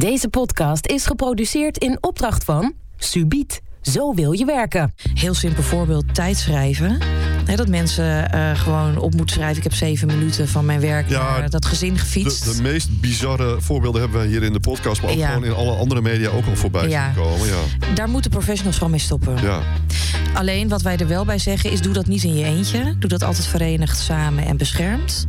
Deze 0.00 0.28
podcast 0.28 0.86
is 0.86 1.06
geproduceerd 1.06 1.78
in 1.78 1.98
opdracht 2.00 2.44
van 2.44 2.72
Subiet. 2.96 3.60
Zo 3.82 4.14
wil 4.14 4.32
je 4.32 4.44
werken. 4.44 4.94
Heel 5.14 5.34
simpel 5.34 5.62
voorbeeld, 5.62 6.14
tijdschrijven. 6.14 6.98
He, 7.44 7.56
dat 7.56 7.68
mensen 7.68 8.34
uh, 8.34 8.58
gewoon 8.58 8.98
op 8.98 9.14
moeten 9.14 9.34
schrijven. 9.34 9.56
Ik 9.56 9.62
heb 9.62 9.72
zeven 9.72 10.06
minuten 10.06 10.48
van 10.48 10.64
mijn 10.64 10.80
werk 10.80 11.08
ja, 11.08 11.38
naar 11.38 11.50
dat 11.50 11.66
gezin 11.66 11.98
gefietst. 11.98 12.44
De, 12.44 12.56
de, 12.56 12.62
meest 12.62 13.00
bizarre 13.00 13.60
voorbeelden 13.60 14.00
hebben 14.00 14.18
wij 14.18 14.28
hier 14.28 14.42
in 14.42 14.52
de 14.52 14.60
podcast... 14.60 15.02
maar 15.02 15.10
ook 15.10 15.16
ja. 15.16 15.28
gewoon 15.28 15.44
in 15.44 15.54
alle 15.54 15.76
andere 15.76 16.00
media 16.00 16.28
ook 16.28 16.46
al 16.46 16.56
voorbij 16.56 16.88
ja. 16.88 17.12
komen. 17.16 17.46
Ja. 17.46 17.94
Daar 17.94 18.08
moeten 18.08 18.30
professionals 18.30 18.76
van 18.76 18.90
mee 18.90 19.00
stoppen. 19.00 19.42
Ja. 19.42 19.62
Alleen 20.34 20.68
wat 20.68 20.82
wij 20.82 20.96
er 20.96 21.08
wel 21.08 21.24
bij 21.24 21.38
zeggen 21.38 21.70
is... 21.70 21.80
doe 21.80 21.92
dat 21.92 22.06
niet 22.06 22.24
in 22.24 22.34
je 22.34 22.44
eentje. 22.44 22.94
Doe 22.98 23.10
dat 23.10 23.22
altijd 23.22 23.46
verenigd, 23.46 23.98
samen 23.98 24.44
en 24.44 24.56
beschermd. 24.56 25.26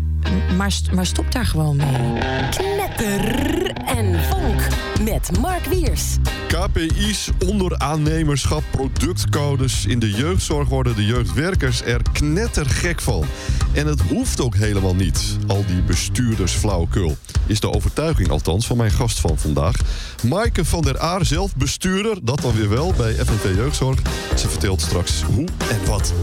Maar, 0.58 0.74
maar 0.94 1.06
stop 1.06 1.32
daar 1.32 1.46
gewoon 1.46 1.76
mee. 1.76 2.20
Knetter 2.50 3.61
en 3.98 4.23
vonk 4.23 4.62
met 5.04 5.39
Mark 5.39 5.66
Wiers. 5.66 6.18
KPI's, 6.48 7.30
onderaannemerschap, 7.48 8.64
productcodes. 8.72 9.86
In 9.86 10.00
de 10.00 10.12
jeugdzorg 10.12 10.70
worden 10.70 10.95
de 10.95 11.05
jeugdwerkers 11.05 11.81
er 11.81 12.02
knettergek 12.12 13.02
van. 13.02 13.26
En 13.73 13.88
het 13.88 14.02
hoeft 14.02 14.41
ook 14.41 14.55
helemaal 14.55 14.95
niet, 14.95 15.38
al 15.48 15.66
die 15.66 15.81
bestuurdersflauwekul. 15.81 17.17
Is 17.45 17.59
de 17.59 17.72
overtuiging 17.72 18.30
althans 18.30 18.67
van 18.67 18.77
mijn 18.77 18.91
gast 18.91 19.20
van 19.20 19.38
vandaag. 19.38 19.76
Maaike 20.23 20.66
van 20.66 20.81
der 20.81 21.00
Aar, 21.00 21.26
zelf 21.26 21.55
bestuurder, 21.55 22.17
dat 22.23 22.42
dan 22.42 22.55
weer 22.55 22.70
wel 22.70 22.94
bij 22.98 23.14
FNV 23.14 23.55
Jeugdzorg. 23.55 24.00
Ze 24.36 24.50
vertelt 24.50 24.81
straks 24.81 25.22
hoe 25.22 25.48
en 25.70 25.86
wat. 25.86 26.14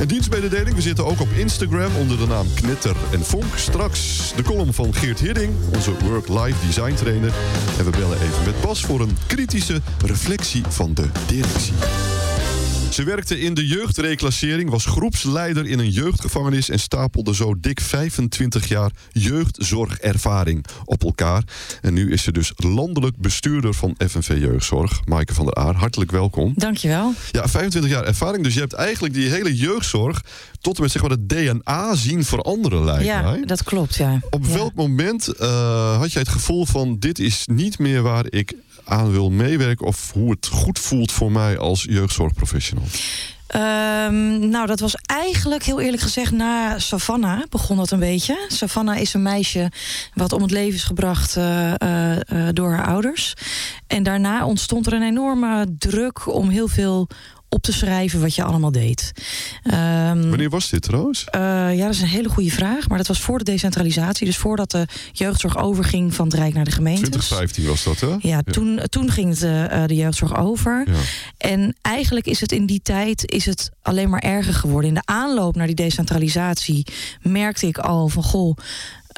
Een 0.00 0.08
dienstmededeling, 0.08 0.76
we 0.76 0.82
zitten 0.82 1.06
ook 1.06 1.20
op 1.20 1.28
Instagram 1.36 1.96
onder 1.96 2.18
de 2.18 2.26
naam 2.26 2.46
Knetter 2.54 2.96
en 3.10 3.24
Vonk. 3.24 3.56
Straks 3.56 4.32
de 4.36 4.42
column 4.42 4.72
van 4.72 4.94
Geert 4.94 5.20
Hidding, 5.20 5.52
onze 5.74 5.92
Work-Life 6.04 6.66
Design 6.66 6.94
Trainer. 6.98 7.32
En 7.78 7.84
we 7.84 7.90
bellen 7.90 8.20
even 8.20 8.44
met 8.44 8.60
Bas 8.60 8.80
voor 8.80 9.00
een 9.00 9.16
kritische 9.26 9.80
reflectie 10.04 10.62
van 10.68 10.94
de 10.94 11.08
directie. 11.26 11.74
Ze 12.90 13.04
werkte 13.04 13.40
in 13.40 13.54
de 13.54 13.66
jeugdreclassering, 13.66 14.70
was 14.70 14.84
groepsleider 14.84 15.66
in 15.66 15.78
een 15.78 15.90
jeugdgevangenis 15.90 16.68
en 16.68 16.78
stapelde 16.78 17.34
zo 17.34 17.60
dik 17.60 17.80
25 17.80 18.68
jaar 18.68 18.90
jeugdzorgervaring 19.12 20.64
op 20.84 21.04
elkaar. 21.04 21.42
En 21.80 21.94
nu 21.94 22.12
is 22.12 22.22
ze 22.22 22.32
dus 22.32 22.52
landelijk 22.56 23.16
bestuurder 23.16 23.74
van 23.74 23.94
FNV 24.08 24.36
Jeugdzorg. 24.38 25.00
Maaike 25.04 25.34
van 25.34 25.44
der 25.44 25.54
Aar, 25.54 25.74
hartelijk 25.74 26.10
welkom. 26.10 26.52
Dankjewel. 26.56 27.12
Ja, 27.30 27.48
25 27.48 27.90
jaar 27.90 28.04
ervaring, 28.04 28.44
dus 28.44 28.54
je 28.54 28.60
hebt 28.60 28.72
eigenlijk 28.72 29.14
die 29.14 29.28
hele 29.28 29.56
jeugdzorg 29.56 30.22
tot 30.60 30.76
en 30.76 30.82
met 30.82 30.90
zeg 30.90 31.02
maar 31.02 31.10
het 31.10 31.28
DNA 31.28 31.94
zien 31.94 32.24
veranderen 32.24 32.84
lijkt 32.84 33.04
ja, 33.04 33.22
mij. 33.22 33.42
dat 33.44 33.62
klopt, 33.62 33.94
ja. 33.94 34.20
Op 34.30 34.44
ja. 34.46 34.52
welk 34.52 34.74
moment 34.74 35.28
uh, 35.40 35.98
had 35.98 36.12
jij 36.12 36.22
het 36.22 36.30
gevoel 36.30 36.66
van 36.66 36.98
dit 36.98 37.18
is 37.18 37.42
niet 37.46 37.78
meer 37.78 38.02
waar 38.02 38.24
ik 38.28 38.54
aan 38.88 39.10
wil 39.10 39.30
meewerken 39.30 39.86
of 39.86 40.12
hoe 40.12 40.30
het 40.30 40.46
goed 40.46 40.78
voelt 40.78 41.12
voor 41.12 41.32
mij 41.32 41.58
als 41.58 41.82
jeugdzorgprofessional? 41.82 42.84
Um, 43.56 44.48
nou, 44.48 44.66
dat 44.66 44.80
was 44.80 44.94
eigenlijk 45.06 45.62
heel 45.62 45.80
eerlijk 45.80 46.02
gezegd 46.02 46.32
na 46.32 46.78
Savannah 46.78 47.42
begon 47.50 47.76
dat 47.76 47.90
een 47.90 47.98
beetje. 47.98 48.46
Savannah 48.48 49.00
is 49.00 49.14
een 49.14 49.22
meisje 49.22 49.70
wat 50.14 50.32
om 50.32 50.42
het 50.42 50.50
leven 50.50 50.74
is 50.74 50.84
gebracht 50.84 51.36
uh, 51.36 51.72
uh, 51.78 52.48
door 52.52 52.70
haar 52.70 52.86
ouders. 52.86 53.34
En 53.86 54.02
daarna 54.02 54.46
ontstond 54.46 54.86
er 54.86 54.92
een 54.92 55.02
enorme 55.02 55.66
druk 55.78 56.34
om 56.34 56.48
heel 56.48 56.68
veel 56.68 57.08
op 57.48 57.62
te 57.62 57.72
schrijven 57.72 58.20
wat 58.20 58.34
je 58.34 58.42
allemaal 58.42 58.72
deed. 58.72 59.12
Um, 59.64 60.28
Wanneer 60.28 60.50
was 60.50 60.70
dit 60.70 60.82
trouwens? 60.82 61.26
Uh, 61.34 61.40
ja, 61.76 61.84
dat 61.84 61.94
is 61.94 62.00
een 62.00 62.08
hele 62.08 62.28
goede 62.28 62.50
vraag. 62.50 62.88
Maar 62.88 62.98
dat 62.98 63.06
was 63.06 63.20
voor 63.20 63.38
de 63.38 63.44
decentralisatie. 63.44 64.26
Dus 64.26 64.36
voordat 64.36 64.70
de 64.70 64.86
jeugdzorg 65.12 65.56
overging 65.56 66.14
van 66.14 66.24
het 66.26 66.34
Rijk 66.34 66.54
naar 66.54 66.64
de 66.64 66.70
gemeente. 66.70 67.00
2015 67.00 67.66
was 67.66 67.84
dat, 67.84 68.00
hè? 68.00 68.06
Ja, 68.06 68.18
ja. 68.20 68.42
Toen, 68.42 68.80
toen 68.88 69.10
ging 69.10 69.28
het, 69.28 69.42
uh, 69.42 69.86
de 69.86 69.94
jeugdzorg 69.94 70.36
over. 70.36 70.84
Ja. 70.86 70.92
En 71.36 71.76
eigenlijk 71.82 72.26
is 72.26 72.40
het 72.40 72.52
in 72.52 72.66
die 72.66 72.80
tijd 72.82 73.30
is 73.30 73.46
het 73.46 73.70
alleen 73.82 74.10
maar 74.10 74.22
erger 74.22 74.54
geworden. 74.54 74.88
In 74.88 74.94
de 74.94 75.02
aanloop 75.04 75.56
naar 75.56 75.66
die 75.66 75.74
decentralisatie 75.74 76.86
merkte 77.22 77.66
ik 77.66 77.78
al 77.78 78.08
van 78.08 78.22
goh. 78.22 78.56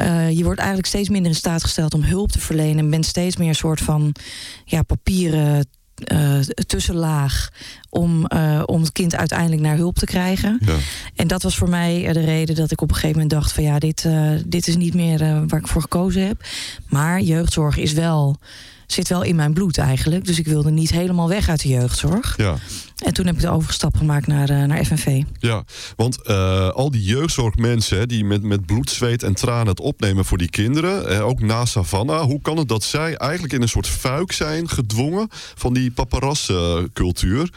Uh, 0.00 0.30
je 0.30 0.44
wordt 0.44 0.58
eigenlijk 0.58 0.88
steeds 0.88 1.08
minder 1.08 1.30
in 1.30 1.36
staat 1.36 1.62
gesteld 1.62 1.94
om 1.94 2.02
hulp 2.02 2.32
te 2.32 2.38
verlenen. 2.38 2.78
En 2.78 2.90
bent 2.90 3.06
steeds 3.06 3.36
meer 3.36 3.48
een 3.48 3.54
soort 3.54 3.80
van 3.80 4.14
ja, 4.64 4.82
papieren 4.82 5.66
uh, 6.12 6.38
tussenlaag 6.66 7.50
om, 7.88 8.26
uh, 8.34 8.62
om 8.66 8.80
het 8.80 8.92
kind 8.92 9.16
uiteindelijk 9.16 9.62
naar 9.62 9.76
hulp 9.76 9.98
te 9.98 10.06
krijgen. 10.06 10.58
Ja. 10.64 10.76
En 11.14 11.28
dat 11.28 11.42
was 11.42 11.56
voor 11.56 11.68
mij 11.68 12.12
de 12.12 12.20
reden 12.20 12.54
dat 12.54 12.70
ik 12.70 12.80
op 12.80 12.88
een 12.88 12.94
gegeven 12.94 13.20
moment 13.20 13.40
dacht 13.40 13.52
van 13.52 13.62
ja, 13.62 13.78
dit, 13.78 14.04
uh, 14.04 14.30
dit 14.46 14.68
is 14.68 14.76
niet 14.76 14.94
meer 14.94 15.18
waar 15.46 15.60
ik 15.60 15.68
voor 15.68 15.82
gekozen 15.82 16.26
heb. 16.26 16.44
Maar 16.88 17.20
jeugdzorg 17.20 17.76
is 17.76 17.92
wel, 17.92 18.38
zit 18.86 19.08
wel 19.08 19.22
in 19.22 19.36
mijn 19.36 19.52
bloed 19.52 19.78
eigenlijk. 19.78 20.24
Dus 20.24 20.38
ik 20.38 20.46
wilde 20.46 20.70
niet 20.70 20.90
helemaal 20.90 21.28
weg 21.28 21.48
uit 21.48 21.62
de 21.62 21.68
jeugdzorg. 21.68 22.34
Ja. 22.36 22.56
En 23.04 23.12
toen 23.12 23.26
heb 23.26 23.34
ik 23.34 23.40
de 23.40 23.50
overstap 23.50 23.96
gemaakt 23.96 24.26
naar, 24.26 24.50
uh, 24.50 24.64
naar 24.64 24.84
FNV. 24.84 25.22
Ja, 25.38 25.64
want 25.96 26.18
uh, 26.26 26.68
al 26.68 26.90
die 26.90 27.02
jeugdzorgmensen 27.02 27.98
hè, 27.98 28.06
die 28.06 28.24
met, 28.24 28.42
met 28.42 28.66
bloed, 28.66 28.90
zweet 28.90 29.22
en 29.22 29.34
tranen 29.34 29.66
het 29.66 29.80
opnemen 29.80 30.24
voor 30.24 30.38
die 30.38 30.50
kinderen, 30.50 31.12
hè, 31.12 31.24
ook 31.24 31.40
na 31.40 31.64
Savannah, 31.64 32.22
hoe 32.22 32.40
kan 32.40 32.56
het 32.56 32.68
dat 32.68 32.82
zij 32.82 33.16
eigenlijk 33.16 33.52
in 33.52 33.62
een 33.62 33.68
soort 33.68 33.86
fuik 33.86 34.32
zijn 34.32 34.68
gedwongen 34.68 35.28
van 35.54 35.74
die 35.74 35.90
paparazzencultuur? 35.90 37.50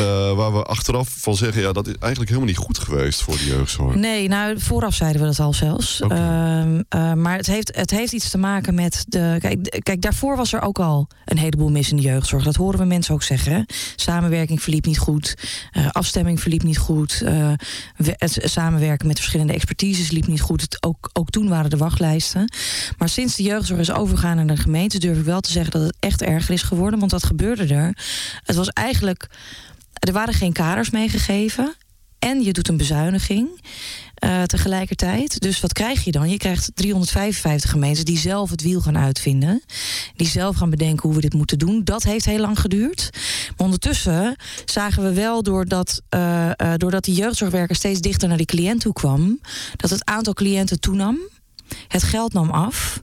Uh, 0.00 0.06
waar 0.32 0.52
we 0.52 0.62
achteraf 0.62 1.14
van 1.18 1.36
zeggen, 1.36 1.62
ja, 1.62 1.72
dat 1.72 1.86
is 1.86 1.94
eigenlijk 1.98 2.30
helemaal 2.30 2.50
niet 2.50 2.64
goed 2.64 2.78
geweest 2.78 3.22
voor 3.22 3.36
de 3.36 3.46
jeugdzorg. 3.46 3.94
Nee, 3.94 4.28
nou, 4.28 4.60
vooraf 4.60 4.94
zeiden 4.94 5.20
we 5.20 5.26
dat 5.26 5.40
al 5.40 5.52
zelfs. 5.52 6.02
Okay. 6.02 7.14
maar 7.14 7.36
het 7.36 7.46
heeft, 7.46 7.76
het 7.76 7.90
heeft 7.90 8.12
iets 8.12 8.30
te 8.30 8.38
maken 8.38 8.74
met 8.74 9.04
de. 9.08 9.36
Kijk, 9.40 9.80
kijk, 9.82 10.02
daarvoor 10.02 10.36
was 10.36 10.52
er 10.52 10.60
ook 10.60 10.78
al 10.78 11.08
een 11.24 11.38
heleboel 11.38 11.70
mis 11.70 11.90
in 11.90 11.96
de 11.96 12.02
jeugdzorg. 12.02 12.44
Dat 12.44 12.56
horen 12.56 12.78
we 12.78 12.84
mensen 12.84 13.14
ook 13.14 13.22
zeggen. 13.22 13.52
Hè? 13.52 13.62
Samenwerking 13.96 14.62
verliep 14.62 14.79
niet 14.84 14.98
goed. 14.98 15.34
Uh, 15.72 15.88
afstemming 15.90 16.40
verliep 16.40 16.62
niet 16.62 16.78
goed. 16.78 17.20
Uh, 17.24 17.52
het 17.96 18.38
samenwerken 18.42 19.06
met 19.06 19.18
verschillende 19.18 19.52
expertises 19.52 20.10
liep 20.10 20.26
niet 20.26 20.40
goed. 20.40 20.60
Het, 20.60 20.82
ook, 20.82 21.10
ook 21.12 21.30
toen 21.30 21.48
waren 21.48 21.70
de 21.70 21.76
wachtlijsten. 21.76 22.52
Maar 22.98 23.08
sinds 23.08 23.36
de 23.36 23.42
jeugdzorg 23.42 23.80
is 23.80 23.92
overgegaan 23.92 24.36
naar 24.36 24.46
de 24.46 24.56
gemeente... 24.56 24.98
durf 24.98 25.18
ik 25.18 25.24
wel 25.24 25.40
te 25.40 25.52
zeggen 25.52 25.72
dat 25.72 25.82
het 25.82 25.96
echt 26.00 26.22
erger 26.22 26.54
is 26.54 26.62
geworden. 26.62 26.98
Want 26.98 27.12
wat 27.12 27.24
gebeurde 27.24 27.74
er? 27.74 27.96
Het 28.44 28.56
was 28.56 28.68
eigenlijk... 28.68 29.28
Er 29.92 30.12
waren 30.12 30.34
geen 30.34 30.52
kaders 30.52 30.90
meegegeven. 30.90 31.74
En 32.18 32.42
je 32.42 32.52
doet 32.52 32.68
een 32.68 32.76
bezuiniging. 32.76 33.48
Uh, 34.24 34.42
tegelijkertijd. 34.42 35.40
Dus 35.40 35.60
wat 35.60 35.72
krijg 35.72 36.04
je 36.04 36.10
dan? 36.10 36.30
Je 36.30 36.36
krijgt 36.36 36.70
355 36.74 37.70
gemeentes 37.70 38.04
die 38.04 38.18
zelf 38.18 38.50
het 38.50 38.62
wiel 38.62 38.80
gaan 38.80 38.98
uitvinden. 38.98 39.62
Die 40.16 40.26
zelf 40.26 40.56
gaan 40.56 40.70
bedenken 40.70 41.06
hoe 41.08 41.14
we 41.14 41.20
dit 41.20 41.34
moeten 41.34 41.58
doen. 41.58 41.84
Dat 41.84 42.02
heeft 42.02 42.24
heel 42.24 42.38
lang 42.38 42.60
geduurd. 42.60 43.10
Maar 43.56 43.66
ondertussen 43.66 44.36
zagen 44.64 45.02
we 45.02 45.12
wel 45.12 45.42
doordat, 45.42 46.02
uh, 46.14 46.50
uh, 46.56 46.72
doordat 46.76 47.04
die 47.04 47.14
jeugdzorgwerker 47.14 47.76
steeds 47.76 48.00
dichter 48.00 48.28
naar 48.28 48.36
die 48.36 48.46
cliënt 48.46 48.80
toe 48.80 48.92
kwam, 48.92 49.40
dat 49.76 49.90
het 49.90 50.04
aantal 50.04 50.32
cliënten 50.32 50.80
toenam. 50.80 51.18
Het 51.88 52.02
geld 52.02 52.32
nam 52.32 52.50
af. 52.50 53.02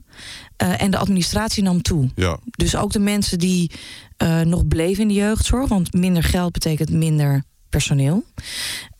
en 0.56 0.90
de 0.90 0.98
administratie 0.98 1.62
nam 1.62 1.82
toe. 1.82 2.10
Ja. 2.14 2.38
Dus 2.50 2.76
ook 2.76 2.92
de 2.92 2.98
mensen 2.98 3.38
die 3.38 3.70
nog 4.44 4.66
bleven 4.66 5.02
in 5.02 5.08
de 5.08 5.14
jeugdzorg. 5.14 5.68
Want 5.68 5.92
minder 5.92 6.22
geld 6.22 6.52
betekent 6.52 6.90
minder 6.90 7.44
personeel. 7.70 8.24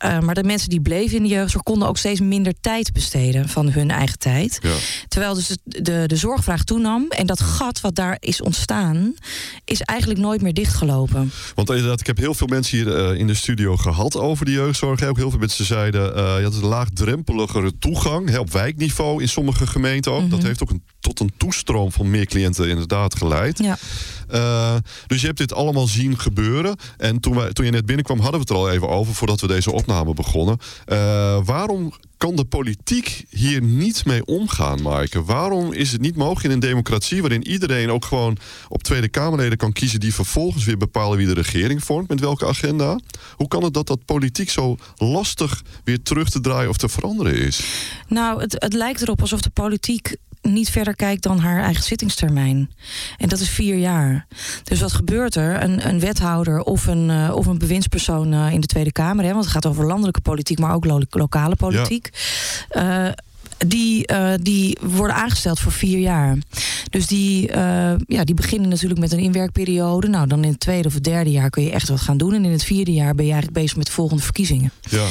Uh, 0.05 0.19
maar 0.19 0.35
de 0.35 0.43
mensen 0.43 0.69
die 0.69 0.81
bleven 0.81 1.17
in 1.17 1.23
de 1.23 1.29
jeugdzorg 1.29 1.63
konden 1.63 1.87
ook 1.87 1.97
steeds 1.97 2.19
minder 2.19 2.53
tijd 2.61 2.93
besteden 2.93 3.49
van 3.49 3.71
hun 3.71 3.91
eigen 3.91 4.19
tijd. 4.19 4.59
Ja. 4.61 4.75
Terwijl 5.07 5.33
dus 5.33 5.47
de, 5.47 5.81
de, 5.81 6.03
de 6.07 6.15
zorgvraag 6.15 6.63
toenam. 6.63 7.05
En 7.09 7.27
dat 7.27 7.41
gat 7.41 7.81
wat 7.81 7.95
daar 7.95 8.17
is 8.19 8.41
ontstaan, 8.41 9.13
is 9.65 9.81
eigenlijk 9.81 10.19
nooit 10.19 10.41
meer 10.41 10.53
dichtgelopen. 10.53 11.31
Want 11.55 11.69
inderdaad, 11.69 11.99
ik 11.99 12.07
heb 12.07 12.17
heel 12.17 12.33
veel 12.33 12.47
mensen 12.47 12.77
hier 12.77 13.11
uh, 13.11 13.19
in 13.19 13.27
de 13.27 13.33
studio 13.33 13.77
gehad 13.77 14.17
over 14.17 14.45
de 14.45 14.51
jeugdzorg. 14.51 15.03
Ook 15.03 15.17
heel 15.17 15.29
veel 15.29 15.39
mensen 15.39 15.65
zeiden, 15.65 16.17
uh, 16.17 16.37
je 16.37 16.43
had 16.43 16.53
een 16.53 16.65
laagdrempeligere 16.65 17.77
toegang 17.79 18.29
hè, 18.29 18.39
op 18.39 18.51
wijkniveau 18.51 19.21
in 19.21 19.29
sommige 19.29 19.67
gemeenten 19.67 20.11
ook. 20.11 20.17
Mm 20.17 20.29
-hmm. 20.29 20.35
Dat 20.35 20.43
heeft 20.47 20.63
ook 20.63 20.69
een, 20.69 20.83
tot 20.99 21.19
een 21.19 21.31
toestroom 21.37 21.91
van 21.91 22.09
meer 22.09 22.25
cliënten 22.25 22.69
inderdaad 22.69 23.15
geleid. 23.15 23.57
Ja. 23.57 23.77
Uh, 24.33 24.75
dus 25.07 25.21
je 25.21 25.25
hebt 25.25 25.37
dit 25.37 25.53
allemaal 25.53 25.87
zien 25.87 26.19
gebeuren. 26.19 26.75
En 26.97 27.19
toen, 27.19 27.35
wij, 27.35 27.53
toen 27.53 27.65
je 27.65 27.71
net 27.71 27.85
binnenkwam, 27.85 28.19
hadden 28.19 28.41
we 28.41 28.45
het 28.47 28.49
er 28.49 28.55
al 28.55 28.71
even 28.71 28.89
over 28.89 29.13
voordat 29.13 29.41
we 29.41 29.47
deze 29.47 29.71
opname 29.71 30.13
begonnen. 30.13 30.57
Uh, 30.87 31.37
waarom 31.45 31.93
kan 32.17 32.35
de 32.35 32.45
politiek 32.45 33.25
hier 33.29 33.61
niet 33.61 34.05
mee 34.05 34.25
omgaan, 34.25 34.81
Maaike? 34.81 35.23
Waarom 35.23 35.73
is 35.73 35.91
het 35.91 36.01
niet 36.01 36.15
mogelijk 36.15 36.45
in 36.45 36.51
een 36.51 36.59
democratie 36.59 37.21
waarin 37.21 37.47
iedereen 37.47 37.91
ook 37.91 38.05
gewoon 38.05 38.37
op 38.67 38.83
Tweede 38.83 39.09
Kamerleden 39.09 39.57
kan 39.57 39.71
kiezen 39.71 39.99
die 39.99 40.13
vervolgens 40.13 40.65
weer 40.65 40.77
bepalen 40.77 41.17
wie 41.17 41.27
de 41.27 41.33
regering 41.33 41.83
vormt, 41.83 42.09
met 42.09 42.19
welke 42.19 42.47
agenda? 42.47 42.99
Hoe 43.35 43.47
kan 43.47 43.63
het 43.63 43.73
dat 43.73 43.87
dat 43.87 44.05
politiek 44.05 44.49
zo 44.49 44.77
lastig 44.95 45.63
weer 45.83 46.01
terug 46.01 46.29
te 46.29 46.39
draaien 46.39 46.69
of 46.69 46.77
te 46.77 46.89
veranderen 46.89 47.35
is? 47.35 47.63
Nou, 48.07 48.41
het, 48.41 48.55
het 48.57 48.73
lijkt 48.73 49.01
erop 49.01 49.21
alsof 49.21 49.41
de 49.41 49.49
politiek 49.49 50.15
niet 50.41 50.69
verder 50.69 50.95
kijkt 50.95 51.23
dan 51.23 51.39
haar 51.39 51.63
eigen 51.63 51.83
zittingstermijn. 51.83 52.71
En 53.17 53.29
dat 53.29 53.39
is 53.39 53.49
vier 53.49 53.77
jaar. 53.77 54.27
Dus 54.63 54.79
wat 54.79 54.93
gebeurt 54.93 55.35
er? 55.35 55.63
Een, 55.63 55.87
een 55.87 55.99
wethouder 55.99 56.61
of 56.61 56.85
een, 56.85 57.09
uh, 57.09 57.31
of 57.35 57.45
een 57.45 57.57
bewindspersoon 57.57 58.33
uh, 58.33 58.51
in 58.51 58.61
de 58.61 58.67
Tweede 58.67 58.91
Kamer, 58.91 59.25
hè, 59.25 59.31
want 59.31 59.43
het 59.43 59.53
gaat 59.53 59.65
over 59.65 59.85
landelijke 59.85 60.21
politiek, 60.21 60.59
maar 60.59 60.73
ook 60.73 60.85
lo 60.85 61.01
lokale 61.09 61.55
politiek. 61.55 62.09
Ja. 62.69 63.15
Die, 63.67 64.11
uh, 64.11 64.33
die 64.41 64.77
worden 64.81 65.15
aangesteld 65.15 65.59
voor 65.59 65.71
vier 65.71 65.99
jaar. 65.99 66.37
Dus 66.89 67.07
die, 67.07 67.47
uh, 67.47 67.55
ja, 68.07 68.23
die 68.23 68.35
beginnen 68.35 68.69
natuurlijk 68.69 68.99
met 68.99 69.11
een 69.11 69.19
inwerkperiode. 69.19 70.07
Nou, 70.07 70.27
dan 70.27 70.43
in 70.43 70.49
het 70.49 70.59
tweede 70.59 70.87
of 70.87 70.93
het 70.93 71.03
derde 71.03 71.31
jaar 71.31 71.49
kun 71.49 71.63
je 71.63 71.71
echt 71.71 71.89
wat 71.89 72.01
gaan 72.01 72.17
doen. 72.17 72.33
En 72.33 72.45
in 72.45 72.51
het 72.51 72.63
vierde 72.63 72.93
jaar 72.93 73.15
ben 73.15 73.25
je 73.25 73.31
eigenlijk 73.31 73.61
bezig 73.61 73.77
met 73.77 73.85
de 73.85 73.91
volgende 73.91 74.23
verkiezingen. 74.23 74.71
Ja. 74.89 75.07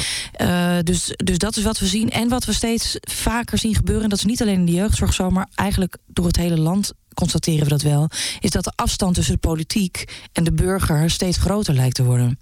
Uh, 0.77 0.83
dus, 0.83 1.13
dus 1.23 1.37
dat 1.37 1.57
is 1.57 1.63
wat 1.63 1.79
we 1.79 1.85
zien. 1.85 2.09
En 2.09 2.29
wat 2.29 2.45
we 2.45 2.53
steeds 2.53 2.97
vaker 2.99 3.57
zien 3.57 3.75
gebeuren, 3.75 4.03
en 4.03 4.09
dat 4.09 4.19
is 4.19 4.25
niet 4.25 4.41
alleen 4.41 4.59
in 4.59 4.65
de 4.65 4.71
jeugdzorg 4.71 5.13
zo, 5.13 5.29
maar 5.29 5.47
eigenlijk 5.55 5.97
door 6.07 6.25
het 6.25 6.37
hele 6.37 6.57
land 6.57 6.93
constateren 7.19 7.63
we 7.63 7.69
dat 7.69 7.81
wel, 7.81 8.09
is 8.39 8.49
dat 8.49 8.63
de 8.63 8.73
afstand 8.75 9.15
tussen 9.15 9.33
de 9.33 9.39
politiek 9.39 10.27
en 10.33 10.43
de 10.43 10.53
burger 10.53 11.09
steeds 11.09 11.37
groter 11.37 11.73
lijkt 11.73 11.95
te 11.95 12.03
worden. 12.03 12.39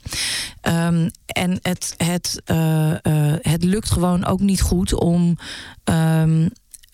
Um, 0.62 1.12
en 1.26 1.60
het, 1.62 1.94
het, 1.98 2.42
uh, 2.46 2.92
uh, 3.04 3.34
het 3.42 3.64
lukt 3.64 3.92
gewoon 3.92 4.26
ook 4.26 4.40
niet 4.40 4.62
goed 4.62 4.94
om, 4.94 5.38
um, 5.84 6.50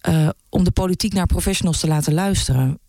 uh, 0.09 0.29
om 0.49 0.63
de 0.63 0.71
politiek 0.71 1.13
naar 1.13 1.25
professionals 1.25 1.79
te 1.79 1.87
laten 1.87 2.13
luisteren. 2.13 2.79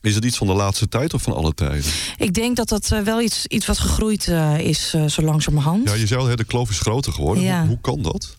Is 0.00 0.14
het 0.14 0.24
iets 0.24 0.36
van 0.36 0.46
de 0.46 0.52
laatste 0.52 0.88
tijd 0.88 1.14
of 1.14 1.22
van 1.22 1.34
alle 1.34 1.54
tijden? 1.54 1.90
Ik 2.16 2.34
denk 2.34 2.56
dat 2.56 2.68
dat 2.68 2.88
wel 2.88 3.20
iets, 3.20 3.46
iets 3.46 3.66
wat 3.66 3.78
gegroeid 3.78 4.26
uh, 4.26 4.58
is, 4.58 4.92
uh, 4.96 5.06
zo 5.06 5.22
langzamerhand. 5.22 5.88
Ja, 5.88 5.94
je 5.94 6.06
zei 6.06 6.20
al, 6.20 6.36
de 6.36 6.44
kloof 6.44 6.70
is 6.70 6.78
groter 6.78 7.12
geworden. 7.12 7.42
Ja. 7.42 7.58
Hoe, 7.60 7.68
hoe, 7.68 7.80
kan 7.80 8.02
dat? 8.02 8.36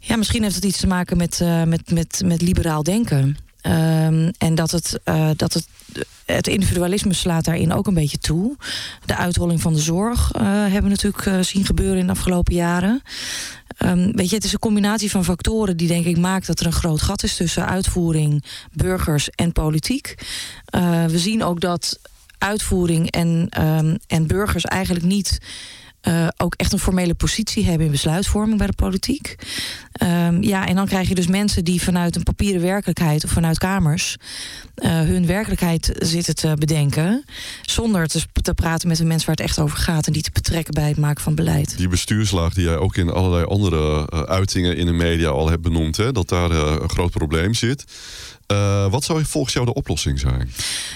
Ja, 0.00 0.16
misschien 0.16 0.42
heeft 0.42 0.54
het 0.54 0.64
iets 0.64 0.78
te 0.78 0.86
maken 0.86 1.16
met, 1.16 1.40
met, 1.66 1.90
met, 1.90 2.22
met 2.24 2.40
liberaal 2.42 2.82
denken. 2.82 3.36
Um, 3.66 4.30
en 4.38 4.54
dat 4.54 4.70
het, 4.70 5.00
uh, 5.04 5.30
dat 5.36 5.52
het, 5.52 5.66
het 6.26 6.46
individualisme 6.46 7.12
slaat 7.12 7.44
daarin 7.44 7.72
ook 7.72 7.86
een 7.86 7.94
beetje 7.94 8.18
toe. 8.18 8.56
De 9.06 9.16
uitholling 9.16 9.60
van 9.60 9.72
de 9.72 9.80
zorg 9.80 10.32
uh, 10.36 10.42
hebben 10.42 10.82
we 10.82 10.88
natuurlijk 10.88 11.26
uh, 11.26 11.40
zien 11.40 11.64
gebeuren 11.64 11.98
in 11.98 12.06
de 12.06 12.12
afgelopen 12.12 12.54
jaren. 12.54 13.02
Um, 13.78 14.12
weet 14.12 14.28
je, 14.28 14.34
het 14.34 14.44
is 14.44 14.52
een 14.52 14.58
combinatie 14.58 15.10
van 15.10 15.24
factoren 15.24 15.76
die 15.76 15.88
denk 15.88 16.04
ik 16.04 16.18
maakt 16.18 16.46
dat 16.46 16.60
er 16.60 16.66
een 16.66 16.72
groot 16.72 17.02
gat 17.02 17.22
is 17.22 17.36
tussen 17.36 17.66
uitvoering, 17.66 18.44
burgers 18.72 19.30
en 19.30 19.52
politiek. 19.52 20.14
we 21.06 21.18
zien 21.18 21.44
ook 21.44 21.60
dat 21.60 21.98
uitvoering 22.38 23.10
en, 23.10 23.48
um, 23.60 23.98
en 24.06 24.26
burgers 24.26 24.64
eigenlijk 24.64 25.04
niet 25.04 25.38
uh, 26.08 26.28
ook 26.36 26.54
echt 26.54 26.72
een 26.72 26.78
formele 26.78 27.14
positie 27.14 27.64
hebben 27.64 27.86
in 27.86 27.92
besluitvorming 27.92 28.58
bij 28.58 28.66
de 28.66 28.72
politiek. 28.72 29.34
Um, 30.02 30.42
ja, 30.42 30.66
en 30.66 30.74
dan 30.74 30.86
krijg 30.86 31.08
je 31.08 31.14
dus 31.14 31.26
mensen 31.26 31.64
die 31.64 31.82
vanuit 31.82 32.16
een 32.16 32.22
papieren 32.22 32.60
werkelijkheid 32.60 33.24
of 33.24 33.30
vanuit 33.30 33.58
kamers 33.58 34.16
uh, 34.82 35.00
hun 35.00 35.26
werkelijkheid 35.26 35.92
zitten 35.98 36.34
te 36.34 36.54
bedenken. 36.58 37.24
Zonder 37.62 38.06
te, 38.06 38.22
te, 38.42 38.54
praten 38.54 38.88
met 38.88 38.96
de 38.96 39.04
mensen 39.04 39.26
waar 39.26 39.36
het 39.36 39.44
echt 39.44 39.58
over 39.58 39.78
gaat 39.78 40.06
en 40.06 40.12
die 40.12 40.22
te 40.22 40.30
betrekken 40.32 40.74
bij 40.74 40.88
het 40.88 40.96
maken 40.96 41.22
van 41.22 41.34
beleid. 41.34 41.76
Die 41.76 41.88
bestuurslaag 41.88 42.54
die 42.54 42.64
jij 42.64 42.76
ook 42.76 42.96
in 42.96 43.10
allerlei 43.10 43.44
andere 43.44 44.08
uh, 44.12 44.20
uitingen 44.20 44.76
in 44.76 44.86
de 44.86 44.92
media 44.92 45.28
al 45.28 45.48
hebt 45.48 45.62
benoemd, 45.62 45.96
hè, 45.96 46.12
dat 46.12 46.28
daar 46.28 46.50
een 46.50 46.90
groot 46.90 47.10
probleem 47.10 47.54
zit. 47.54 47.84
Wat 48.90 49.04
zou 49.04 49.24
volgens 49.24 49.54
jou 49.54 49.66
de 49.66 49.74
oplossing 49.74 50.20
zijn? 50.20 50.50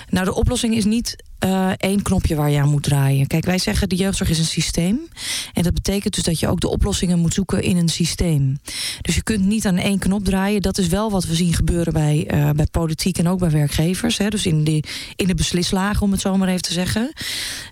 Nou, 0.09 0.25
de 0.25 0.35
oplossing 0.35 0.77
is 0.77 0.85
niet 0.85 1.17
uh, 1.45 1.71
één 1.77 2.03
knopje 2.03 2.35
waar 2.35 2.51
je 2.51 2.61
aan 2.61 2.69
moet 2.69 2.83
draaien. 2.83 3.27
Kijk, 3.27 3.45
wij 3.45 3.59
zeggen 3.59 3.89
de 3.89 3.97
jeugdzorg 3.97 4.31
is 4.31 4.39
een 4.39 4.45
systeem. 4.45 5.09
En 5.53 5.63
dat 5.63 5.75
betekent 5.75 6.15
dus 6.15 6.23
dat 6.23 6.41
je 6.41 6.49
ook 6.49 6.61
de 6.61 6.69
oplossingen 6.69 7.19
moet 7.19 7.35
zoeken 7.35 7.63
in 7.63 7.77
een 7.77 7.89
systeem. 7.89 8.59
Dus 9.01 9.15
je 9.15 9.23
kunt 9.23 9.45
niet 9.45 9.67
aan 9.67 9.77
één 9.77 9.99
knop 9.99 10.25
draaien. 10.25 10.63
Dat 10.63 10.79
is 10.79 10.87
wel 10.87 11.11
wat 11.11 11.25
we 11.25 11.35
zien 11.35 11.55
gebeuren 11.55 11.93
bij, 11.93 12.29
uh, 12.35 12.51
bij 12.51 12.67
politiek 12.67 13.19
en 13.19 13.29
ook 13.29 13.39
bij 13.39 13.51
werkgevers. 13.51 13.76
Hè. 13.77 14.29
Dus 14.29 14.47
in 14.47 14.65
de, 14.65 14.83
in 15.17 15.27
de 15.27 15.35
beslislagen, 15.35 16.03
om 16.03 16.13
het 16.13 16.21
zo 16.21 16.37
maar 16.37 16.49
even 16.49 16.63
te 16.63 16.73
zeggen. 16.73 17.13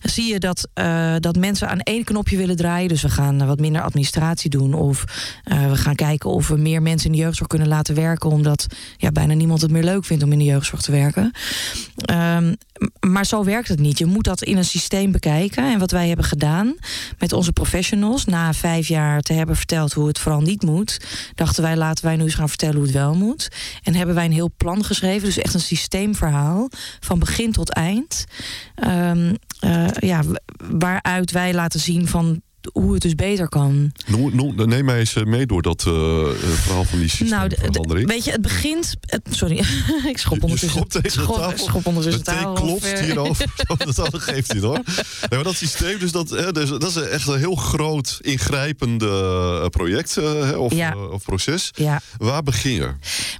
Zie 0.02 0.32
je 0.32 0.38
dat, 0.38 0.68
uh, 0.74 1.14
dat 1.18 1.36
mensen 1.36 1.68
aan 1.68 1.80
één 1.80 2.04
knopje 2.04 2.36
willen 2.36 2.56
draaien. 2.56 2.88
Dus 2.88 3.02
we 3.02 3.08
gaan 3.08 3.46
wat 3.46 3.60
minder 3.60 3.82
administratie 3.82 4.50
doen. 4.50 4.74
Of 4.74 5.04
we 5.44 5.76
gaan 5.76 5.94
kijken 5.94 6.30
of 6.30 6.48
we 6.48 6.56
meer 6.56 6.82
mensen 6.82 7.06
in 7.06 7.16
de 7.16 7.22
jeugdzorg 7.22 7.48
kunnen 7.48 7.68
laten 7.68 7.94
werken. 7.94 8.30
Omdat 8.30 8.66
ja, 8.96 9.12
bijna 9.12 9.34
niemand 9.34 9.60
het 9.60 9.70
meer 9.70 9.84
leuk 9.84 10.04
vindt 10.04 10.22
om 10.22 10.32
in 10.32 10.38
de 10.38 10.44
jeugdzorg 10.44 10.82
te 10.82 10.92
werken. 10.92 11.32
Um, 12.10 12.56
maar 13.00 13.26
zo 13.26 13.44
werkt 13.44 13.68
het 13.68 13.78
niet. 13.78 13.98
Je 13.98 14.06
moet 14.06 14.24
dat 14.24 14.42
in 14.42 14.56
een 14.56 14.64
systeem 14.64 15.12
bekijken. 15.12 15.72
En 15.72 15.78
wat 15.78 15.90
wij 15.90 16.08
hebben 16.08 16.24
gedaan 16.24 16.74
met 17.18 17.32
onze 17.32 17.52
professionals, 17.52 18.24
na 18.24 18.52
vijf 18.52 18.88
jaar 18.88 19.20
te 19.20 19.32
hebben 19.32 19.56
verteld 19.56 19.92
hoe 19.92 20.06
het 20.06 20.18
vooral 20.18 20.40
niet 20.40 20.62
moet, 20.62 21.00
dachten 21.34 21.62
wij 21.62 21.76
laten 21.76 22.04
wij 22.04 22.16
nu 22.16 22.22
eens 22.22 22.34
gaan 22.34 22.48
vertellen 22.48 22.74
hoe 22.76 22.84
het 22.84 22.94
wel 22.94 23.14
moet. 23.14 23.48
En 23.82 23.94
hebben 23.94 24.14
wij 24.14 24.24
een 24.24 24.32
heel 24.32 24.52
plan 24.56 24.84
geschreven, 24.84 25.24
dus 25.24 25.38
echt 25.38 25.54
een 25.54 25.60
systeemverhaal 25.84 26.68
van 27.00 27.18
begin 27.18 27.52
tot 27.52 27.70
eind. 27.70 28.24
Um, 28.88 29.36
uh, 29.60 29.86
ja, 29.98 30.22
waaruit 30.70 31.30
wij 31.30 31.54
laten 31.54 31.80
zien 31.80 32.08
van 32.08 32.42
hoe 32.72 32.92
het 32.92 33.02
dus 33.02 33.14
beter 33.14 33.48
kan. 33.48 33.92
neem 34.66 34.84
mij 34.84 34.98
eens 34.98 35.14
eh, 35.14 35.24
mee 35.24 35.46
door 35.46 35.62
dat 35.62 35.84
uh, 35.88 35.94
verhaal 36.38 36.84
van 36.84 36.98
die 36.98 37.08
systeemverandering. 37.08 37.88
Nou, 37.88 38.04
weet 38.06 38.24
je, 38.24 38.30
het 38.30 38.42
begint... 38.42 38.94
Het, 39.00 39.28
sorry, 39.30 39.58
ik 40.12 40.18
schop 40.18 40.42
ondertussen. 40.42 40.80
Je 40.80 40.86
tegen 40.86 41.10
schop, 41.10 41.34
de 41.34 41.40
tafel. 41.40 41.64
Schop 41.64 41.86
ondertussen 41.86 42.24
de 42.24 42.30
tafel. 42.30 42.52
klopt 42.52 43.00
hierover. 43.00 43.46
dat 43.94 44.22
geeft 44.22 44.52
hij 44.52 44.60
hoor. 44.60 44.80
Nee, 44.84 45.28
maar 45.30 45.42
dat 45.42 45.54
systeem, 45.54 45.98
dus 45.98 46.12
dat, 46.12 46.30
hè, 46.30 46.52
dus, 46.52 46.68
dat 46.68 46.82
is 46.82 46.96
echt 46.96 47.28
een 47.28 47.38
heel 47.38 47.54
groot 47.54 48.18
ingrijpende 48.20 49.68
project 49.70 50.16
uh, 50.16 50.58
of, 50.58 50.74
ja. 50.74 50.94
uh, 50.94 51.10
of, 51.10 51.22
proces. 51.22 51.70
Ja. 51.74 52.00
Waar 52.18 52.42
begin 52.42 52.72
je? 52.72 52.90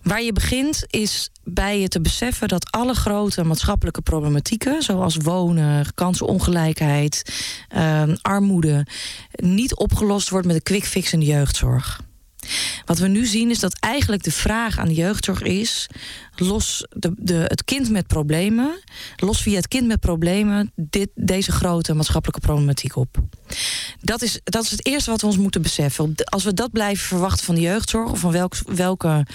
Waar 0.02 0.22
je 0.22 0.32
begint 0.32 0.84
is 0.86 1.30
bij 1.44 1.80
je 1.80 1.88
te 1.88 2.00
beseffen 2.00 2.48
dat 2.48 2.70
alle 2.70 2.94
grote 2.94 3.44
maatschappelijke 3.44 4.02
problematieken, 4.02 4.82
zoals 4.82 5.16
wonen, 5.16 5.94
kansenongelijkheid, 5.94 7.34
uh, 7.76 8.02
armoede, 8.22 8.86
niet 9.32 9.74
opgelost 9.74 10.28
wordt 10.28 10.46
met 10.46 10.56
een 10.56 10.62
quick 10.62 10.84
fix 10.84 11.12
in 11.12 11.20
de 11.20 11.26
jeugdzorg. 11.26 12.00
Wat 12.84 12.98
we 12.98 13.08
nu 13.08 13.26
zien 13.26 13.50
is 13.50 13.58
dat 13.58 13.78
eigenlijk 13.80 14.22
de 14.22 14.32
vraag 14.32 14.78
aan 14.78 14.88
de 14.88 14.94
jeugdzorg 14.94 15.42
is: 15.42 15.86
los 16.36 16.86
de, 16.90 17.12
de, 17.16 17.34
het 17.34 17.64
kind 17.64 17.90
met 17.90 18.06
problemen, 18.06 18.80
los 19.16 19.42
via 19.42 19.56
het 19.56 19.68
kind 19.68 19.86
met 19.86 20.00
problemen 20.00 20.72
dit, 20.74 21.08
deze 21.14 21.52
grote 21.52 21.94
maatschappelijke 21.94 22.46
problematiek 22.46 22.96
op. 22.96 23.16
Dat 24.00 24.22
is, 24.22 24.40
dat 24.44 24.64
is 24.64 24.70
het 24.70 24.86
eerste 24.86 25.10
wat 25.10 25.20
we 25.20 25.26
ons 25.26 25.38
moeten 25.38 25.62
beseffen. 25.62 26.14
Als 26.24 26.44
we 26.44 26.54
dat 26.54 26.72
blijven 26.72 27.06
verwachten 27.06 27.44
van 27.44 27.54
de 27.54 27.60
jeugdzorg 27.60 28.10
of 28.10 28.18
van 28.18 28.32
welk, 28.32 28.54
welke 28.66 29.26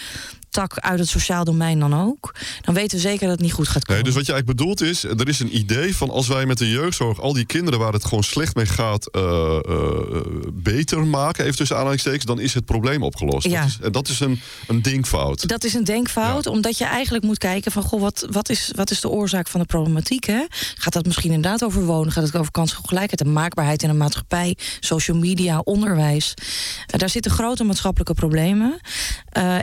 tak 0.49 0.79
uit 0.79 0.99
het 0.99 1.07
sociaal 1.07 1.43
domein 1.43 1.79
dan 1.79 1.93
ook, 1.93 2.35
dan 2.61 2.73
weten 2.73 2.97
we 2.97 3.03
zeker 3.03 3.21
dat 3.21 3.31
het 3.31 3.41
niet 3.41 3.53
goed 3.53 3.67
gaat 3.67 3.85
komen. 3.85 3.93
Nee, 3.93 4.03
dus 4.03 4.13
wat 4.13 4.25
je 4.25 4.31
eigenlijk 4.31 4.59
bedoelt 4.59 4.81
is, 4.81 5.03
er 5.03 5.27
is 5.27 5.39
een 5.39 5.57
idee 5.57 5.95
van 5.95 6.09
als 6.09 6.27
wij 6.27 6.45
met 6.45 6.57
de 6.57 6.69
jeugdzorg 6.69 7.21
al 7.21 7.33
die 7.33 7.45
kinderen 7.45 7.79
waar 7.79 7.93
het 7.93 8.05
gewoon 8.05 8.23
slecht 8.23 8.55
mee 8.55 8.65
gaat 8.65 9.09
uh, 9.15 9.21
uh, 9.69 9.81
beter 10.53 11.05
maken, 11.05 11.43
even 11.43 11.55
tussen 11.55 11.77
aanhalingstekens, 11.77 12.25
dan 12.25 12.39
is 12.39 12.53
het 12.53 12.65
probleem 12.65 13.03
opgelost. 13.03 13.47
Ja. 13.47 13.61
Dat 13.61 13.69
is, 13.69 13.79
en 13.81 13.91
dat 13.91 14.07
is 14.07 14.19
een, 14.19 14.41
een 14.67 14.81
denkfout. 14.81 15.47
Dat 15.47 15.63
is 15.63 15.73
een 15.73 15.83
denkfout, 15.83 16.43
ja. 16.43 16.51
omdat 16.51 16.77
je 16.77 16.85
eigenlijk 16.85 17.23
moet 17.23 17.37
kijken 17.37 17.71
van 17.71 17.83
goh, 17.83 18.01
wat, 18.01 18.27
wat, 18.31 18.49
is, 18.49 18.71
wat 18.75 18.91
is 18.91 19.01
de 19.01 19.09
oorzaak 19.09 19.47
van 19.47 19.59
de 19.59 19.65
problematiek? 19.65 20.25
Hè? 20.25 20.45
Gaat 20.75 20.93
dat 20.93 21.05
misschien 21.05 21.31
inderdaad 21.31 21.63
over 21.63 21.85
wonen? 21.85 22.11
Gaat 22.11 22.23
het 22.23 22.37
over 22.37 22.51
kansongelijkheid 22.51 23.21
en 23.21 23.33
maakbaarheid 23.33 23.83
in 23.83 23.89
een 23.89 23.97
maatschappij, 23.97 24.57
social 24.79 25.17
media, 25.17 25.59
onderwijs? 25.59 26.33
daar 26.85 27.09
zitten 27.09 27.31
grote 27.31 27.63
maatschappelijke 27.63 28.13
problemen. 28.13 28.79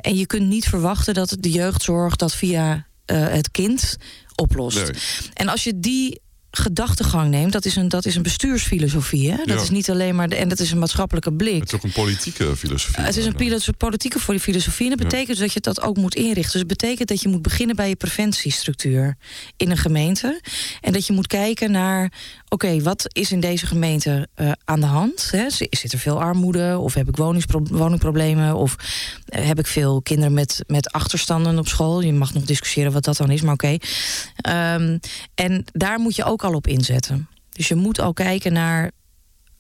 en 0.01 0.17
je 0.17 0.27
kunt 0.27 0.49
niet 0.49 0.67
verwachten 0.81 1.15
dat 1.15 1.37
de 1.41 1.51
jeugdzorg 1.51 2.17
dat 2.17 2.35
via 2.35 2.75
uh, 2.75 3.29
het 3.29 3.51
kind 3.51 3.97
oplost. 4.35 4.77
Nee. 4.77 4.91
En 5.35 5.49
als 5.49 5.65
je 5.65 5.81
die 5.81 6.21
gedachtegang 6.51 7.31
neemt, 7.31 7.53
dat 7.53 7.65
is 7.65 7.77
een, 7.77 7.89
dat 7.89 8.05
is 8.05 8.15
een 8.17 8.23
bestuursfilosofie. 8.23 9.31
Hè? 9.31 9.37
Dat 9.37 9.47
Ja. 9.57 9.63
is 9.63 9.71
niet 9.71 9.91
alleen 9.91 10.15
maar, 10.15 10.29
de, 10.29 10.37
en 10.37 10.49
dat 10.49 10.61
is 10.61 10.71
een 10.71 10.79
maatschappelijke 10.79 11.33
blik. 11.33 11.61
Het 11.61 11.69
is 11.69 11.75
ook 11.75 11.83
een 11.83 11.93
politieke 11.93 12.57
filosofie. 12.57 13.05
Het 13.05 13.17
is 13.17 13.27
een 13.27 13.35
pilo- 13.35 13.59
politieke 13.77 14.19
filosofie. 14.21 14.91
En 14.91 14.97
dat 14.97 15.09
betekent 15.09 15.39
dat 15.39 15.53
je 15.53 15.61
dat 15.61 15.81
ook 15.83 15.97
moet 15.97 16.15
inrichten. 16.15 16.43
Dus 16.53 16.61
het 16.61 16.67
betekent 16.67 17.09
dat 17.09 17.21
je 17.21 17.29
moet 17.29 17.43
beginnen 17.43 17.77
bij 17.77 17.89
je 17.89 17.97
preventiestructuur 17.97 19.17
in 19.57 19.71
een 19.71 19.77
gemeente. 19.77 20.41
En 20.81 20.93
dat 20.93 21.07
je 21.07 21.13
moet 21.13 21.27
kijken 21.27 21.71
naar, 21.71 22.13
oké, 22.57 22.83
wat 22.83 23.07
is 23.13 23.33
in 23.33 23.41
deze 23.41 23.67
gemeente 23.67 24.29
eh, 24.35 24.53
aan 24.65 24.81
de 24.81 24.87
hand? 24.87 25.31
Hè? 25.31 25.51
Zit 25.51 25.93
er 25.93 25.99
veel 25.99 26.21
armoede? 26.21 26.79
Of 26.79 26.95
heb 26.95 27.09
ik 27.09 27.17
woningproblemen? 27.71 28.55
Of 28.55 28.77
eh, 29.27 29.47
heb 29.47 29.59
ik 29.59 29.67
veel 29.67 30.03
kinderen 30.03 30.33
met, 30.33 30.65
met 30.67 30.93
achterstanden 30.93 31.59
op 31.59 31.69
school? 31.69 32.01
Je 32.01 32.13
mag 32.13 32.35
nog 32.35 32.45
discussiëren 32.45 32.93
wat 32.93 33.05
dat 33.05 33.17
dan 33.17 33.31
is, 33.31 33.41
maar 33.41 33.53
oké. 33.53 33.77
Ehm, 34.37 34.99
en 35.35 35.65
daar 35.73 35.99
moet 35.99 36.17
je 36.17 36.25
ook 36.25 36.45
al 36.45 36.55
op 36.55 36.67
inzetten. 36.67 37.29
Dus 37.51 37.69
je 37.69 37.75
moet 37.75 38.01
al 38.01 38.13
kijken 38.13 38.53
naar 38.53 38.91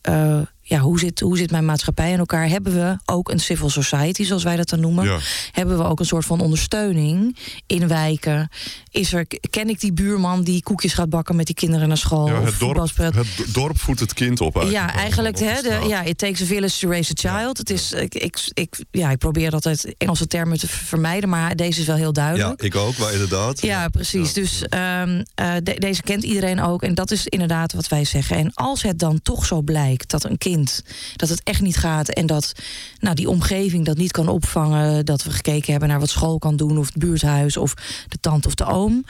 eh, 0.00 0.40
ja, 0.68 0.78
hoe, 0.78 0.98
zit, 0.98 1.20
hoe 1.20 1.36
zit 1.38 1.50
mijn 1.50 1.64
maatschappij 1.64 2.12
in 2.12 2.18
elkaar? 2.18 2.48
Hebben 2.48 2.74
we 2.74 2.98
ook 3.04 3.30
een 3.30 3.38
civil 3.40 3.70
society, 3.70 4.24
zoals 4.24 4.42
wij 4.42 4.56
dat 4.56 4.68
dan 4.68 4.80
noemen? 4.80 5.04
Ja. 5.04 5.18
Hebben 5.52 5.78
we 5.78 5.84
ook 5.84 6.00
een 6.00 6.06
soort 6.06 6.24
van 6.24 6.40
ondersteuning 6.40 7.36
in 7.66 7.88
wijken? 7.88 8.48
Is 8.90 9.12
er, 9.12 9.26
ken 9.50 9.68
ik 9.68 9.80
die 9.80 9.92
buurman 9.92 10.42
die 10.42 10.62
koekjes 10.62 10.94
gaat 10.94 11.10
bakken 11.10 11.36
met 11.36 11.46
die 11.46 11.54
kinderen 11.54 11.88
naar 11.88 11.96
school? 11.96 12.26
Ja, 12.28 12.42
het, 12.42 12.58
dorp, 12.58 12.90
het 12.96 13.54
dorp 13.54 13.78
voedt 13.78 14.00
het 14.00 14.12
kind 14.14 14.40
op. 14.40 14.62
Ja, 14.70 14.94
eigenlijk, 14.94 15.38
hè, 15.38 15.62
de, 15.62 15.84
ja, 15.88 16.02
it 16.02 16.18
takes 16.18 16.42
a 16.42 16.44
village 16.44 16.78
to 16.78 16.88
raise 16.88 17.12
a 17.26 17.30
child. 17.38 17.58
Het 17.58 17.70
is, 17.70 17.92
ik, 17.92 18.14
ik, 18.14 18.50
ik, 18.52 18.84
ja, 18.90 19.10
ik 19.10 19.18
probeer 19.18 19.52
altijd 19.52 19.94
Engelse 19.98 20.26
termen 20.26 20.58
te 20.58 20.68
vermijden, 20.68 21.28
maar 21.28 21.56
deze 21.56 21.80
is 21.80 21.86
wel 21.86 21.96
heel 21.96 22.04
ja, 22.06 22.12
duidelijk. 22.12 22.62
ik 22.62 22.74
ook, 22.74 22.96
maar 22.96 23.12
inderdaad. 23.12 23.62
Ja, 23.62 23.88
precies. 23.88 24.28
Ja. 24.28 24.40
Dus 24.40 24.62
ehm, 24.68 25.22
eh, 25.34 25.52
de- 25.62 25.78
deze 25.78 26.02
kent 26.02 26.22
iedereen 26.24 26.60
ook. 26.62 26.82
En 26.82 26.94
dat 26.94 27.10
is 27.10 27.26
inderdaad 27.26 27.72
wat 27.72 27.88
wij 27.88 28.04
zeggen. 28.04 28.36
En 28.36 28.50
als 28.54 28.82
het 28.82 28.98
dan 28.98 29.22
toch 29.22 29.46
zo 29.46 29.62
blijkt 29.62 30.10
dat 30.10 30.24
een 30.24 30.38
kind 30.38 30.54
kind. 30.56 30.82
Dat 31.16 31.28
het 31.28 31.40
echt 31.42 31.60
niet 31.60 31.76
gaat 31.76 32.08
en 32.08 32.26
dat 32.26 32.52
nou, 32.98 33.14
die 33.14 33.28
omgeving 33.28 33.84
dat 33.84 33.96
niet 33.96 34.12
kan 34.12 34.28
opvangen. 34.28 35.04
Dat 35.04 35.22
we 35.22 35.30
gekeken 35.30 35.70
hebben 35.70 35.88
naar 35.88 36.00
wat 36.00 36.08
school 36.08 36.38
kan 36.38 36.56
doen, 36.56 36.78
of 36.78 36.86
het 36.86 36.98
buurthuis, 36.98 37.56
of 37.56 37.74
de 38.08 38.18
tante 38.20 38.48
of 38.48 38.54
de 38.54 38.64
oom. 38.64 39.04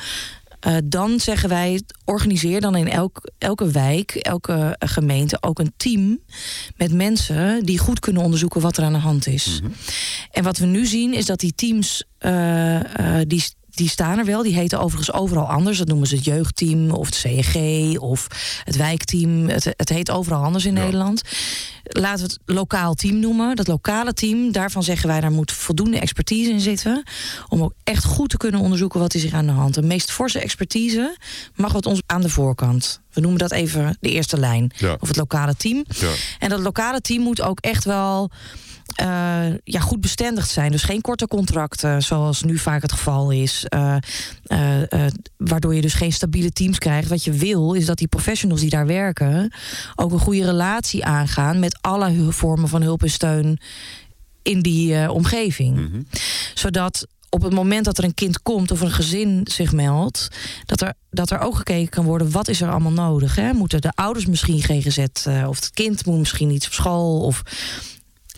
Uh, 0.67 0.77
dan 0.85 1.21
zeggen 1.21 1.49
wij, 1.49 1.83
organiseer 2.05 2.61
dan 2.61 2.77
in 2.77 2.89
elk, 2.89 3.31
elke 3.39 3.71
wijk, 3.71 4.11
elke 4.11 4.77
gemeente 4.79 5.37
ook 5.41 5.59
een 5.59 5.73
team 5.77 6.19
met 6.77 6.93
mensen 6.93 7.65
die 7.65 7.79
goed 7.79 8.01
kunnen 8.01 8.23
onderzoeken 8.23 8.61
wat 8.61 8.77
er 8.77 8.85
aan 8.85 8.93
de 8.93 8.99
hand 8.99 9.27
is. 9.27 9.47
Mm 9.47 9.67
-hmm. 9.67 9.77
En 10.31 10.43
wat 10.43 10.59
we 10.59 10.67
nu 10.67 10.87
zien 10.87 11.15
is 11.15 11.27
dat 11.27 11.41
die 11.41 11.55
teams 11.55 12.05
uh, 12.21 12.75
uh, 12.75 12.81
die 13.27 13.45
die 13.77 13.89
staan 13.89 14.19
er 14.19 14.25
wel. 14.25 14.43
Die 14.43 14.55
heten 14.55 14.81
overigens 14.81 15.13
overal 15.13 15.47
anders. 15.47 15.79
Dat 15.79 15.89
noemen 15.89 16.09
ze 16.09 16.15
het 16.15 16.25
jeugdteam 16.25 16.91
of 16.91 17.07
het 17.07 17.15
CEG 17.15 17.99
of 17.99 18.27
het 18.65 18.77
wijkteam. 18.77 19.49
Het, 19.49 19.65
het 19.77 19.89
heet 19.89 20.11
overal 20.11 20.43
anders 20.43 20.65
in 20.65 20.75
ja. 20.75 20.83
Nederland. 20.83 21.23
Laten 21.83 22.27
we 22.27 22.33
het 22.33 22.57
lokaal 22.57 22.95
team 22.95 23.21
noemen. 23.21 23.57
Dat 23.57 23.67
lokale 23.67 24.13
team, 24.13 24.53
daarvan 24.53 24.83
zeggen 24.83 25.09
wij... 25.09 25.21
daar 25.21 25.31
moet 25.31 25.53
voldoende 25.53 25.99
expertise 25.99 26.51
in 26.51 26.61
zitten... 26.61 27.03
om 27.49 27.63
ook 27.63 27.73
echt 27.85 28.05
goed 28.05 28.31
te 28.31 28.37
kunnen 28.37 28.61
onderzoeken 28.61 29.01
wat 29.01 29.15
is 29.15 29.25
er 29.25 29.35
aan 29.35 29.47
de 29.47 29.53
hand. 29.53 29.75
De 29.75 29.83
meest 29.83 30.11
forse 30.11 30.41
expertise 30.41 31.17
mag 31.55 31.73
wat 31.73 31.87
ons 31.87 32.03
aan 32.07 32.21
de 32.21 32.29
voorkant. 32.29 33.01
We 33.13 33.21
noemen 33.21 33.39
dat 33.39 33.53
even 33.53 33.97
de 34.01 34.11
eerste 34.11 34.39
lijn. 34.39 34.73
Ja. 34.77 34.97
Of 35.01 35.09
het 35.09 35.17
lokale 35.17 35.57
team. 35.57 35.85
Ja. 35.99 36.13
En 36.39 36.49
dat 36.49 36.61
lokale 36.61 37.01
team 37.01 37.23
moet 37.23 37.41
ook 37.41 37.61
echt 37.61 37.85
wel... 37.85 38.31
Uh, 39.01 39.55
ja, 39.65 39.81
goed 39.81 40.01
bestendigd 40.01 40.51
zijn. 40.51 40.71
Dus 40.71 40.83
geen 40.83 41.01
korte 41.01 41.29
contracten, 41.29 42.03
zoals 42.03 42.43
nu 42.43 42.59
vaak 42.59 42.83
het 42.83 42.93
geval 42.93 43.31
is. 43.31 43.67
Uh, 43.75 43.97
uh, 44.47 45.07
waardoor 45.37 45.75
je 45.75 45.81
dus 45.81 45.95
geen 45.95 46.13
stabiele 46.13 46.51
teams 46.51 46.79
krijgt. 46.79 47.09
Wat 47.09 47.25
je 47.25 47.33
wil, 47.33 47.73
is 47.73 47.87
dat 47.87 47.99
die 47.99 48.09
professionals 48.09 48.61
die 48.61 48.71
daar 48.71 48.87
werken... 48.87 49.53
ook 49.95 50.13
een 50.13 50.19
goede 50.19 50.45
relatie 50.45 51.05
aangaan 51.05 51.59
met 51.59 51.79
alle 51.81 52.33
vormen 52.33 52.69
van 52.69 52.83
hulp 52.83 53.03
en 53.03 53.11
steun... 53.11 53.59
in 54.43 54.61
die 54.61 55.11
omgeving. 55.11 55.77
Mm 55.77 55.89
-hmm. 55.91 56.07
Zodat 56.55 57.07
op 57.29 57.43
het 57.43 57.53
moment 57.53 57.85
dat 57.85 57.99
er 57.99 58.05
een 58.05 58.15
kind 58.15 58.43
komt 58.43 58.71
of 58.71 58.81
een 58.81 58.91
gezin 58.91 59.41
zich 59.51 59.73
meldt, 59.73 60.29
dat 60.65 60.81
er, 60.81 60.95
dat 61.11 61.31
er 61.31 61.39
ook 61.39 61.57
gekeken 61.57 61.89
kan 61.89 62.05
worden 62.05 62.31
wat 62.31 62.49
is 62.49 62.61
er 62.61 62.71
allemaal 62.71 62.93
nodig. 62.93 63.35
Hè? 63.35 63.53
Moeten 63.53 63.81
de 63.81 63.93
ouders 63.95 64.27
misschien 64.27 64.63
GGZ 64.63 64.99
of 65.47 65.57
het 65.57 65.71
kind 65.71 66.07
moet 66.07 66.19
misschien 66.19 66.51
iets 66.51 66.67
op 66.67 66.73
school 66.73 67.21
of. 67.21 67.43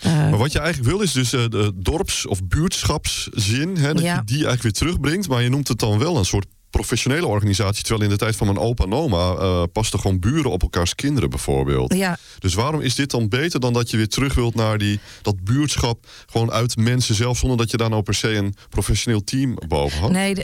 Uh, 0.06 0.12
maar 0.12 0.38
wat 0.38 0.52
je 0.52 0.58
eigenlijk 0.58 0.90
wil 0.90 1.00
is 1.00 1.12
dus 1.12 1.32
uh, 1.34 1.44
de 1.48 1.72
dorps- 1.74 2.26
of 2.26 2.44
buurtschapszin, 2.44 3.76
hè, 3.76 3.94
dat 3.94 4.02
Ja. 4.02 4.14
je 4.14 4.24
die 4.24 4.34
eigenlijk 4.46 4.62
weer 4.62 4.72
terugbrengt. 4.72 5.28
Maar 5.28 5.42
je 5.42 5.48
noemt 5.48 5.68
het 5.68 5.78
dan 5.78 5.98
wel 5.98 6.16
een 6.16 6.24
soort 6.24 6.46
professionele 6.70 7.26
organisatie. 7.26 7.82
Terwijl 7.82 8.02
in 8.04 8.08
de 8.10 8.16
tijd 8.16 8.36
van 8.36 8.46
mijn 8.46 8.58
opa 8.58 8.84
en 8.84 8.92
oma 8.92 9.34
uh, 9.34 9.62
pasten 9.72 10.00
gewoon 10.00 10.20
buren 10.20 10.50
op 10.50 10.62
elkaars 10.62 10.94
kinderen 10.94 11.30
bijvoorbeeld. 11.30 11.94
Ja, 11.94 12.18
Dus 12.38 12.54
waarom 12.54 12.80
is 12.80 12.94
dit 12.94 13.10
dan 13.10 13.28
beter 13.28 13.60
dan 13.60 13.72
dat 13.72 13.90
je 13.90 13.96
weer 13.96 14.08
terug 14.08 14.34
wilt 14.34 14.54
naar 14.54 14.78
die, 14.78 15.00
dat 15.22 15.44
buurtschap... 15.44 16.06
gewoon 16.26 16.50
uit 16.52 16.76
mensen 16.76 17.14
zelf, 17.14 17.38
zonder 17.38 17.58
dat 17.58 17.70
je 17.70 17.76
daar 17.76 17.90
nou 17.90 18.02
per 18.02 18.14
se 18.14 18.34
een 18.34 18.54
professioneel 18.68 19.24
team 19.24 19.54
boven 19.68 19.98
had? 20.00 20.10
nee, 20.10 20.34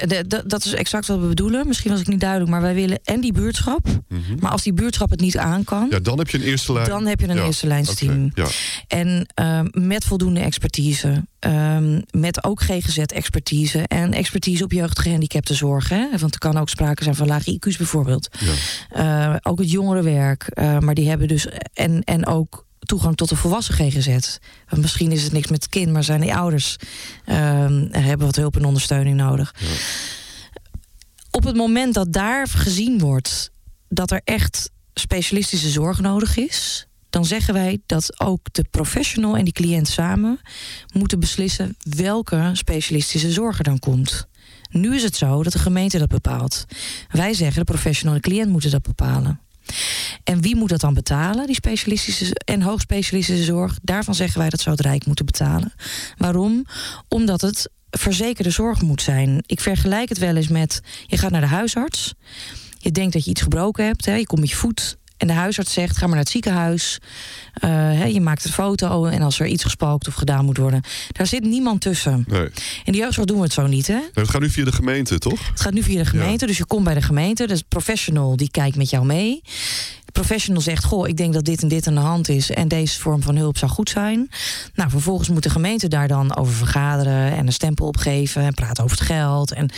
dat 0.47 0.65
is 0.65 0.73
exact 0.73 1.07
wat 1.07 1.21
we 1.21 1.27
bedoelen. 1.27 1.67
Misschien 1.67 1.91
was 1.91 2.01
ik 2.01 2.07
niet 2.09 2.21
duidelijk, 2.21 2.51
maar 2.51 2.61
wij 2.61 2.75
willen 2.75 3.01
en 3.05 3.21
die 3.21 3.33
buurtschap. 3.33 3.87
Mhm. 4.09 4.21
Maar 4.41 4.51
als 4.51 4.63
die 4.63 4.73
buurtschap 4.75 5.11
het 5.11 5.21
niet 5.21 5.39
aan 5.39 5.65
kan, 5.65 5.87
Ja, 5.91 5.99
dan 5.99 6.19
heb 6.19 6.29
je 6.31 6.39
een 6.39 6.45
eerste 6.45 6.73
lijn. 6.73 6.89
dan 6.89 7.07
heb 7.07 7.21
je 7.21 7.29
een 7.29 7.37
Ja, 7.37 7.45
eerste 7.45 7.67
lijnsteam. 7.67 8.31
Ja. 8.35 8.47
En 8.89 9.27
ehm, 9.35 9.67
met 9.73 10.05
voldoende 10.05 10.41
expertise. 10.41 11.25
ehm, 11.39 12.01
met 12.11 12.45
ook 12.45 12.61
GGZ-expertise. 12.63 13.79
En 13.87 14.13
expertise 14.13 14.65
op 14.65 14.73
jeugdgehandicaptenzorg. 14.73 15.89
Hè? 15.89 16.07
Want 16.19 16.33
er 16.35 16.41
kan 16.41 16.57
ook 16.57 16.69
sprake 16.69 17.03
zijn 17.03 17.15
van 17.15 17.27
lage 17.27 17.53
IQ's 17.61 17.77
bijvoorbeeld. 17.77 18.29
Ja. 18.41 18.53
Eh, 19.31 19.37
ook 19.43 19.59
het 19.59 19.71
jongerenwerk. 19.71 20.43
eh, 20.49 20.79
maar 20.79 20.95
die 20.95 21.09
hebben 21.09 21.29
dus. 21.29 21.47
En, 21.73 22.03
en 22.05 22.27
ook 22.27 22.67
toegang 22.79 23.17
tot 23.17 23.29
de 23.29 23.37
volwassen 23.37 23.75
GGZ. 23.75 24.07
Want 24.69 24.83
misschien 24.83 25.13
is 25.13 25.23
het 25.23 25.33
niks 25.33 25.49
met 25.51 25.63
het 25.63 25.73
kind, 25.73 25.93
maar 25.93 26.05
zijn 26.05 26.21
die 26.21 26.35
ouders. 26.35 26.77
ehm, 27.25 27.87
hebben 27.91 28.27
wat 28.27 28.37
hulp 28.37 28.57
en 28.57 28.65
ondersteuning 28.65 29.17
nodig. 29.17 29.55
Ja. 29.59 29.67
Op 31.31 31.45
het 31.45 31.57
moment 31.57 31.95
dat 31.95 32.13
daar 32.13 32.49
gezien 32.49 32.99
wordt 32.99 33.51
dat 33.89 34.11
er 34.11 34.21
echt 34.25 34.71
specialistische 34.95 35.69
zorg 35.71 36.01
nodig 36.01 36.37
is, 36.37 36.87
dan 37.15 37.25
zeggen 37.25 37.55
wij 37.55 37.79
dat 37.87 38.21
ook 38.21 38.53
de 38.53 38.65
professional 38.71 39.37
en 39.37 39.45
die 39.45 39.53
cliënt 39.53 39.89
samen 39.89 40.41
moeten 40.93 41.21
beslissen 41.21 41.77
welke 41.97 42.51
specialistische 42.53 43.33
zorg 43.33 43.59
er 43.59 43.65
dan 43.65 43.79
komt. 43.79 44.27
Nu 44.71 44.95
is 44.95 45.03
het 45.03 45.17
zo 45.17 45.43
dat 45.43 45.53
de 45.53 45.59
gemeente 45.59 45.99
dat 45.99 46.09
bepaalt. 46.09 46.65
Wij 47.11 47.35
zeggen 47.35 47.59
de 47.59 47.73
professional 47.73 48.15
en 48.15 48.21
de 48.21 48.29
cliënt 48.29 48.51
moeten 48.51 48.71
dat 48.71 48.83
bepalen. 48.83 49.41
En 50.25 50.41
wie 50.41 50.57
moet 50.57 50.69
dat 50.69 50.81
dan 50.81 50.95
betalen, 50.95 51.47
die 51.47 51.55
specialistische 51.55 52.35
en 52.45 52.63
hoogspecialistische 52.63 53.45
zorg? 53.45 53.79
Daarvan 53.83 54.15
zeggen 54.15 54.39
wij 54.39 54.49
dat 54.49 54.61
zou 54.61 54.77
het 54.77 54.85
Rijk 54.85 55.07
moeten 55.07 55.27
betalen. 55.27 55.73
Waarom? 56.17 56.67
Omdat 57.09 57.41
het 57.41 57.71
verzekerde 57.91 58.51
zorg 58.51 58.83
moet 58.83 59.03
zijn. 59.03 59.43
Ik 59.47 59.61
vergelijk 59.61 60.09
het 60.09 60.19
wel 60.19 60.37
eens 60.37 60.49
met: 60.49 60.81
je 61.07 61.19
gaat 61.19 61.31
naar 61.31 61.41
de 61.41 61.47
huisarts. 61.47 62.15
Je 62.79 62.91
denkt 62.91 63.13
dat 63.13 63.25
je 63.25 63.31
iets 63.31 63.43
gebroken 63.43 63.85
hebt. 63.85 64.05
Hè, 64.05 64.15
je 64.15 64.27
komt 64.27 64.41
met 64.41 64.51
je 64.51 64.57
voet. 64.57 64.97
En 65.25 65.31
de 65.31 65.37
huisarts 65.37 65.73
zegt: 65.73 65.97
ga 65.97 66.01
maar 66.01 66.09
naar 66.09 66.19
het 66.19 66.29
ziekenhuis. 66.29 66.99
Uh, 67.65 67.71
hè, 67.71 68.05
je 68.05 68.21
maakt 68.21 68.45
een 68.45 68.53
foto. 68.53 69.05
En 69.05 69.23
als 69.23 69.41
er 69.41 69.47
iets 69.47 69.63
gespookt 69.63 70.09
of 70.09 70.15
gedaan 70.15 70.45
moet 70.45 70.57
worden. 70.57 70.83
Daar 71.13 71.27
zit 71.27 71.45
niemand 71.45 71.81
tussen. 71.81 72.25
Nee. 72.29 72.49
In 72.85 72.93
de 72.93 72.99
jeugdzorg 72.99 73.27
doen 73.27 73.37
we 73.37 73.43
het 73.43 73.53
zo 73.53 73.67
niet. 73.67 73.87
Hè? 73.87 73.95
Nee, 73.95 74.11
het 74.15 74.29
gaat 74.29 74.41
nu 74.41 74.51
via 74.51 74.65
de 74.65 74.73
gemeente, 74.73 75.19
toch? 75.19 75.49
Het 75.49 75.61
gaat 75.61 75.73
nu 75.73 75.83
via 75.83 75.99
de 75.99 76.05
gemeente, 76.05 76.47
dus 76.47 76.57
je 76.57 76.67
komt 76.67 76.85
bij 76.85 76.95
de 76.95 77.03
gemeente. 77.03 77.47
Dus 77.47 77.63
professional 77.63 78.37
die 78.37 78.51
kijkt 78.51 78.77
met 78.77 78.91
jou 78.91 79.07
mee. 79.07 79.43
Professional 80.13 80.63
zegt: 80.63 80.85
Goh, 80.85 81.09
ik 81.09 81.17
denk 81.17 81.33
dat 81.33 81.45
dit 81.45 81.63
en 81.63 81.69
dit 81.69 81.87
aan 81.87 81.95
de 81.95 82.01
hand 82.01 82.29
is. 82.29 82.51
En 82.51 82.69
deze 82.69 83.01
vorm 83.01 83.23
van 83.23 83.37
hulp 83.37 83.59
zou 83.59 83.71
goed 83.71 83.91
zijn. 83.91 84.29
Nou, 84.75 84.91
vervolgens 84.91 85.29
moet 85.29 85.43
de 85.43 85.51
gemeente 85.51 85.89
daar 85.89 86.09
dan 86.09 86.37
over 86.37 86.55
vergaderen. 86.55 87.33
En 87.33 87.47
een 87.47 87.53
stempel 87.53 87.87
opgeven. 87.87 88.43
En 88.43 88.55
praten 88.55 88.85
over 88.85 88.97
het 88.97 89.07
geld. 89.07 89.53
En, 89.53 89.71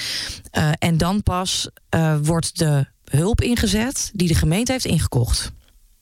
uh, 0.59 0.71
en 0.79 0.97
dan 0.97 1.23
pas 1.23 1.69
uh, 1.95 2.15
wordt 2.23 2.59
de 2.59 2.87
hulp 3.11 3.41
ingezet 3.41 4.11
die 4.15 4.29
de 4.29 4.35
gemeente 4.35 4.73
heeft 4.73 4.85
ingekocht. 4.85 5.53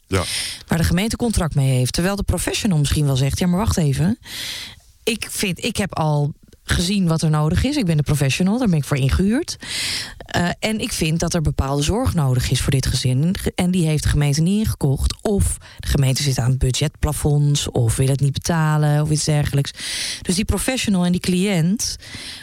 Ja. 0.06 0.22
Waar 0.66 0.78
de 0.78 0.84
gemeente 0.84 1.16
contract 1.16 1.54
mee 1.54 1.70
heeft. 1.70 1.92
Terwijl 1.92 2.16
de 2.16 2.22
professional 2.22 2.78
misschien 2.78 3.06
wel 3.06 3.16
zegt: 3.16 3.38
Ja, 3.38 3.46
maar 3.46 3.58
wacht 3.58 3.76
even. 3.76 4.18
Ik, 5.02 5.26
vind, 5.30 5.64
ik 5.64 5.76
heb 5.76 5.94
al 5.94 6.32
gezien 6.64 7.06
wat 7.06 7.22
er 7.22 7.30
nodig 7.30 7.64
is. 7.64 7.76
Ik 7.76 7.86
ben 7.86 7.96
de 7.96 8.02
professional, 8.02 8.58
daar 8.58 8.68
ben 8.68 8.78
ik 8.78 8.84
voor 8.84 8.96
ingehuurd. 8.96 9.56
Uh, 10.36 10.48
en 10.58 10.80
ik 10.80 10.92
vind 10.92 11.20
dat 11.20 11.34
er 11.34 11.40
bepaalde 11.40 11.82
zorg 11.82 12.14
nodig 12.14 12.50
is 12.50 12.60
voor 12.60 12.72
dit 12.72 12.86
gezin. 12.86 13.34
En 13.54 13.70
die 13.70 13.86
heeft 13.86 14.02
de 14.02 14.08
gemeente 14.08 14.40
niet 14.40 14.58
ingekocht. 14.58 15.22
Of 15.22 15.58
de 15.78 15.88
gemeente 15.88 16.22
zit 16.22 16.38
aan 16.38 16.58
budgetplafonds. 16.58 17.70
Of 17.70 17.96
wil 17.96 18.06
het 18.06 18.20
niet 18.20 18.32
betalen. 18.32 19.02
Of 19.02 19.10
iets 19.10 19.24
dergelijks. 19.24 19.70
Dus 20.22 20.34
die 20.34 20.44
professional 20.44 21.04
en 21.04 21.12
die 21.12 21.20
cliënt. 21.20 21.96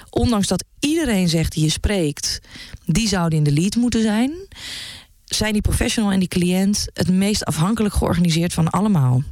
Ondanks 0.10 0.48
dat 0.48 0.64
iedereen 0.80 1.30
zegt 1.30 1.54
die 1.54 1.64
je 1.64 1.70
spreekt. 1.70 2.40
Die 2.86 3.08
zouden 3.08 3.38
in 3.38 3.44
de 3.44 3.52
lead 3.52 3.76
moeten 3.76 4.02
zijn. 4.02 4.32
Zijn 5.26 5.54
die 5.54 5.62
professional 5.62 6.12
en 6.12 6.20
die 6.20 6.28
cliënt 6.28 6.88
het 6.94 7.10
meest 7.10 7.46
afhankelijk 7.46 7.94
georganiseerd 7.94 8.54
van 8.54 8.70
allemaal. 8.70 9.24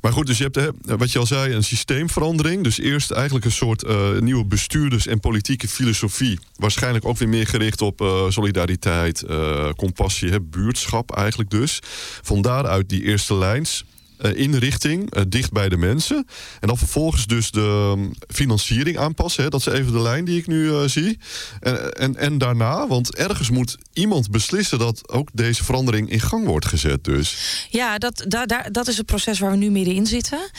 Maar 0.00 0.12
goed, 0.12 0.26
dus 0.26 0.38
je 0.38 0.42
hebt, 0.42 0.56
hè, 0.56 0.96
wat 0.96 1.12
je 1.12 1.18
al 1.18 1.26
zei, 1.26 1.54
een 1.54 1.64
systeemverandering. 1.64 2.64
Dus 2.64 2.78
eerst 2.78 3.10
eigenlijk 3.10 3.44
een 3.44 3.52
soort 3.52 3.84
uh, 3.84 4.18
nieuwe 4.18 4.44
bestuurders- 4.44 5.06
en 5.06 5.20
politieke 5.20 5.68
filosofie. 5.68 6.38
Waarschijnlijk 6.56 7.04
ook 7.04 7.18
weer 7.18 7.28
meer 7.28 7.46
gericht 7.46 7.80
op 7.80 8.00
uh, 8.00 8.24
solidariteit, 8.28 9.24
uh, 9.30 9.70
compassie, 9.76 10.30
hè, 10.30 10.40
buurtschap 10.40 11.16
eigenlijk 11.16 11.50
dus. 11.50 11.78
Van 12.22 12.42
daaruit 12.42 12.88
die 12.88 13.02
eerste 13.02 13.34
lijns. 13.34 13.84
Uh, 14.24 14.36
inrichting, 14.36 15.16
uh, 15.16 15.22
dicht 15.28 15.52
bij 15.52 15.68
de 15.68 15.76
mensen. 15.76 16.26
En 16.60 16.68
dan 16.68 16.78
vervolgens 16.78 17.26
dus 17.26 17.50
de 17.50 17.94
um, 17.96 18.12
financiering 18.28 18.98
aanpassen. 18.98 19.42
Hè. 19.42 19.48
Dat 19.48 19.60
is 19.60 19.66
even 19.66 19.92
de 19.92 20.00
lijn 20.00 20.24
die 20.24 20.38
ik 20.38 20.46
nu 20.46 20.64
uh, 20.64 20.82
zie. 20.84 21.18
En, 21.60 21.92
en, 21.92 22.16
en 22.16 22.38
daarna, 22.38 22.86
want 22.86 23.14
ergens 23.14 23.50
moet 23.50 23.78
iemand 23.92 24.30
beslissen... 24.30 24.78
dat 24.78 25.08
ook 25.08 25.28
deze 25.32 25.64
verandering 25.64 26.10
in 26.10 26.20
gang 26.20 26.46
wordt 26.46 26.66
gezet 26.66 27.04
dus. 27.04 27.36
Ja, 27.70 27.98
dat, 27.98 28.24
da, 28.28 28.46
da, 28.46 28.62
dat 28.62 28.88
is 28.88 28.96
het 28.96 29.06
proces 29.06 29.38
waar 29.38 29.50
we 29.50 29.56
nu 29.56 29.70
middenin 29.70 30.06
zitten. 30.06 30.50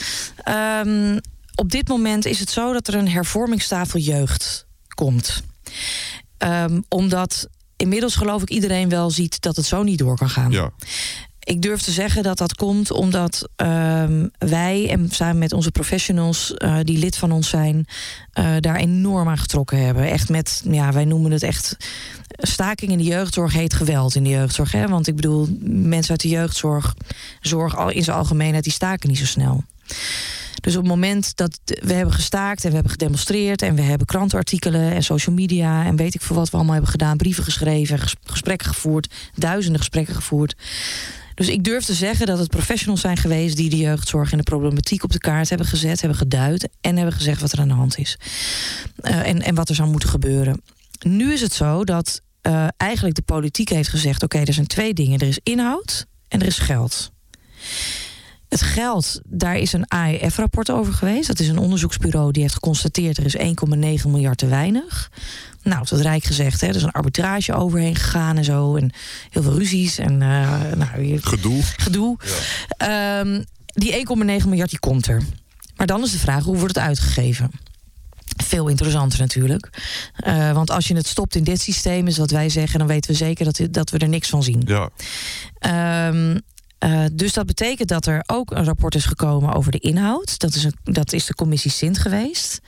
Um, 0.84 1.20
op 1.54 1.70
dit 1.70 1.88
moment 1.88 2.24
is 2.24 2.40
het 2.40 2.50
zo 2.50 2.72
dat 2.72 2.88
er 2.88 2.94
een 2.94 3.08
hervormingstafel 3.08 3.98
jeugd 3.98 4.66
komt. 4.94 5.42
Um, 6.38 6.84
omdat 6.88 7.48
inmiddels 7.76 8.16
geloof 8.16 8.42
ik 8.42 8.50
iedereen 8.50 8.88
wel 8.88 9.10
ziet 9.10 9.40
dat 9.40 9.56
het 9.56 9.66
zo 9.66 9.82
niet 9.82 9.98
door 9.98 10.16
kan 10.16 10.30
gaan. 10.30 10.50
Ja. 10.50 10.70
Ik 11.44 11.62
durf 11.62 11.82
te 11.82 11.90
zeggen 11.90 12.22
dat 12.22 12.38
dat 12.38 12.54
komt 12.54 12.90
omdat 12.90 13.48
um, 13.56 14.30
wij 14.38 14.90
en 14.90 15.08
samen 15.10 15.38
met 15.38 15.52
onze 15.52 15.70
professionals 15.70 16.54
uh, 16.56 16.76
die 16.82 16.98
lid 16.98 17.16
van 17.16 17.32
ons 17.32 17.48
zijn, 17.48 17.86
uh, 18.38 18.54
daar 18.60 18.76
enorm 18.76 19.28
aan 19.28 19.38
getrokken 19.38 19.84
hebben. 19.84 20.10
Echt 20.10 20.28
met, 20.28 20.62
ja, 20.70 20.92
wij 20.92 21.04
noemen 21.04 21.30
het 21.30 21.42
echt. 21.42 21.76
Staking 22.28 22.90
in 22.90 22.98
de 22.98 23.04
jeugdzorg 23.04 23.52
heet 23.52 23.74
geweld 23.74 24.14
in 24.14 24.22
de 24.22 24.30
jeugdzorg. 24.30 24.72
Hè? 24.72 24.88
Want 24.88 25.06
ik 25.06 25.16
bedoel, 25.16 25.48
mensen 25.68 26.10
uit 26.10 26.20
de 26.20 26.28
jeugdzorg, 26.28 26.94
zorg 27.40 27.92
in 27.92 28.04
zijn 28.04 28.16
algemeenheid, 28.16 28.64
die 28.64 28.72
staken 28.72 29.08
niet 29.08 29.18
zo 29.18 29.24
snel. 29.24 29.64
Dus 30.60 30.76
op 30.76 30.80
het 30.80 30.90
moment 30.90 31.36
dat 31.36 31.60
we 31.64 31.92
hebben 31.92 32.14
gestaakt 32.14 32.62
en 32.62 32.68
we 32.68 32.74
hebben 32.74 32.92
gedemonstreerd 32.92 33.62
en 33.62 33.74
we 33.74 33.82
hebben 33.82 34.06
krantenartikelen 34.06 34.92
en 34.92 35.02
social 35.02 35.34
media 35.34 35.84
en 35.84 35.96
weet 35.96 36.14
ik 36.14 36.22
veel 36.22 36.36
wat 36.36 36.50
we 36.50 36.56
allemaal 36.56 36.72
hebben 36.72 36.90
gedaan, 36.90 37.16
brieven 37.16 37.44
geschreven, 37.44 37.98
gesprekken 38.24 38.68
gevoerd, 38.68 39.14
duizenden 39.34 39.80
gesprekken 39.80 40.14
gevoerd 40.14 40.54
Dus 41.34 41.48
ik 41.48 41.64
durf 41.64 41.84
te 41.84 41.94
zeggen 41.94 42.26
dat 42.26 42.38
het 42.38 42.48
professionals 42.48 43.00
zijn 43.00 43.16
geweest 43.16 43.56
die 43.56 43.70
de 43.70 43.76
jeugdzorg 43.76 44.32
en 44.32 44.38
de 44.38 44.44
problematiek 44.44 45.04
op 45.04 45.12
de 45.12 45.18
kaart 45.18 45.48
hebben 45.48 45.66
gezet, 45.66 46.00
hebben 46.00 46.18
geduid 46.18 46.68
en 46.80 46.96
hebben 46.96 47.14
gezegd 47.14 47.40
wat 47.40 47.52
er 47.52 47.60
aan 47.60 47.68
de 47.68 47.74
hand 47.74 47.98
is. 47.98 48.18
Uh, 49.02 49.28
en, 49.28 49.42
en 49.42 49.54
wat 49.54 49.68
er 49.68 49.74
zou 49.74 49.90
moeten 49.90 50.08
gebeuren. 50.08 50.62
Nu 51.00 51.32
is 51.32 51.40
het 51.40 51.52
zo 51.52 51.84
dat 51.84 52.20
uh, 52.42 52.66
eigenlijk 52.76 53.16
de 53.16 53.22
politiek 53.22 53.68
heeft 53.68 53.88
gezegd: 53.88 54.22
oké, 54.22 54.38
er 54.38 54.52
zijn 54.52 54.66
twee 54.66 54.94
dingen. 54.94 55.18
Er 55.18 55.28
is 55.28 55.40
inhoud 55.42 56.06
en 56.28 56.40
er 56.40 56.46
is 56.46 56.58
geld. 56.58 57.12
Het 58.48 58.62
geld, 58.62 59.20
daar 59.24 59.56
is 59.56 59.72
een 59.72 59.88
AEF-rapport 59.88 60.70
over 60.70 60.92
geweest. 60.92 61.26
Dat 61.26 61.40
is 61.40 61.48
een 61.48 61.58
onderzoeksbureau 61.58 62.32
die 62.32 62.42
heeft 62.42 62.54
geconstateerd... 62.54 63.16
er 63.16 63.24
is 63.24 63.36
1,9 63.36 64.10
miljard 64.10 64.38
te 64.38 64.46
weinig. 64.46 65.10
Nou, 65.62 65.80
het 65.80 66.00
Rijk 66.00 66.24
gezegd, 66.24 66.60
hè, 66.60 66.66
er 66.66 66.76
is 66.76 66.82
een 66.82 66.90
arbitrage 66.90 67.54
overheen 67.54 67.94
gegaan 67.94 68.36
en 68.36 68.44
zo. 68.44 68.76
En 68.76 68.92
heel 69.30 69.42
veel 69.42 69.58
ruzies 69.58 69.98
en... 69.98 70.12
Uh, 70.20 70.62
nou, 70.74 71.18
gedoe. 71.20 71.62
Gedoe. 71.62 72.16
Ja. 72.78 73.20
Um, 73.20 73.44
die 73.66 73.92
1,9 73.92 74.48
miljard 74.48 74.70
die 74.70 74.78
komt 74.78 75.06
er. 75.06 75.22
Maar 75.76 75.86
dan 75.86 76.02
is 76.02 76.12
de 76.12 76.18
vraag, 76.18 76.44
hoe 76.44 76.56
wordt 76.56 76.74
het 76.74 76.84
uitgegeven? 76.84 77.50
Veel 78.44 78.68
interessanter 78.68 79.18
natuurlijk. 79.18 79.82
Uh, 80.26 80.52
want 80.52 80.70
als 80.70 80.88
je 80.88 80.96
het 80.96 81.06
stopt 81.06 81.34
in 81.34 81.44
dit 81.44 81.60
systeem, 81.60 82.06
is 82.06 82.18
wat 82.18 82.30
wij 82.30 82.48
zeggen, 82.48 82.78
dan 82.78 82.88
weten 82.88 83.10
we 83.10 83.16
zeker 83.16 83.44
dat, 83.44 83.60
dat 83.70 83.90
we 83.90 83.98
er 83.98 84.08
niks 84.08 84.28
van 84.28 84.42
zien. 84.42 84.62
Ja. 84.66 84.90
Um, 86.08 86.40
uh, 86.84 87.04
dus 87.12 87.32
dat 87.32 87.46
betekent 87.46 87.88
dat 87.88 88.06
er 88.06 88.22
ook 88.26 88.50
een 88.50 88.64
rapport 88.64 88.94
is 88.94 89.04
gekomen 89.04 89.54
over 89.54 89.72
de 89.72 89.78
inhoud. 89.78 90.38
Dat 90.38 90.54
is, 90.54 90.64
een, 90.64 90.74
dat 90.82 91.12
is 91.12 91.26
de 91.26 91.34
commissie 91.34 91.70
Sint 91.70 91.98
geweest. 91.98 92.60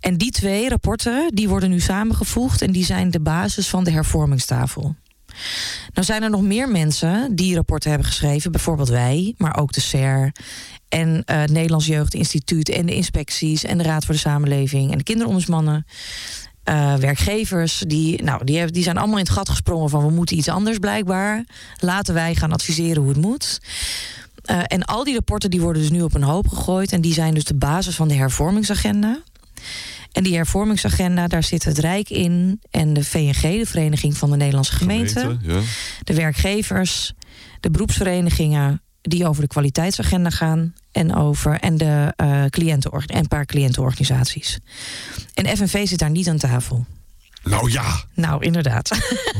En 0.00 0.16
die 0.16 0.30
twee 0.30 0.68
rapporten 0.68 1.34
die 1.34 1.48
worden 1.48 1.70
nu 1.70 1.80
samengevoegd 1.80 2.62
en 2.62 2.72
die 2.72 2.84
zijn 2.84 3.10
de 3.10 3.20
basis 3.20 3.68
van 3.68 3.84
de 3.84 3.90
hervormingstafel. 3.90 4.94
Nou 5.92 6.06
zijn 6.06 6.22
er 6.22 6.30
nog 6.30 6.42
meer 6.42 6.68
mensen 6.68 7.34
die 7.34 7.54
rapporten 7.54 7.90
hebben 7.90 8.08
geschreven, 8.08 8.52
bijvoorbeeld 8.52 8.88
wij, 8.88 9.34
maar 9.36 9.56
ook 9.56 9.72
de 9.72 9.80
SER 9.80 10.32
en 10.88 11.08
uh, 11.08 11.40
het 11.40 11.50
Nederlands 11.50 11.86
Jeugdinstituut 11.86 12.68
en 12.68 12.86
de 12.86 12.94
inspecties 12.94 13.64
en 13.64 13.78
de 13.78 13.84
Raad 13.84 14.04
voor 14.04 14.14
de 14.14 14.20
Samenleving 14.20 14.90
en 14.92 14.98
de 14.98 15.04
kinderombudsmannen. 15.04 15.86
Uh, 16.68 16.94
werkgevers, 16.94 17.84
die, 17.86 18.22
nou, 18.22 18.44
die, 18.44 18.56
hebben, 18.56 18.74
die 18.74 18.82
zijn 18.82 18.96
allemaal 18.96 19.18
in 19.18 19.24
het 19.24 19.32
gat 19.32 19.48
gesprongen 19.48 19.90
van 19.90 20.04
we 20.06 20.10
moeten 20.10 20.36
iets 20.36 20.48
anders 20.48 20.78
blijkbaar. 20.78 21.44
Laten 21.78 22.14
wij 22.14 22.34
gaan 22.34 22.52
adviseren 22.52 23.02
hoe 23.02 23.08
het 23.08 23.20
moet. 23.20 23.60
Uh, 24.50 24.60
en 24.66 24.84
al 24.84 25.04
die 25.04 25.14
rapporten 25.14 25.50
die 25.50 25.60
worden 25.60 25.82
dus 25.82 25.90
nu 25.90 26.02
op 26.02 26.14
een 26.14 26.22
hoop 26.22 26.48
gegooid. 26.48 26.92
En 26.92 27.00
die 27.00 27.12
zijn 27.12 27.34
dus 27.34 27.44
de 27.44 27.54
basis 27.54 27.96
van 27.96 28.08
de 28.08 28.14
hervormingsagenda. 28.14 29.18
En 30.12 30.22
die 30.22 30.34
hervormingsagenda, 30.34 31.26
daar 31.26 31.42
zit 31.42 31.64
het 31.64 31.78
Rijk 31.78 32.10
in. 32.10 32.60
En 32.70 32.92
de 32.92 33.04
VNG, 33.04 33.40
de 33.40 33.66
Vereniging 33.66 34.16
van 34.16 34.30
de 34.30 34.36
Nederlandse 34.36 34.72
Gemeenten. 34.72 35.22
Gemeente, 35.22 35.52
ja. 35.52 35.60
De 36.04 36.14
werkgevers, 36.14 37.12
de 37.60 37.70
beroepsverenigingen 37.70 38.82
die 39.00 39.28
over 39.28 39.42
de 39.42 39.48
kwaliteitsagenda 39.48 40.30
gaan 40.30 40.74
en 40.94 41.14
over 41.14 41.60
en 41.60 41.76
de 41.76 42.14
uh, 42.22 42.44
cliënten 42.44 42.90
en 42.92 43.16
een 43.16 43.28
paar 43.28 43.46
cliëntenorganisaties. 43.46 44.58
En 45.34 45.56
FNV 45.56 45.86
zit 45.88 45.98
daar 45.98 46.10
niet 46.10 46.28
aan 46.28 46.36
tafel. 46.36 46.86
Nou 47.44 47.70
ja. 47.70 48.02
Nou, 48.14 48.44
inderdaad. 48.44 48.88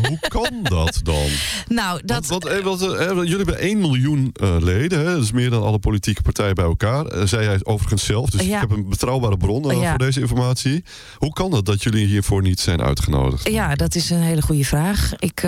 Hoe 0.09 0.19
kan 0.29 0.59
dat 0.63 1.01
dan? 1.03 1.27
Nou, 1.69 2.01
dat... 2.05 2.27
Want, 2.27 2.45
want, 2.45 2.81
want, 2.81 2.83
eh, 2.83 3.09
jullie 3.09 3.37
hebben 3.37 3.59
1 3.59 3.81
miljoen 3.81 4.35
uh, 4.43 4.57
leden. 4.61 4.99
Hè? 4.99 5.05
Dat 5.05 5.23
is 5.23 5.33
meer 5.33 5.51
dan 5.51 5.63
alle 5.63 5.79
politieke 5.79 6.23
partijen 6.23 6.55
bij 6.55 6.65
elkaar. 6.65 7.15
Uh, 7.15 7.23
zei 7.25 7.47
hij 7.47 7.59
overigens 7.63 8.05
zelf. 8.05 8.31
Dus 8.31 8.47
ja. 8.47 8.55
ik 8.55 8.61
heb 8.61 8.71
een 8.71 8.89
betrouwbare 8.89 9.37
bron 9.37 9.81
ja. 9.81 9.89
voor 9.89 9.99
deze 9.99 10.21
informatie. 10.21 10.85
Hoe 11.17 11.33
kan 11.33 11.53
het 11.53 11.65
dat 11.65 11.83
jullie 11.83 12.07
hiervoor 12.07 12.43
niet 12.43 12.61
zijn 12.61 12.83
uitgenodigd? 12.83 13.49
Ja, 13.49 13.75
dat 13.75 13.95
is 13.95 14.11
een 14.11 14.23
hele 14.23 14.43
goede 14.43 14.65
vraag. 14.65 15.13
Ik... 15.19 15.43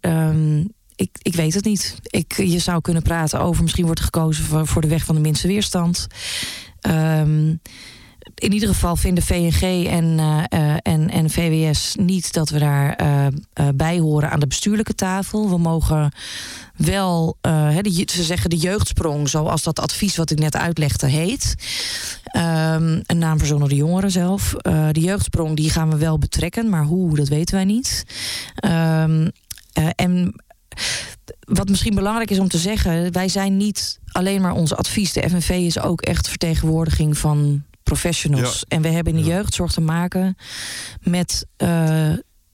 Um, 0.00 0.74
ik, 0.96 1.10
ik 1.22 1.34
weet 1.34 1.54
het 1.54 1.64
niet. 1.64 1.98
Ik, 2.02 2.36
je 2.36 2.58
zou 2.58 2.80
kunnen 2.80 3.02
praten 3.02 3.40
over 3.40 3.62
misschien 3.62 3.84
wordt 3.84 4.00
gekozen 4.00 4.44
voor, 4.44 4.66
voor 4.66 4.82
de 4.82 4.88
weg 4.88 5.04
van 5.04 5.14
de 5.14 5.20
minste 5.20 5.48
weerstand. 5.48 6.06
Um, 6.88 7.60
in 8.34 8.52
ieder 8.52 8.68
geval 8.68 8.96
vinden 8.96 9.24
VNG 9.24 9.86
en, 9.86 10.18
uh, 10.18 10.74
en, 10.82 11.10
en 11.10 11.30
VWS 11.30 11.94
niet 11.98 12.32
dat 12.32 12.48
we 12.48 12.58
daar 12.58 13.00
uh, 13.02 13.26
bij 13.74 13.98
horen 13.98 14.30
aan 14.30 14.40
de 14.40 14.46
bestuurlijke 14.46 14.94
tafel. 14.94 15.50
We 15.50 15.58
mogen 15.58 16.12
wel, 16.76 17.36
de, 17.40 18.06
ze 18.06 18.22
zeggen 18.22 18.50
de 18.50 18.56
jeugdsprong, 18.56 19.28
zoals 19.28 19.62
dat 19.62 19.80
advies 19.80 20.16
wat 20.16 20.30
ik 20.30 20.38
net 20.38 20.56
uitlegde 20.56 21.06
heet. 21.06 21.54
Um, 22.36 23.02
een 23.06 23.18
naam 23.18 23.38
verzonnen 23.38 23.68
de 23.68 23.74
jongeren 23.74 24.10
zelf. 24.10 24.54
de 24.92 25.00
jeugdsprong 25.00 25.56
die 25.56 25.70
gaan 25.70 25.90
we 25.90 25.96
wel 25.96 26.18
betrekken, 26.18 26.68
maar 26.68 26.84
hoe, 26.84 27.16
dat 27.16 27.28
weten 27.28 27.54
wij 27.54 27.64
niet. 27.64 28.04
Um, 28.64 29.30
en 29.94 30.34
wat 31.40 31.68
misschien 31.68 31.94
belangrijk 31.94 32.30
is 32.30 32.38
om 32.38 32.48
te 32.48 32.58
zeggen, 32.58 33.12
wij 33.12 33.28
zijn 33.28 33.56
niet 33.56 33.98
alleen 34.12 34.40
maar 34.40 34.54
onze 34.54 34.76
advies. 34.76 35.12
De 35.12 35.28
FNV 35.28 35.48
is 35.48 35.78
ook 35.78 36.00
echt 36.00 36.28
vertegenwoordiging 36.28 37.18
van 37.18 37.64
professionals. 37.82 38.64
En 38.68 38.82
we 38.82 38.88
hebben 38.88 39.16
in 39.16 39.22
de 39.22 39.28
jeugdzorg 39.28 39.72
te 39.72 39.80
maken 39.80 40.36
met 41.00 41.46
uh, 41.58 41.68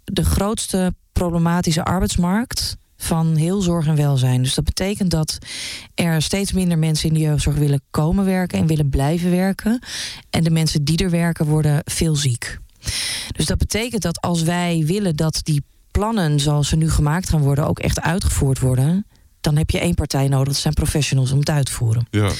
de 0.04 0.24
grootste 0.24 0.94
problematische 1.12 1.84
arbeidsmarkt 1.84 2.76
van 2.96 3.36
heel 3.36 3.60
zorg 3.60 3.86
en 3.86 3.96
welzijn. 3.96 4.42
Dus 4.42 4.54
dat 4.54 4.64
betekent 4.64 5.10
dat 5.10 5.38
er 5.94 6.22
steeds 6.22 6.52
minder 6.52 6.78
mensen 6.78 7.08
in 7.08 7.14
de 7.14 7.20
jeugdzorg 7.20 7.56
willen 7.56 7.82
komen 7.90 8.24
werken 8.24 8.58
en 8.58 8.66
willen 8.66 8.88
blijven 8.88 9.30
werken. 9.30 9.82
En 10.30 10.44
de 10.44 10.50
mensen 10.50 10.84
die 10.84 10.96
er 10.96 11.10
werken 11.10 11.46
worden 11.46 11.80
veel 11.84 12.16
ziek. 12.16 12.58
Dus 13.32 13.46
dat 13.46 13.58
betekent 13.58 14.02
dat 14.02 14.20
als 14.20 14.42
wij 14.42 14.82
willen 14.86 15.16
dat 15.16 15.40
die 15.42 15.62
plannen 15.92 16.40
zoals 16.40 16.68
ze 16.68 16.76
nu 16.76 16.90
gemaakt 16.90 17.28
gaan 17.28 17.40
worden 17.40 17.66
ook 17.66 17.78
echt 17.78 18.00
uitgevoerd 18.00 18.58
worden, 18.58 19.06
dan 19.40 19.56
heb 19.56 19.70
je 19.70 19.78
één 19.80 19.94
partij 19.94 20.28
nodig. 20.28 20.46
Dat 20.46 20.56
zijn 20.56 20.74
professionals 20.74 21.32
om 21.32 21.38
het 21.38 21.50
uit 21.50 21.66
te 21.66 21.72
voeren. 21.72 22.06
Ja. 22.10 22.30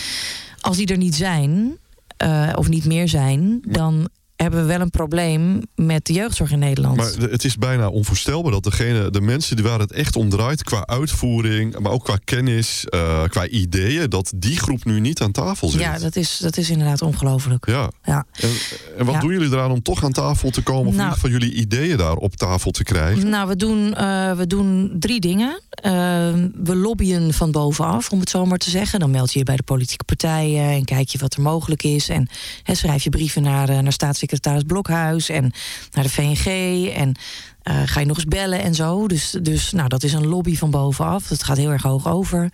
Als 0.61 0.77
die 0.77 0.87
er 0.87 0.97
niet 0.97 1.15
zijn, 1.15 1.79
uh, 2.25 2.53
of 2.55 2.69
niet 2.69 2.85
meer 2.85 3.09
zijn, 3.09 3.62
dan 3.69 4.09
hebben 4.43 4.61
we 4.61 4.67
wel 4.67 4.81
een 4.81 4.91
probleem 4.91 5.63
met 5.75 6.07
de 6.07 6.13
jeugdzorg 6.13 6.51
in 6.51 6.59
Nederland. 6.59 6.97
Maar 6.97 7.13
het 7.31 7.45
is 7.45 7.57
bijna 7.57 7.89
onvoorstelbaar 7.89 8.53
dat 8.53 8.65
degene, 8.65 9.11
de 9.11 9.21
mensen 9.21 9.57
die 9.57 9.65
waar 9.65 9.79
het 9.79 9.93
echt 9.93 10.17
om 10.17 10.29
draait, 10.31 10.63
qua 10.63 10.87
uitvoering, 10.87 11.79
maar 11.79 11.93
ook 11.93 12.05
qua 12.05 12.17
kennis, 12.25 12.87
uh, 12.95 13.23
qua 13.29 13.47
ideeën, 13.47 14.11
dat 14.11 14.33
die 14.37 14.57
groep 14.59 14.85
nu 14.85 15.01
niet 15.01 15.21
aan 15.21 15.33
tafel 15.33 15.69
zit. 15.69 15.81
Ja, 15.81 15.99
dat 15.99 16.17
is, 16.17 16.39
dat 16.39 16.57
is 16.57 16.71
inderdaad 16.71 17.03
ongelooflijk. 17.03 17.67
Ja. 17.67 17.91
ja. 18.05 18.25
En, 18.41 18.51
en 18.99 19.05
wat 19.05 19.15
Ja. 19.15 19.21
doen 19.21 19.33
jullie 19.33 19.49
eraan 19.51 19.71
om 19.71 19.83
toch 19.83 20.05
aan 20.05 20.13
tafel 20.13 20.51
te 20.51 20.63
komen, 20.63 20.87
of 20.87 20.95
Nou. 20.97 21.13
geval 21.13 21.31
jullie 21.31 21.53
ideeën 21.53 21.97
daar 21.97 22.17
op 22.17 22.37
tafel 22.37 22.71
te 22.71 22.83
krijgen? 22.83 23.29
Nou, 23.29 23.49
we 23.49 23.57
doen, 23.57 23.95
eh, 23.95 24.33
we 24.33 24.47
doen 24.47 24.97
drie 24.99 25.21
dingen. 25.21 25.61
Eh, 25.71 25.93
we 26.63 26.77
lobbyen 26.77 27.35
van 27.35 27.51
bovenaf, 27.51 28.11
om 28.11 28.21
het 28.21 28.31
zo 28.31 28.47
maar 28.47 28.59
te 28.59 28.71
zeggen. 28.71 29.01
Dan 29.01 29.11
meld 29.11 29.33
je 29.33 29.39
je 29.39 29.45
bij 29.45 29.57
de 29.57 29.63
politieke 29.63 30.05
partijen 30.05 30.65
en 30.71 30.85
kijk 30.85 31.09
je 31.09 31.19
wat 31.19 31.35
er 31.35 31.43
mogelijk 31.43 31.83
is. 31.83 32.09
En 32.09 32.29
schrijf 32.65 33.05
je 33.05 33.11
brieven 33.11 33.43
naar, 33.43 33.69
eh, 33.69 33.79
naar 33.79 33.93
staatssecretaris 33.93 34.32
Blokhuis 34.66 35.29
en 35.29 35.53
naar 35.90 36.05
de 36.05 36.11
VNG. 36.11 36.47
En 36.88 37.14
eh, 37.62 37.83
ga 37.85 38.01
je 38.01 38.07
nog 38.07 38.16
eens 38.16 38.27
bellen 38.27 38.62
en 38.62 38.75
zo. 38.75 39.07
Dus, 39.07 39.37
dus 39.42 39.73
nou, 39.73 39.88
dat 39.88 40.03
is 40.03 40.12
een 40.12 40.27
lobby 40.27 40.57
van 40.57 40.71
bovenaf. 40.71 41.27
Dat 41.27 41.42
gaat 41.42 41.57
heel 41.57 41.71
erg 41.71 41.83
hoog 41.83 42.09
over. 42.09 42.53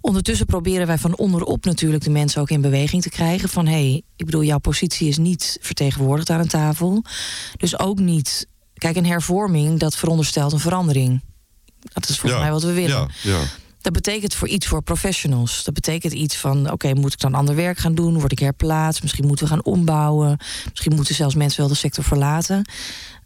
Ondertussen 0.00 0.46
proberen 0.46 0.86
wij 0.86 0.98
van 0.98 1.16
onderop 1.16 1.64
natuurlijk 1.64 2.04
de 2.04 2.10
mensen 2.10 2.40
ook 2.40 2.50
in 2.50 2.60
beweging 2.60 3.02
te 3.02 3.10
krijgen. 3.10 3.48
Van 3.48 3.66
hé, 3.66 3.72
hey, 3.72 4.02
ik 4.16 4.24
bedoel, 4.24 4.42
jouw 4.42 4.58
positie 4.58 5.08
is 5.08 5.18
niet 5.18 5.58
vertegenwoordigd 5.60 6.30
aan 6.30 6.40
een 6.40 6.48
tafel. 6.48 7.04
Dus 7.56 7.78
ook 7.78 7.98
niet. 7.98 8.46
Kijk, 8.74 8.96
een 8.96 9.06
hervorming, 9.06 9.78
dat 9.78 9.96
veronderstelt 9.96 10.52
een 10.52 10.60
verandering. 10.60 11.20
Dat 11.92 12.08
is 12.08 12.18
volgens 12.18 12.42
mij 12.42 12.50
wat 12.50 12.62
we 12.62 12.72
willen. 12.72 13.08
Ja, 13.22 13.30
ja. 13.30 13.40
Dat 13.84 13.92
betekent 13.92 14.34
voor 14.34 14.48
iets 14.48 14.66
voor 14.66 14.82
professionals. 14.82 15.64
Dat 15.64 15.74
betekent 15.74 16.12
iets 16.12 16.36
van: 16.36 16.70
oké, 16.70 16.94
moet 16.94 17.12
ik 17.12 17.20
dan 17.20 17.34
ander 17.34 17.54
werk 17.54 17.78
gaan 17.78 17.94
doen? 17.94 18.18
Word 18.18 18.32
ik 18.32 18.38
herplaatst? 18.38 19.02
Misschien 19.02 19.26
moeten 19.26 19.44
we 19.44 19.50
gaan 19.50 19.64
ombouwen. 19.64 20.38
Misschien 20.70 20.94
moeten 20.94 21.14
zelfs 21.14 21.34
mensen 21.34 21.60
wel 21.60 21.68
de 21.68 21.74
sector 21.74 22.04
verlaten. 22.04 22.70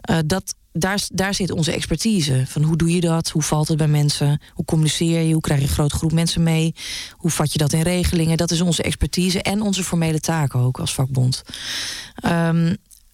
Eh, 0.01 0.18
dat, 0.27 0.55
daar, 0.73 1.07
daar 1.12 1.35
zit 1.35 1.51
onze 1.51 1.73
expertise. 1.73 2.44
Van 2.47 2.62
hoe 2.62 2.77
doe 2.77 2.94
je 2.94 3.01
dat? 3.01 3.29
Hoe 3.29 3.42
valt 3.42 3.68
het 3.68 3.77
bij 3.77 3.88
mensen? 3.88 4.40
Hoe 4.53 4.64
communiceer 4.64 5.21
je? 5.21 5.33
Hoe 5.33 5.42
krijg 5.42 5.61
je 5.61 5.66
een 5.66 5.73
grote 5.73 5.97
groep 5.97 6.12
mensen 6.12 6.42
mee? 6.42 6.75
Hoe 7.12 7.31
vat 7.31 7.53
je 7.53 7.59
dat 7.59 7.73
in 7.73 7.83
regelingen? 7.83 8.37
Dat 8.37 8.51
is 8.51 8.61
onze 8.61 8.83
expertise 8.83 9.42
en 9.42 9.62
onze 9.62 9.85
formele 9.85 10.21
taken 10.21 10.61
ook 10.61 10.79
als 10.79 10.94
vakbond. 10.94 11.42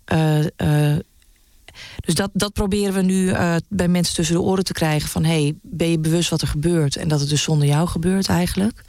Eh, 0.04 0.96
dus 1.96 2.14
dat, 2.14 2.30
dat 2.32 2.52
proberen 2.52 2.94
we 2.94 3.02
nu 3.02 3.30
eh, 3.30 3.56
bij 3.68 3.88
mensen 3.88 4.14
tussen 4.14 4.34
de 4.34 4.40
oren 4.40 4.64
te 4.64 4.72
krijgen. 4.72 5.08
Van 5.08 5.24
hey, 5.24 5.54
ben 5.62 5.90
je 5.90 5.98
bewust 5.98 6.30
wat 6.30 6.42
er 6.42 6.48
gebeurt? 6.48 6.96
En 6.96 7.08
dat 7.08 7.20
het 7.20 7.28
dus 7.28 7.42
zonder 7.42 7.68
jou 7.68 7.88
gebeurt 7.88 8.28
eigenlijk. 8.28 8.84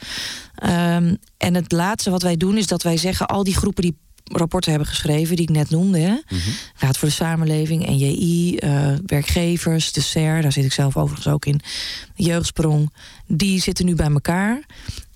Ehm, 0.55 1.15
en 1.37 1.53
het 1.53 1.71
laatste 1.71 2.09
wat 2.09 2.21
wij 2.21 2.37
doen 2.37 2.57
is 2.57 2.67
dat 2.67 2.83
wij 2.83 2.97
zeggen... 2.97 3.27
al 3.27 3.43
die 3.43 3.55
groepen 3.55 3.83
die 3.83 3.97
rapporten 4.23 4.71
hebben 4.71 4.89
geschreven, 4.89 5.35
die 5.35 5.47
ik 5.49 5.55
net 5.55 5.69
noemde... 5.69 5.99
Hè? 5.99 6.15
Raad 6.75 6.97
voor 6.97 7.07
de 7.07 7.13
Samenleving, 7.13 7.87
NJI, 7.87 8.57
eh, 8.57 8.93
werkgevers, 9.05 9.91
de 9.91 10.01
SER... 10.01 10.41
daar 10.41 10.51
zit 10.51 10.65
ik 10.65 10.73
zelf 10.73 10.97
overigens 10.97 11.33
ook 11.33 11.45
in, 11.45 11.59
Jeugdsprong... 12.15 12.93
die 13.27 13.61
zitten 13.61 13.85
nu 13.85 13.95
bij 13.95 14.09
elkaar... 14.09 14.65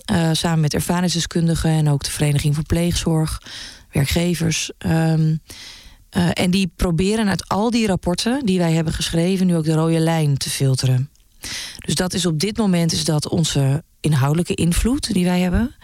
eh, 0.06 0.30
samen 0.32 0.60
met 0.60 0.74
ervaringsdeskundigen 0.74 1.70
en 1.70 1.90
ook 1.90 2.04
de 2.04 2.12
Vereniging 2.12 2.56
voor 2.56 2.64
Pleegzorg, 2.64 3.42
werkgevers... 3.92 4.72
Ehm, 4.78 5.36
uh, 6.18 6.30
en 6.34 6.52
die 6.52 6.72
proberen 6.76 7.28
uit 7.28 7.48
al 7.48 7.70
die 7.70 7.88
rapporten 7.88 8.46
die 8.46 8.58
wij 8.58 8.74
hebben 8.74 8.94
geschreven, 8.94 9.48
nu 9.48 9.56
ook 9.56 9.64
de 9.64 9.74
rode 9.74 10.00
lijn 10.00 10.38
te 10.38 10.50
filteren. 10.50 11.10
Dus 11.80 11.96
dat 11.96 12.14
is 12.14 12.26
op 12.26 12.40
dit 12.40 12.58
moment 12.58 12.92
is 12.92 13.06
dat 13.06 13.28
onze 13.28 13.84
inhoudelijke 14.00 14.56
invloed 14.56 15.14
die 15.14 15.26
wij 15.26 15.40
hebben. 15.40 15.76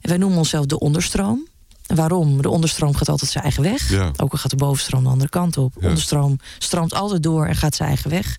En 0.00 0.08
wij 0.08 0.16
noemen 0.16 0.38
onszelf 0.38 0.66
de 0.66 0.78
onderstroom. 0.78 1.48
Waarom? 1.86 2.42
De 2.42 2.48
onderstroom 2.48 2.94
gaat 2.94 3.08
altijd 3.08 3.30
zijn 3.30 3.44
eigen 3.44 3.62
weg. 3.62 3.90
Ja. 3.90 4.12
Ook 4.16 4.32
al 4.32 4.38
gaat 4.38 4.50
de 4.50 4.56
bovenstroom 4.56 5.02
de 5.02 5.08
andere 5.08 5.30
kant 5.30 5.56
op. 5.56 5.74
Ja. 5.80 5.88
Onderstroom 5.88 6.38
stroomt 6.58 6.94
altijd 6.94 7.22
door 7.22 7.46
en 7.46 7.54
gaat 7.54 7.74
zijn 7.74 7.88
eigen 7.88 8.10
weg. 8.10 8.38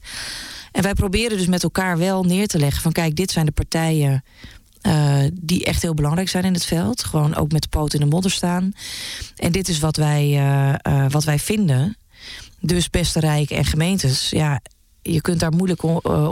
En 0.72 0.84
wij 0.84 0.94
proberen 0.94 1.38
dus 1.38 1.48
met 1.48 1.64
elkaar 1.64 1.98
wel 1.98 2.24
neer 2.24 2.48
te 2.48 2.60
leggen 2.60 2.82
van 2.82 2.92
kijk, 2.92 3.16
dit 3.16 3.32
zijn 3.32 3.46
de 3.46 3.52
partijen 3.52 4.24
eh, 4.84 5.24
die 5.34 5.66
echt 5.66 5.82
heel 5.82 5.94
belangrijk 5.94 6.30
zijn 6.30 6.44
in 6.44 6.54
het 6.54 6.66
veld. 6.66 7.04
Gewoon 7.04 7.36
ook 7.36 7.52
met 7.52 7.62
de 7.62 7.68
poot 7.68 7.94
in 7.94 8.00
de 8.00 8.06
modder 8.06 8.32
staan. 8.32 8.74
En 9.36 9.52
dit 9.52 9.68
is 9.68 9.80
wat 9.80 9.96
wij, 9.96 10.24
eh, 10.24 10.74
eh, 10.82 11.12
wat 11.12 11.24
wij 11.24 11.40
vinden. 11.40 11.98
Dus 12.60 12.90
beste 12.90 13.20
Rijk 13.20 13.50
en 13.50 13.66
gemeentes, 13.66 14.30
ja, 14.30 14.62
je 15.02 15.22
kunt 15.22 15.40
daar 15.40 15.52
moeilijk 15.52 15.84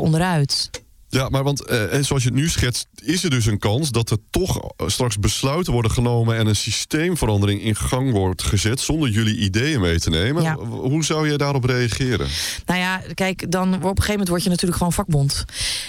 onderuit. 0.01 0.69
Ja, 1.11 1.29
maar 1.29 1.43
want 1.43 1.65
eh, 1.65 1.93
en 1.93 2.05
zoals 2.05 2.23
je 2.23 2.29
het 2.29 2.37
nu 2.37 2.49
schetst, 2.49 2.87
is 3.03 3.23
er 3.23 3.29
dus 3.29 3.45
een 3.45 3.59
kans 3.59 3.91
dat 3.91 4.09
er 4.09 4.17
toch 4.29 4.57
eh, 4.57 4.87
straks 4.87 5.19
besluiten 5.19 5.73
worden 5.73 5.91
genomen 5.91 6.37
en 6.37 6.47
een 6.47 6.55
systeemverandering 6.55 7.61
in 7.61 7.75
gang 7.75 8.11
wordt 8.11 8.43
gezet 8.43 8.79
zonder 8.79 9.09
jullie 9.09 9.37
ideeën 9.37 9.81
mee 9.81 9.99
te 9.99 10.09
nemen. 10.09 10.43
Ja. 10.43 10.55
Hoe 10.55 11.03
zou 11.03 11.29
je 11.29 11.37
daarop 11.37 11.63
reageren? 11.63 12.27
Nou 12.65 12.79
ja, 12.79 13.01
kijk, 13.13 13.51
dan 13.51 13.67
op 13.67 13.81
een 13.81 13.87
gegeven 13.87 14.11
moment 14.11 14.29
word 14.29 14.43
je 14.43 14.49
natuurlijk 14.49 14.77
gewoon 14.77 14.93
vakbond. 14.93 15.45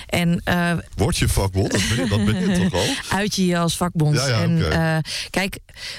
En 0.06 0.40
eh, 0.44 0.72
Word 0.96 1.16
je 1.16 1.28
vakbond? 1.28 1.70
Dat 1.70 1.80
ben 1.88 2.04
je, 2.04 2.10
dat 2.10 2.24
ben 2.24 2.50
je 2.50 2.68
toch 2.68 2.80
al? 2.80 2.94
uit 3.18 3.34
je 3.34 3.46
je 3.46 3.58
als 3.58 3.76
vakbond. 3.76 4.16
Ja, 4.16 4.28
ja, 4.28 4.42
en 4.42 4.72
eh, 4.72 4.98
kijk, 5.30 5.58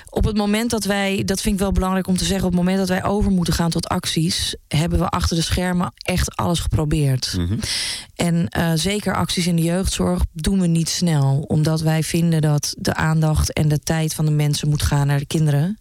op 0.10 0.24
het 0.24 0.38
moment 0.38 0.70
dat 0.70 0.84
wij, 0.84 1.24
dat 1.26 1.42
vind 1.42 1.54
ik 1.56 1.62
wel 1.62 1.72
belangrijk 1.72 2.08
om 2.08 2.18
te 2.18 2.26
zeggen, 2.26 2.46
op 2.46 2.52
het 2.52 2.60
moment 2.60 2.78
dat 2.78 2.88
wij 2.88 3.04
over 3.04 3.32
moeten 3.32 3.54
gaan 3.54 3.70
tot 3.70 3.88
acties, 3.88 4.56
hebben 4.68 5.00
we 5.00 5.10
achter 5.10 5.36
de 5.36 5.42
schermen 5.42 5.94
echt 5.98 6.36
alles 6.36 6.60
geprobeerd. 6.60 7.34
Mhm. 7.38 7.58
En 8.16 8.48
eh, 8.48 8.72
zeker 8.76 9.16
acties 9.16 9.48
in 9.48 9.56
de 9.56 9.62
jeugdzorg 9.62 10.22
doen 10.32 10.60
we 10.60 10.68
niet 10.68 10.90
snel, 10.90 11.46
omdat 11.48 11.82
wij 11.82 12.04
vinden 12.04 12.42
dat 12.42 12.76
de 12.78 12.94
aandacht 12.94 13.54
en 13.54 13.68
de 13.68 13.80
tijd 13.80 14.14
van 14.14 14.26
de 14.26 14.32
mensen 14.32 14.70
moet 14.70 14.82
gaan 14.82 15.08
naar 15.08 15.20
de 15.20 15.26
kinderen. 15.26 15.80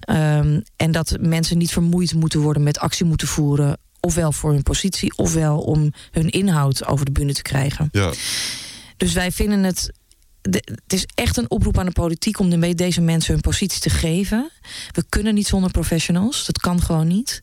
Ehm, 0.00 0.60
en 0.76 0.92
dat 0.92 1.16
mensen 1.20 1.58
niet 1.58 1.72
vermoeid 1.72 2.14
moeten 2.14 2.40
worden 2.40 2.62
met 2.62 2.78
actie 2.78 3.06
moeten 3.06 3.28
voeren. 3.28 3.78
Ofwel 4.00 4.32
voor 4.32 4.52
hun 4.52 4.62
positie, 4.62 5.16
ofwel 5.16 5.58
om 5.58 5.92
hun 6.10 6.28
inhoud 6.28 6.86
over 6.86 7.04
de 7.04 7.12
bühne 7.12 7.32
te 7.32 7.42
krijgen. 7.42 7.88
Ja, 7.92 8.12
Dus 8.96 9.12
wij 9.12 9.32
vinden 9.32 9.62
het. 9.62 9.92
Het 10.42 10.92
is 10.92 11.06
echt 11.14 11.36
een 11.36 11.50
oproep 11.50 11.78
aan 11.78 11.86
de 11.86 11.92
politiek 11.92 12.38
om 12.38 12.50
de- 12.50 12.74
deze 12.74 13.00
mensen 13.00 13.32
hun 13.32 13.42
positie 13.42 13.80
te 13.80 13.90
geven. 13.90 14.50
We 14.92 15.04
kunnen 15.08 15.34
niet 15.34 15.46
zonder 15.46 15.70
professionals. 15.70 16.46
Dat 16.46 16.58
kan 16.58 16.82
gewoon 16.82 17.06
niet. 17.06 17.42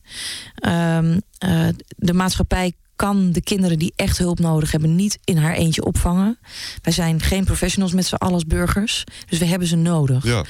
Ehm, 0.54 1.18
eh, 1.38 1.68
de 1.88 2.12
maatschappij 2.14 2.72
kan 2.98 3.32
de 3.32 3.40
kinderen 3.40 3.78
die 3.78 3.92
echt 3.96 4.18
hulp 4.18 4.38
nodig 4.38 4.70
hebben 4.70 4.94
niet 4.94 5.18
in 5.24 5.36
haar 5.36 5.54
eentje 5.54 5.84
opvangen. 5.84 6.38
Wij 6.82 6.92
zijn 6.92 7.20
geen 7.20 7.44
professionals 7.44 7.92
met 7.92 8.06
z'n 8.06 8.14
allen 8.14 8.34
als 8.34 8.44
burgers. 8.46 9.04
Dus 9.28 9.38
we 9.38 9.44
hebben 9.44 9.68
ze 9.68 9.76
nodig. 9.76 10.24
ja. 10.24 10.44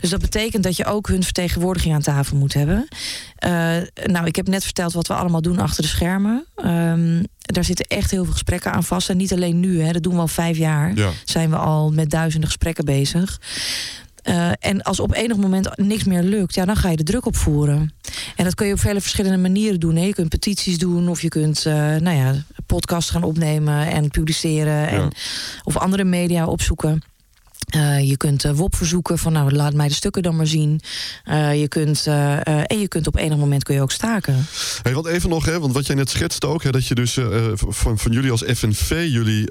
Dus 0.00 0.10
dat 0.10 0.20
betekent 0.20 0.62
dat 0.62 0.76
je 0.76 0.84
ook 0.84 1.08
hun 1.08 1.22
vertegenwoordiging 1.22 1.94
aan 1.94 2.00
tafel 2.02 2.36
moet 2.36 2.54
hebben. 2.54 2.88
Eh, 3.36 3.50
nou, 4.04 4.26
ik 4.26 4.36
heb 4.36 4.48
net 4.48 4.64
verteld 4.64 4.92
wat 4.92 5.06
we 5.06 5.14
allemaal 5.14 5.42
doen 5.42 5.58
achter 5.58 5.82
de 5.82 5.88
schermen. 5.88 6.46
Ehm, 6.56 7.22
daar 7.38 7.64
zitten 7.64 7.86
echt 7.86 8.10
heel 8.10 8.24
veel 8.24 8.32
gesprekken 8.32 8.72
aan 8.72 8.84
vast. 8.84 9.08
En 9.10 9.16
niet 9.16 9.32
alleen 9.32 9.60
nu, 9.60 9.82
hè, 9.82 9.92
dat 9.92 10.02
doen 10.02 10.14
we 10.14 10.20
al 10.20 10.28
vijf 10.28 10.56
jaar. 10.56 10.94
ja. 10.94 11.10
Zijn 11.24 11.50
we 11.50 11.56
al 11.56 11.90
met 11.92 12.10
duizenden 12.10 12.48
gesprekken 12.48 12.84
bezig. 12.84 13.40
Eh, 14.26 14.50
en 14.58 14.82
als 14.82 15.00
op 15.00 15.14
enig 15.14 15.36
moment 15.36 15.76
niks 15.76 16.04
meer 16.04 16.22
lukt, 16.22 16.54
ja, 16.54 16.64
dan 16.64 16.76
ga 16.76 16.90
je 16.90 16.96
de 16.96 17.02
druk 17.02 17.26
opvoeren. 17.26 17.92
En 18.36 18.44
dat 18.44 18.54
kun 18.54 18.66
je 18.66 18.72
op 18.72 18.80
vele 18.80 19.00
verschillende 19.00 19.38
manieren 19.38 19.80
doen. 19.80 19.96
Hè. 19.96 20.04
Je 20.04 20.14
kunt 20.14 20.28
petities 20.28 20.78
doen, 20.78 21.08
of 21.08 21.22
je 21.22 21.28
kunt 21.28 21.66
eh 21.66 21.74
nou 21.74 22.16
ja, 22.16 22.34
podcasts 22.66 23.10
gaan 23.10 23.22
opnemen 23.22 23.86
en 23.86 24.10
publiceren. 24.10 24.88
En, 24.88 25.12
of 25.64 25.76
andere 25.76 26.04
media 26.04 26.46
opzoeken. 26.46 27.02
Eh, 27.66 28.08
je 28.08 28.16
kunt 28.16 28.44
eh, 28.44 28.52
WOP 28.52 28.76
verzoeken 28.76 29.18
van 29.18 29.32
nou 29.32 29.52
laat 29.52 29.74
mij 29.74 29.88
de 29.88 29.94
stukken 29.94 30.22
dan 30.22 30.36
maar 30.36 30.46
zien. 30.46 30.80
Eh, 31.24 31.60
je 31.60 31.68
kunt, 31.68 32.06
en 32.06 32.78
je 32.80 32.88
kunt 32.88 33.06
op 33.06 33.16
enig 33.16 33.38
moment 33.38 33.62
kun 33.62 33.74
je 33.74 33.80
ook 33.80 33.90
staken. 33.90 34.46
Hey, 34.82 34.94
want 34.94 35.06
even 35.06 35.28
nog, 35.28 35.44
hè, 35.44 35.60
want 35.60 35.72
wat 35.72 35.86
jij 35.86 35.96
net 35.96 36.10
schetst 36.10 36.44
ook, 36.44 36.62
hè, 36.62 36.70
dat 36.70 36.86
je 36.86 36.94
dus 36.94 37.18
van, 37.54 37.98
van 37.98 38.12
jullie 38.12 38.30
als 38.30 38.42
FNV, 38.46 39.06
jullie 39.08 39.44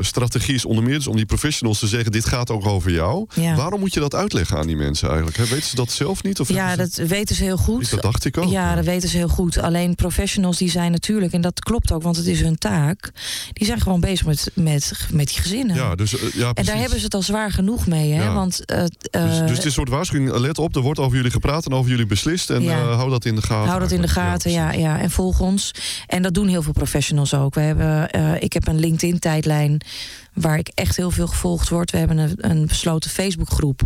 strategie 0.00 0.54
is 0.54 0.64
onder 0.64 0.84
meer 0.84 0.94
dus 0.94 1.06
om 1.06 1.16
die 1.16 1.26
professionals 1.26 1.78
te 1.78 1.86
zeggen: 1.86 2.12
dit 2.12 2.24
gaat 2.24 2.50
ook 2.50 2.66
over 2.66 2.90
jou. 2.90 3.26
Ja. 3.34 3.54
Waarom 3.54 3.80
moet 3.80 3.94
je 3.94 4.00
dat 4.00 4.14
uitleggen 4.14 4.56
aan 4.56 4.66
die 4.66 4.76
mensen 4.76 5.08
eigenlijk? 5.08 5.36
Hè? 5.36 5.44
Weten 5.46 5.68
ze 5.68 5.76
dat 5.76 5.92
zelf 5.92 6.22
niet? 6.22 6.40
Of 6.40 6.48
Ja, 6.48 6.76
dat 6.76 6.94
weten 6.94 7.36
ze 7.36 7.44
heel 7.44 7.56
goed. 7.56 7.90
dat 7.90 8.02
dacht 8.02 8.24
ik 8.24 8.38
ook. 8.38 8.50
Ja, 8.50 8.74
dat 8.74 8.84
weten 8.84 9.08
ze 9.08 9.16
heel 9.16 9.28
goed. 9.28 9.58
Alleen 9.58 9.94
professionals 9.94 10.58
die 10.58 10.70
zijn 10.70 10.90
natuurlijk, 10.92 11.32
en 11.32 11.40
dat 11.40 11.60
klopt 11.60 11.92
ook, 11.92 12.02
want 12.02 12.16
het 12.16 12.26
is 12.26 12.40
hun 12.40 12.58
taak. 12.58 13.10
Die 13.52 13.66
zijn 13.66 13.80
gewoon 13.80 14.00
bezig 14.00 14.26
met, 14.26 14.50
met, 14.54 14.92
met 15.12 15.28
die 15.28 15.38
gezinnen. 15.38 15.76
Ja, 15.76 15.94
dus, 15.94 16.14
ja, 16.34 16.52
daar 16.70 16.80
hebben 16.80 16.98
ze 16.98 17.04
het 17.04 17.14
al 17.14 17.22
zwaar 17.22 17.50
genoeg 17.52 17.86
mee, 17.86 18.12
hè? 18.12 18.22
Ja. 18.22 18.34
Want 18.34 18.60
uh, 18.72 18.78
Dus, 18.80 18.90
dus 19.10 19.38
het 19.48 19.58
is 19.58 19.64
een 19.64 19.72
soort 19.72 19.88
waarschuwing. 19.88 20.36
Let 20.38 20.58
op, 20.58 20.76
er 20.76 20.82
wordt 20.82 20.98
over 21.00 21.16
jullie 21.16 21.30
gepraat 21.30 21.66
en 21.66 21.72
over 21.72 21.90
jullie 21.90 22.06
beslist. 22.06 22.50
En 22.50 22.62
Ja. 22.62 22.80
eh, 22.80 22.96
hou 22.96 23.10
dat 23.10 23.24
in 23.24 23.34
de 23.34 23.42
gaten. 23.42 23.68
Hou 23.68 23.80
dat 23.80 23.90
in 23.90 24.00
de 24.00 24.08
gaten, 24.08 24.50
ja, 24.50 24.72
ja, 24.72 24.98
En 25.00 25.10
volg 25.10 25.40
ons. 25.40 25.74
En 26.06 26.22
dat 26.22 26.34
doen 26.34 26.48
heel 26.48 26.62
veel 26.62 26.72
professionals 26.72 27.34
ook. 27.34 27.54
We 27.54 27.60
hebben, 27.60 28.10
eh, 28.10 28.42
ik 28.42 28.52
heb 28.52 28.66
een 28.66 28.78
LinkedIn-tijdlijn 28.80 29.80
waar 30.40 30.58
ik 30.58 30.68
echt 30.68 30.96
heel 30.96 31.10
veel 31.10 31.26
gevolgd 31.26 31.68
word. 31.68 31.90
We 31.90 31.98
hebben 31.98 32.18
een, 32.18 32.34
een 32.36 32.66
besloten 32.66 33.10
Facebookgroep. 33.10 33.80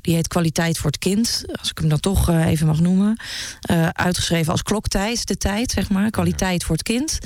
Die 0.00 0.14
heet 0.14 0.28
Kwaliteit 0.28 0.78
voor 0.78 0.90
het 0.90 0.98
Kind. 0.98 1.44
Als 1.58 1.70
ik 1.70 1.78
hem 1.78 1.88
dan 1.88 2.00
toch 2.00 2.28
eh, 2.28 2.46
even 2.46 2.66
mag 2.66 2.80
noemen. 2.80 3.16
Eh, 3.60 3.88
uitgeschreven 3.88 4.52
als 4.52 4.62
kloktijd, 4.62 5.26
de 5.26 5.36
tijd, 5.36 5.70
zeg 5.70 5.90
maar. 5.90 6.10
Kwaliteit 6.10 6.64
voor 6.64 6.74
het 6.74 6.84
kind. 6.84 7.18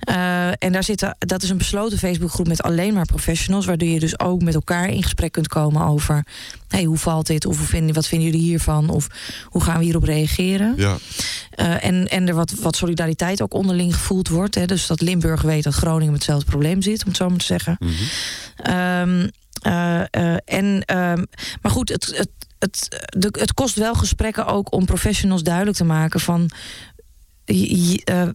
Eh, 0.00 0.48
en 0.48 0.72
daar 0.72 0.84
zitten, 0.84 1.16
dat 1.18 1.42
is 1.42 1.50
een 1.50 1.58
besloten 1.58 1.98
Facebookgroep 1.98 2.48
met 2.48 2.62
alleen 2.62 2.94
maar 2.94 3.04
professionals. 3.04 3.66
Waardoor 3.66 3.88
je 3.88 4.00
dus 4.00 4.18
ook 4.18 4.42
met 4.42 4.54
elkaar 4.54 4.88
in 4.88 5.02
gesprek 5.02 5.32
kunt 5.32 5.48
komen 5.48 5.86
over... 5.86 6.24
Hey, 6.72 6.84
hoe 6.84 6.98
valt 6.98 7.26
dit? 7.26 7.46
Of 7.46 7.56
vinden, 7.58 7.94
wat 7.94 8.06
vinden 8.06 8.30
jullie 8.30 8.46
hiervan? 8.46 8.88
Of 8.88 9.06
hoe 9.44 9.62
gaan 9.62 9.78
we 9.78 9.84
hierop 9.84 10.04
reageren? 10.04 10.74
Ja, 10.76 10.96
Uh, 11.56 11.84
en, 11.84 12.08
en 12.08 12.28
er 12.28 12.34
wat, 12.34 12.54
wat 12.60 12.76
solidariteit 12.76 13.42
ook 13.42 13.54
onderling 13.54 13.94
gevoeld 13.94 14.28
wordt. 14.28 14.54
Hè, 14.54 14.66
dus 14.66 14.86
dat 14.86 15.00
Limburg 15.00 15.42
weet 15.42 15.64
dat 15.64 15.74
Groningen 15.74 16.12
met 16.12 16.20
hetzelfde 16.20 16.50
probleem 16.50 16.82
zit, 16.82 17.02
om 17.02 17.08
het 17.08 17.16
zo 17.16 17.28
maar 17.28 17.38
te 17.38 17.44
zeggen. 17.44 17.76
mhm. 17.80 17.92
Ehm, 18.56 19.28
eh, 19.62 20.00
eh, 20.00 20.36
en, 20.44 20.82
ehm, 20.84 21.24
maar 21.62 21.72
goed, 21.72 21.88
het, 21.88 22.06
het, 22.16 22.28
het, 22.58 23.04
de, 23.16 23.28
het 23.38 23.54
kost 23.54 23.74
wel 23.74 23.94
gesprekken 23.94 24.46
ook 24.46 24.72
om 24.72 24.84
professionals 24.84 25.42
duidelijk 25.42 25.76
te 25.76 25.84
maken 25.84 26.20
van. 26.20 26.50
eh, 27.44 28.28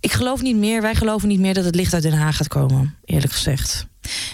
ik 0.00 0.12
geloof 0.12 0.42
niet 0.42 0.56
meer, 0.56 0.82
wij 0.82 0.94
geloven 0.94 1.28
niet 1.28 1.40
meer 1.40 1.54
dat 1.54 1.64
het 1.64 1.74
licht 1.74 1.94
uit 1.94 2.02
Den 2.02 2.12
Haag 2.12 2.36
gaat 2.36 2.48
komen, 2.48 2.94
eerlijk 3.04 3.32
gezegd. 3.32 3.86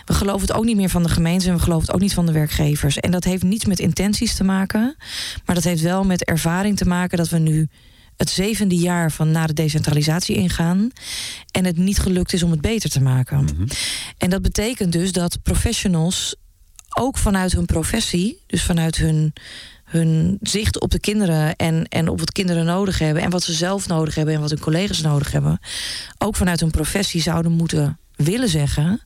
We 0.05 0.15
geloven 0.15 0.47
het 0.49 0.57
ook 0.57 0.65
niet 0.65 0.77
meer 0.77 0.89
van 0.89 1.03
de 1.03 1.09
gemeentes 1.09 1.47
en 1.47 1.55
we 1.55 1.61
geloven 1.61 1.87
het 1.87 1.95
ook 1.95 2.01
niet 2.01 2.15
van 2.15 2.27
de 2.27 2.33
werkgevers. 2.33 2.97
En 2.97 3.11
dat 3.11 3.25
heeft 3.25 3.43
niets 3.43 3.65
met 3.65 3.79
intenties 3.79 4.35
te 4.35 4.45
maken, 4.45 4.97
maar 5.45 5.55
dat 5.55 5.65
heeft 5.65 5.83
wel 5.83 6.05
met 6.05 6.25
ervaring 6.25 6.77
te 6.77 6.85
maken 6.85 7.19
dat 7.19 7.29
we 7.29 7.39
nu 7.39 7.69
het 8.17 8.31
zevende 8.31 8.77
jaar 8.77 9.13
van 9.13 9.31
na 9.31 9.47
de 9.47 9.53
decentralisatie 9.53 10.37
ingaan 10.37 10.91
en 11.51 11.65
het 11.65 11.77
niet 11.77 11.99
gelukt 11.99 12.33
is 12.33 12.43
om 12.43 12.51
het 12.51 12.61
beter 12.61 12.91
te 12.91 13.01
maken. 13.01 13.45
Mhm. 13.45 13.67
En 14.19 14.31
dat 14.31 14.43
betekent 14.43 14.93
dus 14.93 15.13
dat 15.13 15.43
professionals 15.43 16.37
ook 16.99 17.19
vanuit 17.19 17.53
hun 17.53 17.67
professie, 17.67 18.41
dus 18.47 18.63
vanuit 18.63 18.97
hun, 18.97 19.33
hun 19.85 20.39
zicht 20.41 20.81
op 20.81 20.91
de 20.91 21.01
kinderen 21.01 21.57
en, 21.57 21.89
en 21.89 22.09
op 22.09 22.19
wat 22.19 22.33
kinderen 22.33 22.65
nodig 22.65 22.99
hebben 22.99 23.23
en 23.23 23.31
wat 23.31 23.43
ze 23.43 23.53
zelf 23.53 23.89
nodig 23.89 24.15
hebben 24.15 24.35
en 24.35 24.41
wat 24.41 24.51
hun 24.51 24.61
collega's 24.61 25.01
nodig 25.01 25.33
hebben, 25.33 25.61
ook 26.19 26.37
vanuit 26.37 26.61
hun 26.61 26.71
professie 26.71 27.23
zouden 27.23 27.53
moeten 27.53 27.99
willen 28.17 28.49
zeggen: 28.49 29.01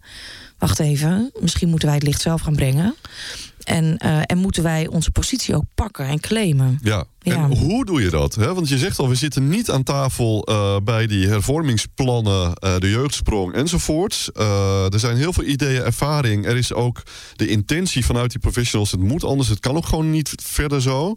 wacht 0.59 0.79
even, 0.79 1.31
misschien 1.41 1.69
moeten 1.69 1.89
wij 1.89 1.97
het 1.97 2.07
licht 2.07 2.21
zelf 2.21 2.41
gaan 2.41 2.55
brengen. 2.55 2.95
En, 3.65 3.97
eh, 3.97 4.21
en 4.27 4.39
moeten 4.39 4.63
wij 4.63 4.87
onze 4.87 5.11
positie 5.11 5.55
ook 5.55 5.65
pakken 5.75 6.07
en 6.07 6.21
claimen. 6.21 6.79
Ja. 6.83 7.07
Ja. 7.25 7.35
En 7.35 7.57
hoe 7.57 7.85
doe 7.85 8.03
je 8.03 8.11
dat? 8.11 8.35
Hè? 8.35 8.55
Want 8.55 8.69
je 8.69 8.79
zegt 8.79 8.99
al, 8.99 9.09
we 9.09 9.15
zitten 9.15 9.49
niet 9.49 9.71
aan 9.71 9.83
tafel 9.83 10.43
eh, 10.43 10.77
bij 10.85 11.07
die 11.07 11.29
hervormingsplannen, 11.29 12.55
eh, 12.55 12.79
de 12.79 12.91
jeugdsprong 12.91 13.55
enzovoorts. 13.55 14.33
Eh, 14.33 14.93
er 14.93 14.99
zijn 14.99 15.17
heel 15.17 15.33
veel 15.33 15.45
ideeën, 15.45 15.83
ervaring. 15.83 16.47
Er 16.47 16.57
is 16.57 16.73
ook 16.73 17.03
de 17.37 17.47
intentie 17.47 18.05
vanuit 18.05 18.31
die 18.31 18.41
professionals. 18.41 18.91
Het 18.91 19.01
moet 19.01 19.25
anders, 19.25 19.49
het 19.49 19.61
kan 19.61 19.77
ook 19.77 19.87
gewoon 19.87 20.11
niet 20.11 20.35
verder 20.43 20.83
zo. 20.83 21.17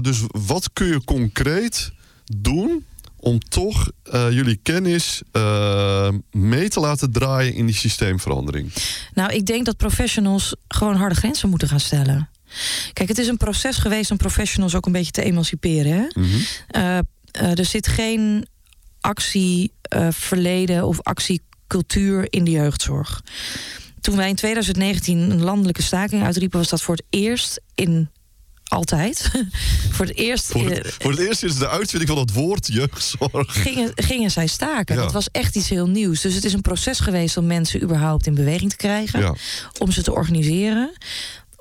Dus 0.00 0.20
wat 0.46 0.70
kun 0.72 0.86
je 0.86 1.04
concreet 1.04 1.92
doen 2.36 2.84
om 3.20 3.38
toch 3.38 3.90
eh, 4.02 4.30
jullie 4.30 4.60
kennis 4.62 5.22
eh, 5.32 6.08
mee 6.30 6.68
te 6.68 6.80
laten 6.80 7.12
draaien 7.12 7.54
in 7.54 7.66
die 7.66 7.74
systeemverandering? 7.74 8.72
Nou, 9.14 9.32
ik 9.32 9.46
denk 9.46 9.64
dat 9.64 9.76
professionals 9.76 10.54
gewoon 10.68 10.96
harde 10.96 11.14
grenzen 11.14 11.48
moeten 11.48 11.68
gaan 11.68 11.80
stellen. 11.80 12.28
Kijk, 12.92 13.08
het 13.08 13.18
is 13.18 13.28
een 13.28 13.36
proces 13.36 13.76
geweest 13.76 14.10
om 14.10 14.16
professionals 14.16 14.74
ook 14.74 14.86
een 14.86 14.92
beetje 14.92 15.12
te 15.12 15.22
emanciperen. 15.22 15.92
Hè? 15.92 16.20
Mhm. 16.20 16.38
Eh, 16.68 17.58
er 17.58 17.64
zit 17.64 17.86
geen 17.86 18.46
actieverleden 19.00 20.86
of 20.86 21.02
actiecultuur 21.02 22.26
in 22.30 22.44
de 22.44 22.50
jeugdzorg. 22.50 23.22
Toen 24.00 24.16
wij 24.16 24.28
in 24.28 24.34
2019 24.34 25.30
een 25.30 25.42
landelijke 25.42 25.82
staking 25.82 26.22
uitriepen, 26.22 26.58
was 26.58 26.68
dat 26.68 26.82
voor 26.82 26.94
het 26.94 27.04
eerst 27.10 27.60
in 27.74 28.10
altijd. 28.68 29.30
voor 29.94 30.06
het 30.06 30.16
eerst. 30.16 30.46
Voor 30.46 30.70
het, 30.70 30.86
eh, 30.86 30.92
voor 30.98 31.10
het 31.10 31.20
eerst 31.20 31.42
is 31.42 31.56
de 31.56 31.68
uitvinding 31.68 32.10
van 32.10 32.18
het 32.18 32.32
woord 32.32 32.66
jeugdzorg. 32.66 33.62
Gingen, 33.62 33.92
gingen 33.94 34.30
zij 34.30 34.46
staken. 34.46 34.94
Ja. 34.94 35.02
Dat 35.02 35.12
was 35.12 35.28
echt 35.32 35.56
iets 35.56 35.68
heel 35.68 35.88
nieuws. 35.88 36.20
Dus 36.20 36.34
het 36.34 36.44
is 36.44 36.52
een 36.52 36.60
proces 36.60 37.00
geweest 37.00 37.36
om 37.36 37.46
mensen 37.46 37.82
überhaupt 37.82 38.26
in 38.26 38.34
beweging 38.34 38.70
te 38.70 38.76
krijgen. 38.76 39.20
Ja. 39.20 39.34
Om 39.78 39.92
ze 39.92 40.02
te 40.02 40.12
organiseren. 40.12 40.92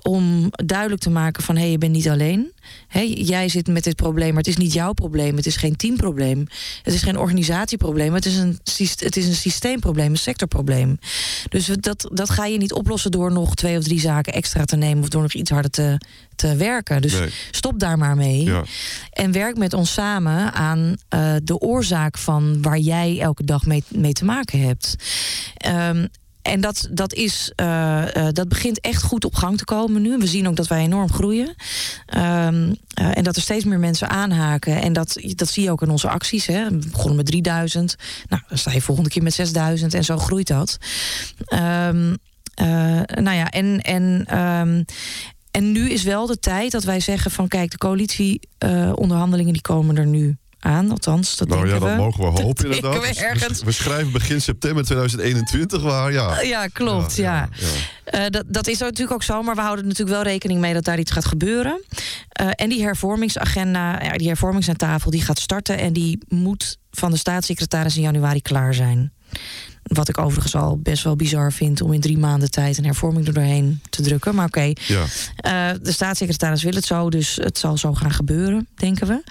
Om 0.07 0.49
duidelijk 0.51 1.01
te 1.01 1.09
maken 1.09 1.43
van 1.43 1.55
hé, 1.55 1.61
hey, 1.61 1.71
je 1.71 1.77
bent 1.77 1.91
niet 1.91 2.09
alleen. 2.09 2.51
Hé, 2.87 2.99
jij 3.15 3.49
zit 3.49 3.67
met 3.67 3.83
dit 3.83 3.95
probleem, 3.95 4.27
maar 4.27 4.37
het 4.37 4.47
is 4.47 4.57
niet 4.57 4.73
jouw 4.73 4.93
probleem. 4.93 5.35
Het 5.35 5.45
is 5.45 5.55
geen 5.55 5.75
teamprobleem. 5.75 6.47
Het 6.83 6.93
is 6.93 7.01
geen 7.01 7.17
organisatieprobleem. 7.17 8.13
Het 8.13 8.25
is 8.25 8.37
een, 8.37 8.59
het 8.77 9.17
is 9.17 9.27
een 9.27 9.35
systeemprobleem, 9.35 10.11
een 10.11 10.17
sectorprobleem. 10.17 10.99
Dus 11.49 11.65
dat, 11.65 12.09
dat 12.13 12.29
ga 12.29 12.45
je 12.45 12.57
niet 12.57 12.73
oplossen 12.73 13.11
door 13.11 13.31
nog 13.31 13.55
twee 13.55 13.77
of 13.77 13.83
drie 13.83 13.99
zaken 13.99 14.33
extra 14.33 14.65
te 14.65 14.75
nemen. 14.75 15.03
Of 15.03 15.09
door 15.09 15.21
nog 15.21 15.33
iets 15.33 15.51
harder 15.51 15.71
te, 15.71 15.99
te 16.35 16.55
werken. 16.55 17.01
Dus 17.01 17.13
Nee. 17.19 17.29
stop 17.51 17.79
daar 17.79 17.97
maar 17.97 18.15
mee. 18.15 18.43
Ja. 18.43 18.63
En 19.11 19.31
werk 19.31 19.57
met 19.57 19.73
ons 19.73 19.93
samen 19.93 20.53
aan 20.53 20.95
eh, 21.09 21.33
de 21.43 21.59
oorzaak 21.59 22.17
van 22.17 22.61
waar 22.61 22.79
jij 22.79 23.19
elke 23.19 23.43
dag 23.43 23.65
mee, 23.65 23.83
mee 23.87 24.13
te 24.13 24.25
maken 24.25 24.59
hebt. 24.59 24.95
Ehm, 25.57 26.05
en 26.47 26.61
dat, 26.61 26.87
dat, 26.91 27.13
is, 27.13 27.51
eh, 27.55 28.15
eh, 28.15 28.33
dat 28.33 28.47
begint 28.47 28.79
echt 28.81 29.03
goed 29.03 29.25
op 29.25 29.35
gang 29.35 29.57
te 29.57 29.65
komen 29.65 30.01
nu. 30.01 30.17
We 30.17 30.27
zien 30.27 30.47
ook 30.47 30.55
dat 30.55 30.67
wij 30.67 30.81
enorm 30.81 31.11
groeien. 31.11 31.55
Ehm, 32.05 32.73
eh, 32.93 33.17
en 33.17 33.23
dat 33.23 33.35
er 33.35 33.41
steeds 33.41 33.65
meer 33.65 33.79
mensen 33.79 34.09
aanhaken. 34.09 34.81
En 34.81 34.93
dat, 34.93 35.17
dat 35.35 35.49
zie 35.49 35.63
je 35.63 35.71
ook 35.71 35.81
in 35.81 35.89
onze 35.89 36.09
acties. 36.09 36.45
Hè. 36.45 36.69
We 36.69 36.87
begonnen 36.91 37.15
met 37.15 37.25
3000. 37.25 37.95
Nou, 38.29 38.41
dan 38.47 38.57
sta 38.57 38.71
je 38.71 38.81
volgende 38.81 39.09
keer 39.09 39.23
met 39.23 39.33
6000. 39.33 39.93
En 39.93 40.03
zo 40.03 40.17
groeit 40.17 40.47
dat. 40.47 40.77
Ehm, 41.45 42.15
eh, 42.53 42.65
nou 43.21 43.37
ja, 43.37 43.49
en. 43.49 43.81
en 43.81 44.23
ehm, 44.25 44.83
en 45.51 45.71
nu 45.71 45.89
is 45.89 46.03
wel 46.03 46.25
de 46.25 46.39
tijd 46.39 46.71
dat 46.71 46.83
wij 46.83 46.99
zeggen 46.99 47.31
van 47.31 47.47
kijk, 47.47 47.71
de 47.71 47.77
coalitieonderhandelingen 47.77 49.53
die 49.53 49.61
komen 49.61 49.97
er 49.97 50.05
nu 50.05 50.37
aan. 50.59 50.91
Althans, 50.91 51.37
dat 51.37 51.47
Nou 51.47 51.67
ja, 51.67 51.79
dat 51.79 51.89
we. 51.89 51.95
mogen 51.95 52.19
we 52.23 52.31
Dat 52.31 52.41
hopen 52.41 52.69
denken 52.69 52.89
inderdaad. 52.91 53.15
we 53.15 53.23
ergens. 53.25 53.63
We 53.63 53.71
schrijven 53.71 54.11
begin 54.11 54.41
september 54.41 54.83
2021 54.85 55.81
waar, 55.81 56.11
ja. 56.11 56.41
Ja, 56.41 56.67
klopt. 56.67 57.15
Ja, 57.15 57.49
Eh, 58.03 58.25
dat, 58.29 58.43
dat 58.47 58.67
is 58.67 58.79
natuurlijk 58.79 59.11
ook 59.11 59.23
zo, 59.23 59.41
maar 59.41 59.55
we 59.55 59.61
houden 59.61 59.85
natuurlijk 59.87 60.15
wel 60.15 60.23
rekening 60.25 60.59
mee 60.59 60.73
dat 60.73 60.83
daar 60.83 60.99
iets 60.99 61.11
gaat 61.11 61.25
gebeuren. 61.25 61.81
Eh, 62.29 62.47
en 62.55 62.69
die 62.69 62.81
hervormingsagenda, 62.83 64.03
ja, 64.03 64.13
die 64.13 64.27
hervormingstafel, 64.27 65.11
die 65.11 65.21
gaat 65.21 65.39
starten 65.39 65.77
en 65.77 65.93
die 65.93 66.17
moet 66.27 66.77
van 66.91 67.11
de 67.11 67.17
staatssecretaris 67.17 67.95
in 67.95 68.01
januari 68.01 68.41
klaar 68.41 68.73
zijn. 68.73 69.11
Wat 69.87 70.09
ik 70.09 70.17
overigens 70.17 70.55
al 70.55 70.77
best 70.77 71.03
wel 71.03 71.15
bizar 71.15 71.53
vind 71.53 71.81
om 71.81 71.93
in 71.93 72.01
drie 72.01 72.17
maanden 72.17 72.51
tijd 72.51 72.77
een 72.77 72.85
hervorming 72.85 73.27
er 73.27 73.33
doorheen 73.33 73.81
te 73.89 74.01
drukken. 74.01 74.35
Maar 74.35 74.45
oké, 74.45 74.73
Ja. 74.87 75.03
eh, 75.35 75.69
de 75.81 75.91
staatssecretaris 75.91 76.63
wil 76.63 76.73
het 76.73 76.85
zo, 76.85 77.09
dus 77.09 77.35
het 77.35 77.57
zal 77.57 77.77
zo 77.77 77.93
gaan 77.93 78.11
gebeuren, 78.11 78.67
denken 78.75 79.07
we. 79.07 79.23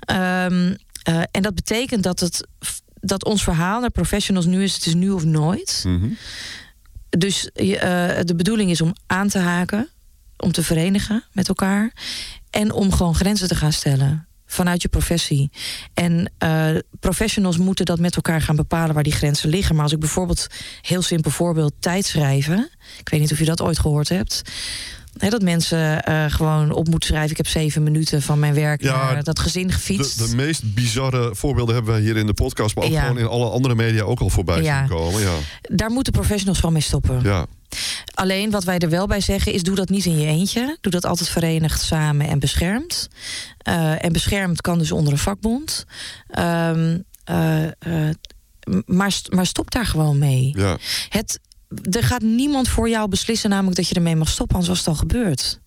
Ehm, 0.00 0.74
eh, 1.02 1.22
en 1.30 1.42
dat 1.42 1.54
betekent 1.54 2.02
dat, 2.02 2.20
het, 2.20 2.46
dat 3.00 3.24
ons 3.24 3.42
verhaal 3.42 3.80
naar 3.80 3.90
professionals 3.90 4.46
nu 4.46 4.62
is: 4.62 4.74
het 4.74 4.86
is 4.86 4.94
nu 4.94 5.10
of 5.10 5.24
nooit. 5.24 5.82
Mhm. 5.86 6.08
Dus 7.08 7.50
eh, 7.52 7.68
de 8.22 8.34
bedoeling 8.36 8.70
is 8.70 8.80
om 8.80 8.92
aan 9.06 9.28
te 9.28 9.38
haken, 9.38 9.88
om 10.36 10.52
te 10.52 10.62
verenigen 10.62 11.24
met 11.32 11.48
elkaar 11.48 11.92
en 12.50 12.72
om 12.72 12.92
gewoon 12.92 13.14
grenzen 13.14 13.48
te 13.48 13.54
gaan 13.54 13.72
stellen 13.72 14.26
vanuit 14.52 14.82
je 14.82 14.88
professie. 14.88 15.50
En 15.94 16.32
eh, 16.38 16.68
professionals 17.00 17.58
moeten 17.58 17.84
dat 17.84 17.98
met 17.98 18.16
elkaar 18.16 18.40
gaan 18.40 18.56
bepalen 18.56 18.94
waar 18.94 19.02
die 19.02 19.12
grenzen 19.12 19.48
liggen. 19.48 19.74
Maar 19.74 19.84
als 19.84 19.92
ik 19.92 20.00
bijvoorbeeld, 20.00 20.46
heel 20.80 21.02
simpel 21.02 21.30
voorbeeld, 21.30 21.72
tijdschrijven. 21.78 22.70
Ik 22.98 23.08
weet 23.08 23.20
niet 23.20 23.32
of 23.32 23.38
je 23.38 23.44
dat 23.44 23.62
ooit 23.62 23.78
gehoord 23.78 24.08
hebt. 24.08 24.42
Dat 25.12 25.42
mensen 25.42 26.02
eh, 26.04 26.24
gewoon 26.28 26.72
op 26.72 26.88
moeten 26.88 27.08
schrijven. 27.08 27.30
Ik 27.30 27.36
heb 27.36 27.46
zeven 27.46 27.82
minuten 27.82 28.22
van 28.22 28.38
mijn 28.38 28.54
werk 28.54 28.82
Ja, 28.82 29.12
naar 29.12 29.24
dat 29.24 29.38
gezin 29.38 29.72
gefietst. 29.72 30.18
De, 30.18 30.28
de 30.28 30.34
meest 30.34 30.74
bizarre 30.74 31.34
voorbeelden 31.34 31.74
hebben 31.74 31.94
we 31.94 32.00
hier 32.00 32.16
in 32.16 32.26
de 32.26 32.34
podcast, 32.34 32.74
maar 32.74 32.84
ook 32.84 32.90
Ja. 32.90 33.00
gewoon 33.02 33.18
in 33.18 33.26
alle 33.26 33.50
andere 33.50 33.74
media 33.74 34.02
ook 34.02 34.20
al 34.20 34.28
voorbij 34.30 34.62
Ja. 34.62 34.78
zien 34.78 34.96
komen. 34.96 35.20
Ja. 35.20 35.34
Daar 35.62 35.90
moeten 35.90 36.12
professionals 36.12 36.58
gewoon 36.58 36.72
mee 36.72 36.82
stoppen. 36.82 37.20
Ja. 37.22 37.46
Alleen 38.14 38.50
wat 38.50 38.64
wij 38.64 38.78
er 38.78 38.90
wel 38.90 39.06
bij 39.06 39.20
zeggen 39.20 39.52
is: 39.52 39.62
doe 39.62 39.74
dat 39.74 39.88
niet 39.88 40.04
in 40.04 40.18
je 40.18 40.26
eentje. 40.26 40.76
Doe 40.80 40.92
dat 40.92 41.04
altijd 41.06 41.28
verenigd, 41.28 41.80
samen 41.82 42.28
en 42.28 42.38
beschermd. 42.38 43.08
Eh, 43.58 44.04
en 44.04 44.12
beschermd 44.12 44.60
kan 44.60 44.78
dus 44.78 44.92
onder 44.92 45.12
een 45.12 45.18
vakbond. 45.18 45.84
Ehm, 46.30 46.98
eh, 47.24 47.64
maar, 48.86 49.20
maar 49.28 49.46
stop 49.46 49.70
daar 49.70 49.86
gewoon 49.86 50.18
mee. 50.18 50.52
Ja. 50.56 50.78
Het, 51.08 51.40
er 51.90 52.02
gaat 52.04 52.22
niemand 52.22 52.68
voor 52.68 52.88
jou 52.88 53.08
beslissen, 53.08 53.50
namelijk 53.50 53.76
dat 53.76 53.88
je 53.88 53.94
ermee 53.94 54.16
mag 54.16 54.28
stoppen, 54.28 54.56
anders 54.56 54.68
was 54.74 54.78
het 54.86 54.88
al 54.88 55.00
gebeurd. 55.08 55.60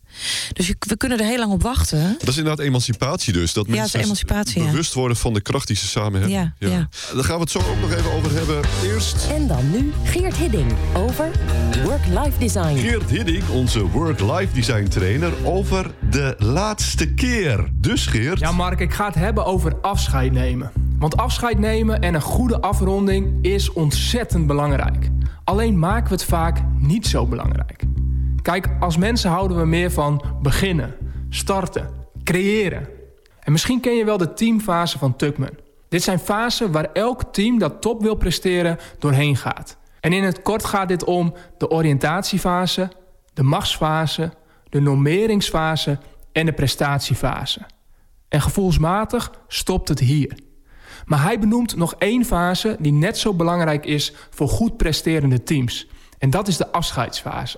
Dus 0.53 0.67
je- 0.67 0.75
we 0.79 0.97
kunnen 0.97 1.19
er 1.19 1.25
heel 1.25 1.37
lang 1.37 1.51
op 1.51 1.61
wachten. 1.61 2.15
Dat 2.19 2.27
is 2.29 2.37
inderdaad 2.37 2.65
emancipatie 2.65 3.33
dus. 3.33 3.53
Dat 3.53 3.65
Ja, 3.65 3.71
het 3.71 3.79
mensen 3.79 3.99
is 3.99 4.05
emancipatie, 4.05 4.61
ja. 4.63 4.69
bewust 4.69 4.93
worden 4.93 5.17
van 5.17 5.33
de 5.33 5.41
kracht 5.41 5.67
die 5.67 5.75
ze 5.75 5.87
samen 5.87 6.11
hebben. 6.21 6.29
Ja, 6.29 6.53
ja. 6.59 6.89
Daar 7.13 7.23
gaan 7.23 7.35
we 7.35 7.41
het 7.41 7.51
zo 7.51 7.59
ook 7.59 7.79
nog 7.81 7.91
even 7.93 8.11
over 8.11 8.31
hebben. 8.33 8.59
Eerst 8.83 9.27
En 9.31 9.47
dan 9.47 9.71
nu 9.71 9.93
Geert 10.03 10.35
Hidding 10.35 10.73
over 10.93 11.31
Work-Life 11.83 12.37
Design. 12.39 12.77
Geert 12.77 13.09
Hidding, 13.09 13.49
onze 13.49 13.87
work-life 13.89 14.53
design 14.53 14.87
trainer, 14.87 15.33
over 15.45 15.91
de 16.09 16.35
laatste 16.37 17.13
keer. 17.13 17.69
Dus 17.73 18.05
Geert, 18.05 18.39
Ja, 18.39 18.51
Mark, 18.51 18.79
ik 18.79 18.93
ga 18.93 19.05
het 19.05 19.15
hebben 19.15 19.45
over 19.45 19.75
afscheid 19.81 20.31
nemen. 20.31 20.71
Want 21.03 21.17
afscheid 21.17 21.59
nemen 21.59 22.01
en 22.01 22.13
een 22.13 22.21
goede 22.21 22.61
afronding 22.61 23.37
is 23.41 23.73
ontzettend 23.73 24.47
belangrijk. 24.47 25.09
Alleen 25.43 25.79
maken 25.79 26.07
we 26.07 26.13
het 26.13 26.23
vaak 26.23 26.61
niet 26.77 27.07
zo 27.07 27.25
belangrijk. 27.25 27.83
Kijk, 28.41 28.69
als 28.79 28.97
mensen 28.97 29.29
houden 29.29 29.57
we 29.57 29.65
meer 29.65 29.91
van 29.91 30.23
beginnen, 30.41 30.95
starten, 31.29 31.89
creëren. 32.23 32.87
En 33.39 33.51
misschien 33.51 33.79
ken 33.79 33.93
je 33.93 34.05
wel 34.05 34.17
de 34.17 34.33
teamfase 34.33 34.97
van 34.97 35.15
Tuckman. 35.15 35.57
Dit 35.89 36.03
zijn 36.03 36.19
fasen 36.19 36.71
waar 36.71 36.91
elk 36.93 37.23
team 37.33 37.59
dat 37.59 37.81
top 37.81 38.01
wil 38.01 38.15
presteren 38.15 38.77
doorheen 38.99 39.35
gaat. 39.35 39.77
En 39.99 40.13
in 40.13 40.23
het 40.23 40.41
kort 40.41 40.65
gaat 40.65 40.87
dit 40.87 41.03
om 41.03 41.33
de 41.57 41.69
oriëntatiefase, 41.69 42.91
de 43.33 43.43
machtsfase, 43.43 44.33
de 44.69 44.79
normeringsfase 44.79 45.99
en 46.31 46.45
de 46.45 46.53
prestatiefase. 46.53 47.61
En 48.29 48.41
gevoelsmatig 48.41 49.31
stopt 49.47 49.89
het 49.89 49.99
hier. 49.99 50.51
Maar 51.05 51.23
hij 51.23 51.39
benoemt 51.39 51.75
nog 51.75 51.95
één 51.97 52.25
fase 52.25 52.75
die 52.79 52.91
net 52.91 53.17
zo 53.17 53.33
belangrijk 53.33 53.85
is 53.85 54.13
voor 54.29 54.47
goed 54.47 54.77
presterende 54.77 55.43
teams. 55.43 55.87
En 56.17 56.29
dat 56.29 56.47
is 56.47 56.57
de 56.57 56.71
afscheidsfase. 56.71 57.57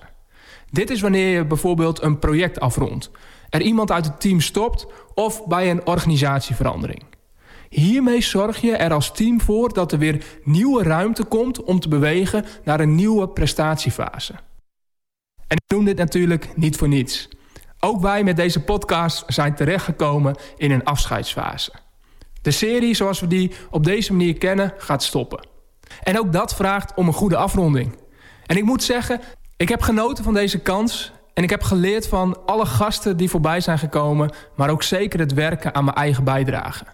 Dit 0.71 0.89
is 0.89 1.01
wanneer 1.01 1.29
je 1.29 1.45
bijvoorbeeld 1.45 2.01
een 2.01 2.19
project 2.19 2.60
afrondt, 2.60 3.12
er 3.49 3.62
iemand 3.62 3.91
uit 3.91 4.05
het 4.05 4.19
team 4.19 4.41
stopt 4.41 4.88
of 5.13 5.45
bij 5.45 5.71
een 5.71 5.88
organisatieverandering. 5.88 7.03
Hiermee 7.69 8.21
zorg 8.21 8.62
je 8.62 8.75
er 8.75 8.93
als 8.93 9.12
team 9.12 9.41
voor 9.41 9.73
dat 9.73 9.91
er 9.91 9.97
weer 9.97 10.25
nieuwe 10.43 10.84
ruimte 10.84 11.23
komt 11.23 11.63
om 11.63 11.79
te 11.79 11.88
bewegen 11.88 12.45
naar 12.63 12.79
een 12.79 12.95
nieuwe 12.95 13.29
prestatiefase. 13.29 14.34
En 15.47 15.58
ik 15.58 15.73
noem 15.73 15.86
dit 15.86 15.97
natuurlijk 15.97 16.49
niet 16.55 16.77
voor 16.77 16.88
niets. 16.88 17.29
Ook 17.79 18.01
wij 18.01 18.23
met 18.23 18.36
deze 18.36 18.63
podcast 18.63 19.23
zijn 19.27 19.55
terechtgekomen 19.55 20.36
in 20.58 20.71
een 20.71 20.84
afscheidsfase. 20.84 21.71
De 22.45 22.51
serie 22.51 22.93
zoals 22.93 23.19
we 23.19 23.27
die 23.27 23.51
op 23.69 23.84
deze 23.84 24.12
manier 24.12 24.38
kennen 24.38 24.73
gaat 24.77 25.03
stoppen. 25.03 25.47
En 26.03 26.19
ook 26.19 26.34
dat 26.34 26.55
vraagt 26.55 26.93
om 26.95 27.08
een 27.08 27.13
goede 27.13 27.36
afronding. 27.36 27.95
En 28.45 28.58
ik 28.58 28.63
moet 28.63 28.84
zeggen, 28.84 29.21
ik 29.58 29.69
heb 29.69 29.81
genoten 29.81 30.23
van 30.23 30.34
deze 30.34 30.60
kans 30.60 31.12
en 31.34 31.43
ik 31.43 31.49
heb 31.49 31.63
geleerd 31.63 32.08
van 32.08 32.45
alle 32.45 32.65
gasten 32.65 33.17
die 33.17 33.29
voorbij 33.29 33.60
zijn 33.60 33.79
gekomen, 33.79 34.31
maar 34.55 34.69
ook 34.69 34.84
zeker 34.84 35.19
het 35.19 35.34
werken 35.34 35.75
aan 35.75 35.84
mijn 35.84 35.97
eigen 35.97 36.23
bijdrage. 36.23 36.86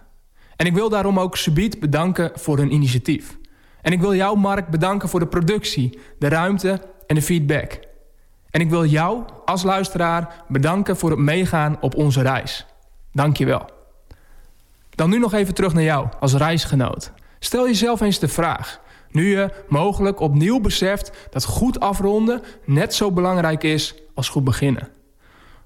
En 0.56 0.66
ik 0.66 0.74
wil 0.74 0.88
daarom 0.88 1.20
ook 1.20 1.36
Subiet 1.36 1.80
bedanken 1.80 2.30
voor 2.34 2.58
hun 2.58 2.72
initiatief. 2.72 3.38
En 3.82 3.92
ik 3.92 4.00
wil 4.00 4.14
jou, 4.14 4.38
Mark, 4.38 4.68
bedanken 4.68 5.08
voor 5.08 5.20
de 5.20 5.26
productie, 5.26 5.98
de 6.18 6.28
ruimte 6.28 6.80
en 7.06 7.14
de 7.14 7.22
feedback. 7.22 7.78
En 8.50 8.60
ik 8.60 8.70
wil 8.70 8.84
jou 8.84 9.24
als 9.44 9.62
luisteraar 9.62 10.44
bedanken 10.48 10.96
voor 10.96 11.10
het 11.10 11.18
meegaan 11.18 11.76
op 11.80 11.96
onze 11.96 12.22
reis. 12.22 12.66
Dank 13.12 13.36
je 13.36 13.44
wel. 13.44 13.80
Dan 14.94 15.10
nu 15.10 15.18
nog 15.18 15.32
even 15.32 15.54
terug 15.54 15.74
naar 15.74 15.82
jou 15.82 16.08
als 16.20 16.34
reisgenoot. 16.34 17.12
Stel 17.38 17.66
jezelf 17.66 18.00
eens 18.00 18.18
de 18.18 18.28
vraag, 18.28 18.80
nu 19.10 19.36
je 19.36 19.50
mogelijk 19.68 20.20
opnieuw 20.20 20.60
beseft 20.60 21.28
dat 21.30 21.44
goed 21.44 21.80
afronden 21.80 22.42
net 22.64 22.94
zo 22.94 23.12
belangrijk 23.12 23.62
is 23.62 23.94
als 24.14 24.28
goed 24.28 24.44
beginnen. 24.44 24.88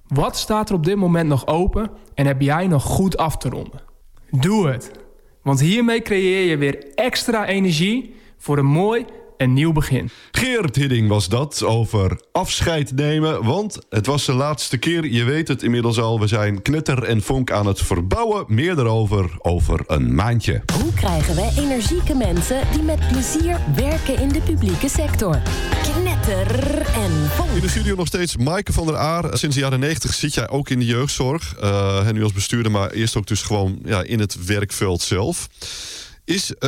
Wat 0.06 0.36
staat 0.36 0.68
er 0.68 0.74
op 0.74 0.84
dit 0.84 0.96
moment 0.96 1.28
nog 1.28 1.46
open 1.46 1.90
en 2.14 2.26
heb 2.26 2.40
jij 2.40 2.66
nog 2.66 2.82
goed 2.82 3.16
af 3.16 3.36
te 3.36 3.48
ronden? 3.48 3.82
Doe 4.30 4.68
het, 4.68 4.90
want 5.42 5.60
hiermee 5.60 6.02
creëer 6.02 6.50
je 6.50 6.56
weer 6.56 6.94
extra 6.94 7.46
energie 7.46 8.14
voor 8.36 8.58
een 8.58 8.66
mooi 8.66 9.04
en 9.36 9.52
nieuw 9.52 9.72
begin. 9.72 10.10
Geert 10.30 10.76
Hidding 10.76 11.08
was 11.08 11.28
dat 11.28 11.64
over 11.64 12.20
afscheid 12.32 12.94
nemen. 12.94 13.44
Want 13.44 13.78
het 13.88 14.06
was 14.06 14.24
de 14.24 14.32
laatste 14.32 14.76
keer, 14.76 15.06
je 15.06 15.24
weet 15.24 15.48
het 15.48 15.62
inmiddels 15.62 15.98
al. 15.98 16.20
We 16.20 16.26
zijn 16.26 16.62
knetter 16.62 17.02
en 17.02 17.22
vonk 17.22 17.50
aan 17.50 17.66
het 17.66 17.80
verbouwen. 17.80 18.44
Meer 18.48 18.74
daarover 18.74 19.36
over 19.38 19.80
een 19.86 20.14
maandje. 20.14 20.62
Hoe 20.82 20.92
krijgen 20.94 21.34
we 21.34 21.52
energieke 21.56 22.14
mensen 22.14 22.60
die 22.72 22.82
met 22.82 23.08
plezier 23.08 23.60
werken 23.76 24.20
in 24.20 24.28
de 24.28 24.40
publieke 24.40 24.88
sector? 24.88 25.40
Knetter 25.82 26.80
en 26.80 27.30
Paul. 27.36 27.48
In 27.54 27.60
de 27.60 27.68
studio 27.68 27.94
nog 27.94 28.06
steeds 28.06 28.36
Maaike 28.36 28.72
van 28.72 28.86
der 28.86 28.96
Aar. 28.96 29.38
Sinds 29.38 29.54
de 29.54 29.62
jaren 29.62 29.80
90 29.80 30.14
zit 30.14 30.34
jij 30.34 30.48
ook 30.48 30.68
in 30.68 30.78
de 30.78 30.86
jeugdzorg. 30.86 31.54
Uh, 31.62 32.10
nu 32.10 32.22
als 32.22 32.32
bestuurder, 32.32 32.72
maar 32.72 32.90
eerst 32.90 33.16
ook 33.16 33.26
dus 33.26 33.42
gewoon 33.42 33.78
ja, 33.84 34.02
in 34.02 34.20
het 34.20 34.44
werkveld 34.44 35.02
zelf. 35.02 35.48
Is 36.26 36.50
uh, 36.50 36.58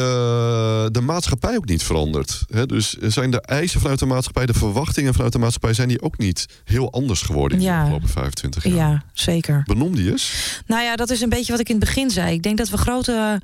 de 0.90 1.00
maatschappij 1.02 1.56
ook 1.56 1.68
niet 1.68 1.82
veranderd? 1.82 2.44
Dus 2.66 2.90
zijn 2.90 3.30
de 3.30 3.40
eisen 3.40 3.80
vanuit 3.80 3.98
de 3.98 4.06
maatschappij, 4.06 4.46
de 4.46 4.54
verwachtingen 4.54 5.14
vanuit 5.14 5.32
de 5.32 5.38
maatschappij, 5.38 5.74
zijn 5.74 5.88
die 5.88 6.02
ook 6.02 6.18
niet 6.18 6.46
heel 6.64 6.92
anders 6.92 7.22
geworden 7.22 7.58
in 7.58 7.64
ja. 7.64 7.76
de 7.76 7.80
afgelopen 7.80 8.08
25 8.08 8.64
jaar? 8.64 8.76
Ja, 8.76 9.02
zeker. 9.12 9.62
Benoem 9.64 9.94
die 9.94 10.10
eens. 10.10 10.32
Nou 10.66 10.82
ja, 10.82 10.96
dat 10.96 11.10
is 11.10 11.20
een 11.20 11.28
beetje 11.28 11.52
wat 11.52 11.60
ik 11.60 11.68
in 11.68 11.76
het 11.76 11.84
begin 11.84 12.10
zei. 12.10 12.32
Ik 12.32 12.42
denk 12.42 12.58
dat 12.58 12.68
we 12.68 12.76
grote. 12.76 13.40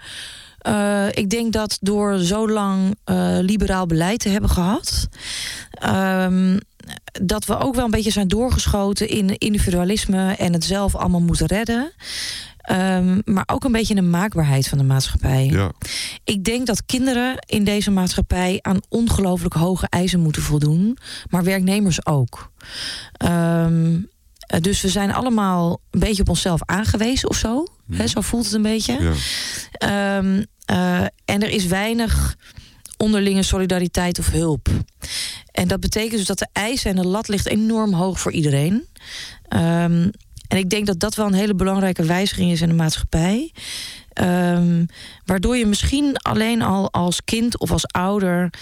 Uh, 0.66 1.07
ik 1.11 1.31
denk 1.31 1.53
dat 1.53 1.79
door 1.81 2.18
zo 2.18 2.48
lang 2.48 2.96
uh, 3.11 3.38
liberaal 3.40 3.87
beleid 3.87 4.20
te 4.20 4.29
hebben 4.29 4.50
gehad. 4.50 5.09
Um, 5.85 6.59
dat 7.22 7.44
we 7.44 7.59
ook 7.59 7.74
wel 7.74 7.85
een 7.85 7.90
beetje 7.90 8.11
zijn 8.11 8.29
doorgeschoten 8.29 9.09
in 9.09 9.38
individualisme 9.38 10.33
en 10.33 10.53
het 10.53 10.64
zelf 10.64 10.94
allemaal 10.94 11.20
moeten 11.20 11.46
redden. 11.46 11.92
Um, 12.70 13.22
maar 13.24 13.44
ook 13.46 13.64
een 13.64 13.72
beetje 13.72 13.94
de 13.94 14.03
maakbaarheid 14.03 14.68
van 14.68 14.79
de 14.79 14.85
maatschappij. 14.85 15.46
Ja. 15.46 15.72
Ik 16.24 16.44
denk 16.44 16.66
dat 16.66 16.85
kinderen 16.87 17.37
in 17.46 17.64
deze 17.64 17.90
maatschappij 17.90 18.59
aan 18.62 18.81
ongelooflijk 18.88 19.55
hoge 19.55 19.87
eisen 19.88 20.20
moeten 20.20 20.42
voldoen, 20.42 20.98
maar 21.31 21.44
werknemers 21.44 22.07
ook. 22.07 22.50
Um, 23.24 24.09
dus 24.61 24.81
we 24.81 24.88
zijn 24.88 25.12
allemaal 25.12 25.81
een 25.90 26.00
beetje 26.00 26.22
op 26.22 26.29
onszelf 26.29 26.61
aangewezen 26.64 27.29
of 27.29 27.37
zo. 27.37 27.66
He, 27.92 28.07
zo 28.07 28.20
voelt 28.20 28.44
het 28.44 28.55
een 28.55 28.62
beetje. 28.62 29.14
Ja. 29.72 30.16
Um, 30.16 30.46
uh, 30.70 31.00
en 31.24 31.42
er 31.42 31.50
is 31.50 31.66
weinig 31.66 32.37
onderlinge 32.96 33.42
solidariteit 33.42 34.18
of 34.18 34.31
hulp. 34.31 34.68
En 35.53 35.68
dat 35.68 35.81
betekent 35.81 36.16
dus 36.16 36.27
dat 36.27 36.38
de 36.38 36.48
eisen 36.53 36.90
en 36.90 36.96
de 36.96 37.09
lat 37.09 37.29
ligt 37.29 37.46
enorm 37.46 37.92
hoog 37.92 38.20
voor 38.20 38.33
iedereen. 38.33 38.87
Um, 39.48 40.11
en 40.48 40.59
ik 40.59 40.70
denk 40.70 40.87
dat 40.87 41.00
dat 41.00 41.14
wel 41.14 41.26
een 41.26 41.35
hele 41.35 41.54
belangrijke 41.54 42.04
wijziging 42.04 42.50
is 42.50 42.61
in 42.61 42.68
de 42.68 42.74
maatschappij. 42.74 43.52
Um, 44.20 44.87
waardoor 45.24 45.57
je 45.57 45.66
misschien 45.66 46.16
alleen 46.16 46.62
al 46.62 46.92
als 46.92 47.24
kind 47.24 47.59
of 47.59 47.70
als 47.70 47.87
ouder 47.87 48.52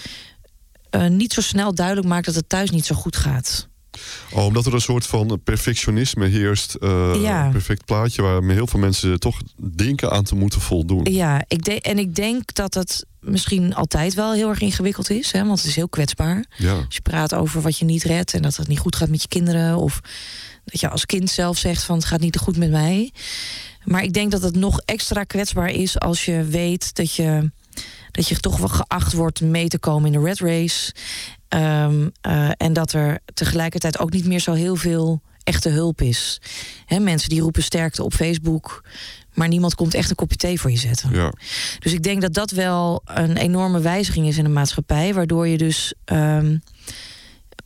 uh, 0.95 1.07
niet 1.07 1.33
zo 1.33 1.41
snel 1.41 1.75
duidelijk 1.75 2.07
maakt 2.07 2.25
dat 2.25 2.35
het 2.35 2.49
thuis 2.49 2.69
niet 2.69 2.85
zo 2.85 2.95
goed 2.95 3.17
gaat. 3.17 3.67
Oh, 4.31 4.45
omdat 4.45 4.65
er 4.65 4.73
een 4.73 4.81
soort 4.81 5.05
van 5.05 5.41
perfectionisme 5.43 6.27
heerst. 6.27 6.75
Uh, 6.79 7.15
ja. 7.21 7.45
Een 7.45 7.51
perfect 7.51 7.85
plaatje 7.85 8.21
waar 8.21 8.43
heel 8.43 8.67
veel 8.67 8.79
mensen 8.79 9.19
toch 9.19 9.41
denken 9.75 10.11
aan 10.11 10.23
te 10.23 10.35
moeten 10.35 10.61
voldoen. 10.61 11.03
Ja, 11.11 11.43
ik 11.47 11.67
en 11.67 11.97
ik 11.97 12.15
denk 12.15 12.53
dat 12.53 12.73
het 12.73 13.05
misschien 13.19 13.75
altijd 13.75 14.13
wel 14.13 14.33
heel 14.33 14.49
erg 14.49 14.59
ingewikkeld 14.59 15.09
is. 15.09 15.31
Hè, 15.31 15.45
want 15.45 15.59
het 15.59 15.67
is 15.67 15.75
heel 15.75 15.89
kwetsbaar. 15.89 16.45
Ja. 16.57 16.73
Als 16.73 16.95
je 16.95 17.01
praat 17.01 17.33
over 17.33 17.61
wat 17.61 17.77
je 17.77 17.85
niet 17.85 18.03
redt 18.03 18.33
en 18.33 18.41
dat 18.41 18.55
het 18.55 18.67
niet 18.67 18.79
goed 18.79 18.95
gaat 18.95 19.09
met 19.09 19.21
je 19.21 19.27
kinderen. 19.27 19.77
Of 19.77 19.99
dat 20.65 20.79
je 20.79 20.89
als 20.89 21.05
kind 21.05 21.29
zelf 21.29 21.57
zegt 21.57 21.83
van 21.83 21.95
het 21.95 22.05
gaat 22.05 22.19
niet 22.19 22.37
goed 22.37 22.57
met 22.57 22.71
mij. 22.71 23.11
Maar 23.83 24.03
ik 24.03 24.13
denk 24.13 24.31
dat 24.31 24.41
het 24.41 24.55
nog 24.55 24.79
extra 24.85 25.23
kwetsbaar 25.23 25.69
is 25.69 25.99
als 25.99 26.25
je 26.25 26.43
weet 26.43 26.95
dat 26.95 27.15
je, 27.15 27.51
dat 28.11 28.27
je 28.27 28.39
toch 28.39 28.57
wel 28.57 28.67
geacht 28.67 29.13
wordt 29.13 29.41
mee 29.41 29.67
te 29.67 29.79
komen 29.79 30.13
in 30.13 30.19
de 30.19 30.25
red 30.25 30.39
race. 30.39 30.93
Um, 31.49 32.11
uh, 32.27 32.49
en 32.57 32.73
dat 32.73 32.93
er 32.93 33.19
tegelijkertijd 33.33 33.99
ook 33.99 34.11
niet 34.11 34.25
meer 34.25 34.39
zo 34.39 34.53
heel 34.53 34.75
veel 34.75 35.21
echte 35.43 35.69
hulp 35.69 36.01
is. 36.01 36.41
He, 36.85 36.99
mensen 36.99 37.29
die 37.29 37.41
roepen 37.41 37.63
sterkte 37.63 38.03
op 38.03 38.13
Facebook. 38.13 38.83
Maar 39.33 39.47
niemand 39.47 39.75
komt 39.75 39.93
echt 39.93 40.09
een 40.09 40.15
kopje 40.15 40.37
thee 40.37 40.59
voor 40.59 40.71
je 40.71 40.77
zetten. 40.77 41.13
Ja. 41.13 41.33
Dus 41.79 41.93
ik 41.93 42.03
denk 42.03 42.21
dat 42.21 42.33
dat 42.33 42.51
wel 42.51 43.01
een 43.05 43.37
enorme 43.37 43.79
wijziging 43.79 44.27
is 44.27 44.37
in 44.37 44.43
de 44.43 44.49
maatschappij. 44.49 45.13
Waardoor 45.13 45.47
je 45.47 45.57
dus. 45.57 45.93
Um, 46.05 46.61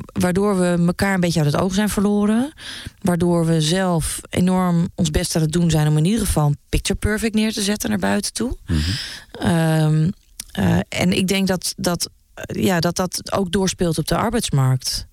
waardoor 0.06 0.60
we 0.60 0.84
elkaar 0.86 1.14
een 1.14 1.20
beetje 1.20 1.44
uit 1.44 1.52
het 1.52 1.62
oog 1.62 1.74
zijn 1.74 1.90
verloren. 1.90 2.54
Waardoor 3.02 3.46
we 3.46 3.62
zelf 3.62 4.20
enorm 4.30 4.88
ons 4.96 5.12
best 5.12 5.36
aan 5.36 5.42
het 5.42 5.52
doen 5.52 5.70
zijn 5.70 5.88
om 5.88 5.98
in 5.98 6.06
ieder 6.06 6.26
geval 6.26 6.54
picture 6.70 7.00
perfect 7.00 7.34
neer 7.34 7.54
te 7.54 7.62
zetten 7.62 7.90
naar 7.90 8.00
buiten 8.00 8.34
toe. 8.34 8.58
Mm 8.68 8.78
-hmm. 8.78 9.50
um, 9.50 10.14
uh, 10.60 10.80
en 10.90 11.12
ik 11.12 11.28
denk 11.28 11.48
dat 11.48 11.74
dat, 11.78 12.10
ja, 12.46 12.80
dat 12.80 12.96
dat 12.96 13.32
ook 13.32 13.52
doorspeelt 13.52 13.98
op 13.98 14.08
de 14.08 14.18
arbeidsmarkt. 14.18 15.08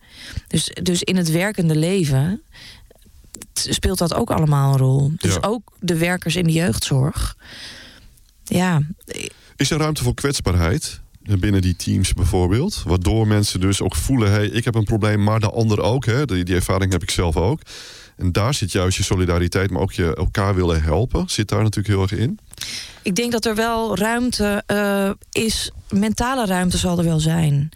Dus, 0.47 0.71
dus 0.83 1.03
in 1.03 1.17
het 1.17 1.31
werkende 1.31 1.77
leven 1.77 2.43
speelt 3.53 3.99
dat 3.99 4.15
ook 4.15 4.31
allemaal 4.31 4.73
een 4.73 4.79
rol. 4.79 5.13
Dus 5.17 5.35
ja. 5.35 5.41
ook 5.41 5.73
de 5.81 5.97
werkers 5.97 6.37
in 6.37 6.45
de 6.45 6.53
jeugdzorg. 6.53 7.37
Ja. 8.45 8.83
Is 9.57 9.71
er 9.71 9.79
ruimte 9.79 10.03
voor 10.03 10.15
kwetsbaarheid? 10.15 11.01
Binnen 11.25 11.63
die 11.63 11.77
teams 11.77 12.13
bijvoorbeeld. 12.13 12.83
Waardoor 12.87 13.27
mensen 13.27 13.61
dus 13.61 13.81
ook 13.81 13.95
voelen: 13.95 14.31
hey, 14.31 14.47
ik 14.47 14.65
heb 14.65 14.75
een 14.75 14.85
probleem, 14.85 15.23
maar 15.23 15.41
de 15.41 15.51
ander 15.51 15.81
ook. 15.81 16.05
Hè? 16.05 16.25
Die, 16.25 16.45
die 16.45 16.55
ervaring 16.55 16.93
heb 16.93 17.03
ik 17.03 17.11
zelf 17.11 17.37
ook. 17.37 17.61
En 18.17 18.33
daar 18.33 18.55
zit 18.55 18.73
juist 18.73 18.97
je 18.97 19.03
solidariteit, 19.03 19.71
maar 19.71 19.83
ook 19.83 19.93
je 19.93 20.15
elkaar 20.15 20.55
willen 20.55 20.83
helpen. 20.83 21.25
Zit 21.29 21.49
daar 21.49 21.63
natuurlijk 21.63 21.95
heel 21.95 22.03
erg 22.03 22.13
in. 22.13 22.39
Ik 23.03 23.15
denk 23.15 23.33
dat 23.33 23.45
er 23.45 23.55
wel 23.55 23.97
ruimte 23.97 24.63
uh, 24.67 25.11
is. 25.33 25.71
Mentale 25.91 26.47
ruimte 26.47 26.79
zal 26.79 26.99
er 26.99 27.05
wel 27.05 27.21
zijn. 27.21 27.69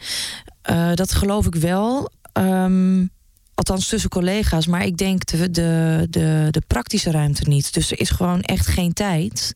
Uh, 0.70 0.94
dat 0.94 1.14
geloof 1.14 1.46
ik 1.46 1.54
wel. 1.54 2.10
Um, 2.32 3.10
althans 3.54 3.88
tussen 3.88 4.10
collega's. 4.10 4.66
Maar 4.66 4.84
ik 4.84 4.96
denk 4.96 5.26
de, 5.26 5.50
de, 5.50 6.06
de, 6.10 6.48
de 6.50 6.62
praktische 6.66 7.10
ruimte 7.10 7.48
niet. 7.48 7.74
Dus 7.74 7.90
er 7.90 8.00
is 8.00 8.10
gewoon 8.10 8.42
echt 8.42 8.66
geen 8.66 8.92
tijd 8.92 9.54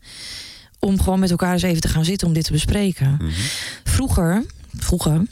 om 0.86 1.00
gewoon 1.00 1.18
met 1.18 1.30
elkaar 1.30 1.52
eens 1.52 1.62
even 1.62 1.80
te 1.80 1.88
gaan 1.88 2.04
zitten 2.04 2.26
om 2.26 2.32
dit 2.32 2.44
te 2.44 2.52
bespreken. 2.52 3.10
Mm 3.10 3.18
-hmm. 3.18 3.32
Vroeger, 3.84 4.44
vroeger 4.76 5.22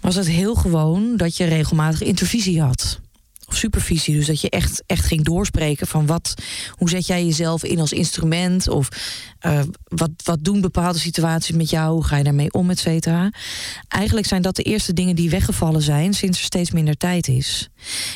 was 0.00 0.14
het 0.14 0.28
heel 0.28 0.54
gewoon 0.54 1.16
dat 1.16 1.36
je 1.36 1.44
regelmatig 1.44 2.02
intervisie 2.02 2.60
had. 2.62 3.00
Of 3.46 3.56
supervisie, 3.56 4.14
dus 4.14 4.26
dat 4.26 4.40
je 4.40 4.50
echt, 4.50 4.82
echt 4.86 5.04
ging 5.04 5.24
doorspreken 5.24 5.86
van 5.86 6.06
wat, 6.06 6.34
hoe 6.70 6.88
zet 6.88 7.06
jij 7.06 7.24
jezelf 7.24 7.64
in 7.64 7.80
als 7.80 7.92
instrument? 7.92 8.68
Of 8.68 8.88
uh, 9.46 9.60
wat, 9.84 10.10
wat 10.24 10.44
doen 10.44 10.60
bepaalde 10.60 10.98
situaties 10.98 11.56
met 11.56 11.70
jou? 11.70 11.92
Hoe 11.92 12.04
ga 12.04 12.16
je 12.16 12.24
daarmee 12.24 12.52
om, 12.52 12.70
et 12.70 12.78
cetera? 12.78 13.30
Eigenlijk 13.88 14.26
zijn 14.26 14.42
dat 14.42 14.56
de 14.56 14.62
eerste 14.62 14.92
dingen 14.92 15.16
die 15.16 15.30
weggevallen 15.30 15.82
zijn 15.82 16.14
sinds 16.14 16.38
er 16.38 16.44
steeds 16.44 16.70
minder 16.70 16.96
tijd 16.96 17.28
is. 17.28 17.68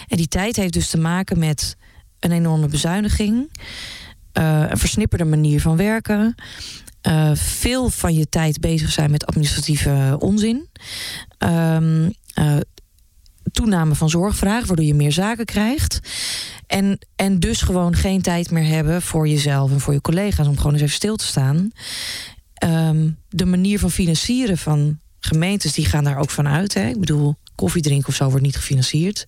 En 0.09 0.17
die 0.17 0.29
tijd 0.29 0.57
heeft 0.57 0.73
dus 0.73 0.89
te 0.89 0.99
maken 0.99 1.39
met 1.39 1.77
een 2.19 2.33
enorme 2.33 2.69
bezuiniging. 2.69 3.51
Uh, 4.39 4.65
een 4.69 4.79
versnipperde 4.79 5.25
manier 5.25 5.61
van 5.61 5.77
werken. 5.77 6.35
Uh, 7.09 7.31
veel 7.35 7.91
van 7.91 8.15
je 8.15 8.29
tijd 8.29 8.61
bezig 8.61 8.93
zijn 8.93 9.11
met 9.11 9.27
administratieve 9.27 10.17
onzin. 10.19 10.69
Um, 11.39 12.13
uh, 12.39 12.57
toename 13.53 13.95
van 13.95 14.11
zorgvraag, 14.11 14.67
waardoor 14.67 14.87
je 14.87 14.95
meer 14.95 15.13
zaken 15.13 15.45
krijgt. 15.45 16.01
En, 16.67 16.99
en 17.17 17.41
dus 17.41 17.63
gewoon 17.63 17.95
geen 17.95 18.23
tijd 18.23 18.51
meer 18.51 18.67
hebben 18.67 19.03
voor 19.03 19.29
jezelf 19.29 19.71
en 19.71 19.81
voor 19.81 19.93
je 19.93 20.01
collega's 20.01 20.47
om 20.47 20.57
gewoon 20.57 20.73
eens 20.73 20.83
even 20.83 20.95
stil 20.95 21.17
te 21.17 21.27
staan. 21.27 21.71
Um, 22.65 23.19
de 23.29 23.45
manier 23.45 23.79
van 23.79 23.91
financieren 23.91 24.59
van 24.59 25.01
gemeentes, 25.21 25.73
die 25.73 25.85
gaan 25.87 26.05
daar 26.05 26.19
ook 26.19 26.31
van 26.31 26.49
uit. 26.49 26.75
Hè? 26.75 26.89
Ik 26.89 27.01
bedoel, 27.01 27.37
koffie 27.55 27.83
drinken 27.83 28.09
of 28.09 28.15
zo 28.15 28.29
wordt 28.29 28.45
niet 28.45 28.57
gefinancierd. 28.57 29.27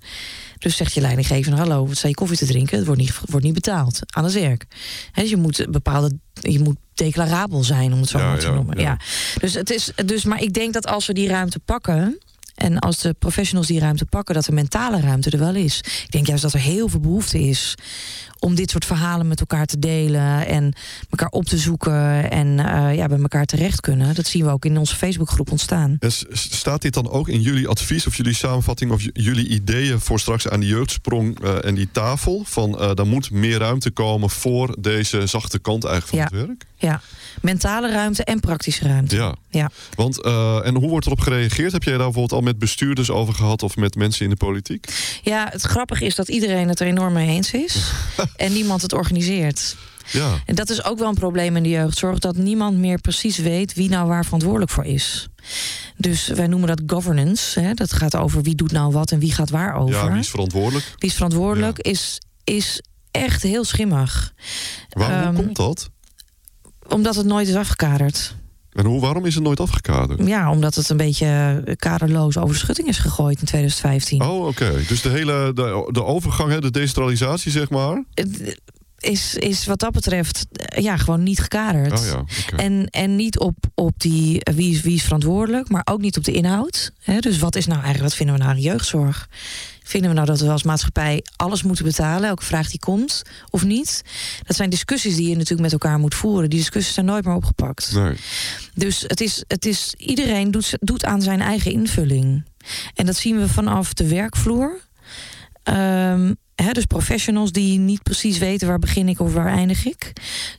Dus 0.65 0.77
zegt 0.77 0.95
je 0.95 1.01
leidinggevende, 1.01 1.57
hallo, 1.59 1.87
wat 1.87 1.97
sta 1.97 2.09
je 2.09 2.15
koffie 2.15 2.37
te 2.37 2.47
drinken? 2.47 2.77
Het 2.77 2.87
wordt 2.87 3.01
niet, 3.01 3.21
wordt 3.27 3.45
niet 3.45 3.55
betaald 3.55 3.99
aan 4.07 4.25
het 4.25 4.33
werk. 4.33 4.65
He, 5.13 5.23
dus 5.23 5.31
je 5.31 5.37
moet 5.37 5.67
bepaalde, 5.71 6.19
je 6.33 6.59
moet 6.59 6.77
declarabel 6.95 7.65
zijn, 7.65 7.93
om 7.93 8.01
het 8.01 8.09
zo 8.09 8.19
ja, 8.19 8.29
maar 8.29 8.39
te 8.39 8.47
ja, 8.47 8.55
noemen. 8.55 8.79
ja. 8.79 8.83
Ja. 8.83 8.99
Dus 9.41 9.55
het 9.55 9.71
is, 9.71 9.91
dus, 10.05 10.25
maar 10.25 10.43
ik 10.43 10.53
denk 10.53 10.73
dat 10.73 10.87
als 10.87 11.07
we 11.07 11.13
die 11.13 11.29
ruimte 11.29 11.59
pakken. 11.59 12.19
En 12.55 12.79
als 12.79 12.99
de 12.99 13.15
professionals 13.19 13.67
die 13.67 13.81
ruimte 13.81 14.05
pakken, 14.05 14.35
dat 14.35 14.45
de 14.45 14.53
mentale 14.53 15.01
ruimte 15.01 15.31
er 15.31 15.39
wel 15.39 15.55
is. 15.55 15.79
Ik 15.79 16.11
denk 16.11 16.27
juist 16.27 16.43
dat 16.43 16.53
er 16.53 16.61
heel 16.61 16.89
veel 16.89 17.01
behoefte 17.01 17.39
is 17.39 17.75
om 18.45 18.55
dit 18.55 18.71
soort 18.71 18.85
verhalen 18.85 19.29
met 19.29 19.41
elkaar 19.41 19.67
te 19.67 19.79
delen 19.79 20.47
en 20.47 20.75
elkaar 21.11 21.29
op 21.29 21.45
te 21.45 21.59
zoeken 21.59 22.31
en 22.31 22.47
uh, 22.47 22.95
ja, 22.95 23.07
bij 23.09 23.19
elkaar 23.19 23.45
terecht 23.45 23.81
kunnen. 23.81 24.15
Dat 24.15 24.27
zien 24.27 24.45
we 24.45 24.51
ook 24.51 24.65
in 24.65 24.79
onze 24.79 24.97
Facebookgroep 24.97 25.51
ontstaan. 25.51 25.97
En 25.99 26.13
staat 26.33 26.83
dit 26.83 26.95
dan 26.95 27.11
ook 27.11 27.29
in 27.29 27.41
jullie 27.41 27.69
advies 27.69 28.07
of 28.07 28.17
jullie 28.17 28.35
samenvatting 28.35 28.91
of 28.91 29.03
jullie 29.13 29.49
ideeën 29.49 30.01
voor 30.01 30.21
straks 30.21 30.49
aan 30.49 30.61
die 30.61 30.69
jeugdsprong 30.69 31.45
uh, 31.45 31.65
en 31.65 31.75
die 31.75 31.89
tafel? 31.93 32.43
Van 32.45 32.83
uh, 32.83 32.99
er 32.99 33.07
moet 33.07 33.31
meer 33.31 33.59
ruimte 33.59 33.91
komen 33.91 34.31
voor 34.31 34.77
deze 34.79 35.27
zachte 35.27 35.59
kant 35.59 35.85
eigenlijk 35.85 36.29
van 36.31 36.39
ja. 36.39 36.45
het 36.45 36.47
werk? 36.47 36.65
Ja, 36.77 37.01
mentale 37.41 37.91
ruimte 37.91 38.25
en 38.25 38.41
praktische 38.41 38.89
ruimte. 38.89 39.17
Ja. 39.17 39.35
ja. 39.49 39.71
Want, 39.95 40.23
en 40.63 40.75
hoe 40.75 40.89
wordt 40.89 41.07
erop 41.07 41.21
gereageerd? 41.21 41.73
Heb 41.73 41.83
jij 41.83 41.93
daar 41.93 42.03
bijvoorbeeld 42.03 42.33
al 42.33 42.41
met 42.41 42.59
bestuurders 42.59 43.11
over 43.11 43.35
gehad 43.35 43.63
of 43.63 43.77
met 43.77 43.95
mensen 43.95 44.25
in 44.25 44.31
de 44.31 44.37
politiek? 44.37 44.87
Ja, 45.23 45.49
het 45.51 45.63
grappige 45.63 46.05
is 46.05 46.15
dat 46.15 46.29
iedereen 46.29 46.69
het 46.69 46.81
er 46.81 46.87
enorm 46.87 47.13
mee 47.13 47.29
eens 47.29 47.53
is. 47.53 47.93
en 48.37 48.53
niemand 48.53 48.83
het 48.83 48.93
organiseert. 48.93 49.77
Ja. 50.11 50.43
En 50.47 50.55
dat 50.55 50.71
is 50.71 50.85
ook 50.85 50.99
wel 50.99 51.09
een 51.09 51.15
probleem 51.15 51.57
in 51.57 51.63
de 51.63 51.69
jeugdzorg, 51.69 52.19
dat 52.19 52.37
niemand 52.37 52.79
meer 52.79 52.99
precies 52.99 53.39
weet 53.39 53.75
wie 53.75 53.89
nou 53.89 54.09
waar 54.09 54.25
verantwoordelijk 54.25 54.71
voor 54.71 54.85
is. 54.85 55.29
Dus 55.97 56.27
wij 56.27 56.47
noemen 56.47 56.69
dat 56.69 56.83
governance. 56.87 57.61
Hè? 57.61 57.75
Dat 57.75 57.93
gaat 57.93 58.17
over 58.17 58.43
wie 58.43 58.55
doet 58.55 58.73
nou 58.73 58.93
wat 58.93 59.11
en 59.11 59.19
wie 59.19 59.33
gaat 59.33 59.51
waar 59.51 59.75
over. 59.75 59.95
Ja, 59.95 60.11
wie 60.11 60.21
is 60.21 60.31
verantwoordelijk? 60.31 60.95
Wie 60.99 61.09
is 61.09 61.15
verantwoordelijk 61.15 61.87
ja. 61.87 61.91
is, 61.91 62.21
is 62.45 62.83
echt 63.11 63.43
heel 63.43 63.65
schimmig. 63.65 64.33
Waarom 64.89 65.37
um, 65.37 65.45
komt 65.45 65.57
dat? 65.57 65.91
Omdat 66.89 67.15
het 67.15 67.27
nooit 67.27 67.49
is 67.49 67.55
afgekaderd. 67.55 68.35
En 68.75 68.85
hoe, 68.85 69.01
waarom 69.01 69.25
is 69.25 69.35
het 69.35 69.45
nooit 69.45 69.61
afgekaderd? 69.61 70.27
Ja, 70.27 70.51
omdat 70.51 70.75
het 70.75 70.89
een 70.89 70.97
beetje 70.97 71.63
kaderloos 71.77 72.37
over 72.37 72.55
de 72.55 72.61
schutting 72.61 72.89
is 72.89 72.99
gegooid 72.99 73.41
in 73.41 73.47
2015. 73.47 74.23
Oh, 74.23 74.47
oké. 74.47 74.73
Dus 74.89 75.03
de 75.03 75.09
hele 75.09 75.53
de, 75.55 75.89
de 75.93 76.05
overgang, 76.05 76.51
hè, 76.51 76.61
de 76.61 76.71
decentralisatie, 76.71 77.51
zeg 77.51 77.71
maar. 77.71 78.05
Is, 78.99 79.35
is 79.35 79.67
wat 79.67 79.79
dat 79.79 79.93
betreft 79.93 80.47
ja, 80.79 80.97
gewoon 80.97 81.23
niet 81.23 81.41
gekaderd. 81.41 82.01
Oh 82.01 82.07
ja. 82.07 82.57
En, 82.57 82.89
en 82.91 83.17
niet 83.17 83.39
op, 83.39 83.57
op 83.75 83.93
die 83.97 84.41
wie 84.55 84.73
is, 84.73 84.81
wie 84.83 84.95
is 84.95 85.03
verantwoordelijk, 85.03 85.69
maar 85.69 85.83
ook 85.85 86.01
niet 86.01 86.17
op 86.17 86.25
de 86.25 86.33
inhoud. 86.33 86.93
Hè? 87.03 87.19
Dus 87.19 87.39
wat 87.39 87.57
is 87.57 87.67
nou 87.67 87.81
eigenlijk, 87.83 88.09
wat 88.09 88.19
vinden 88.19 88.37
we 88.37 88.43
nou 88.43 88.55
aan 88.55 88.63
jeugdzorg? 88.63 89.29
Vinden 89.87 90.11
we 90.11 90.17
nou 90.17 90.27
dat 90.27 90.41
we 90.41 90.51
als 90.51 90.63
maatschappij 90.63 91.25
alles 91.37 91.63
moeten 91.63 91.85
betalen, 91.85 92.29
elke 92.29 92.45
vraag 92.45 92.71
die 92.71 92.79
komt, 92.79 93.23
of 93.51 93.65
niet? 93.65 94.03
Dat 94.43 94.57
zijn 94.57 94.71
discussies 94.71 95.17
die 95.17 95.29
je 95.29 95.35
natuurlijk 95.35 95.61
met 95.61 95.73
elkaar 95.73 95.99
moet 95.99 96.15
voeren. 96.15 96.51
Die 96.51 96.59
discussies 96.59 96.95
zijn 96.95 97.07
nooit 97.07 97.25
meer 97.25 97.35
opgepakt. 97.35 97.93
Nee. 97.95 98.17
Dus 98.75 99.05
het 99.07 99.21
is, 99.21 99.45
het 99.47 99.65
is, 99.65 99.95
iedereen 99.97 100.51
doet, 100.51 100.77
doet 100.81 101.05
aan 101.05 101.23
zijn 101.23 101.41
eigen 101.41 101.73
invulling. 101.73 102.45
En 102.95 103.07
dat 103.07 103.17
zien 103.17 103.39
we 103.39 103.49
vanaf 103.49 103.95
de 103.95 104.09
werkvloer. 104.09 104.81
Ehm, 105.63 106.33
dus 106.73 106.85
professionals 106.85 107.53
die 107.53 107.79
niet 107.79 108.03
precies 108.03 108.39
weten 108.39 108.69
waar 108.69 108.79
begin 108.79 109.09
ik 109.09 109.21
of 109.21 109.33
waar 109.33 109.53
eindig 109.53 109.87
ik. 109.87 110.13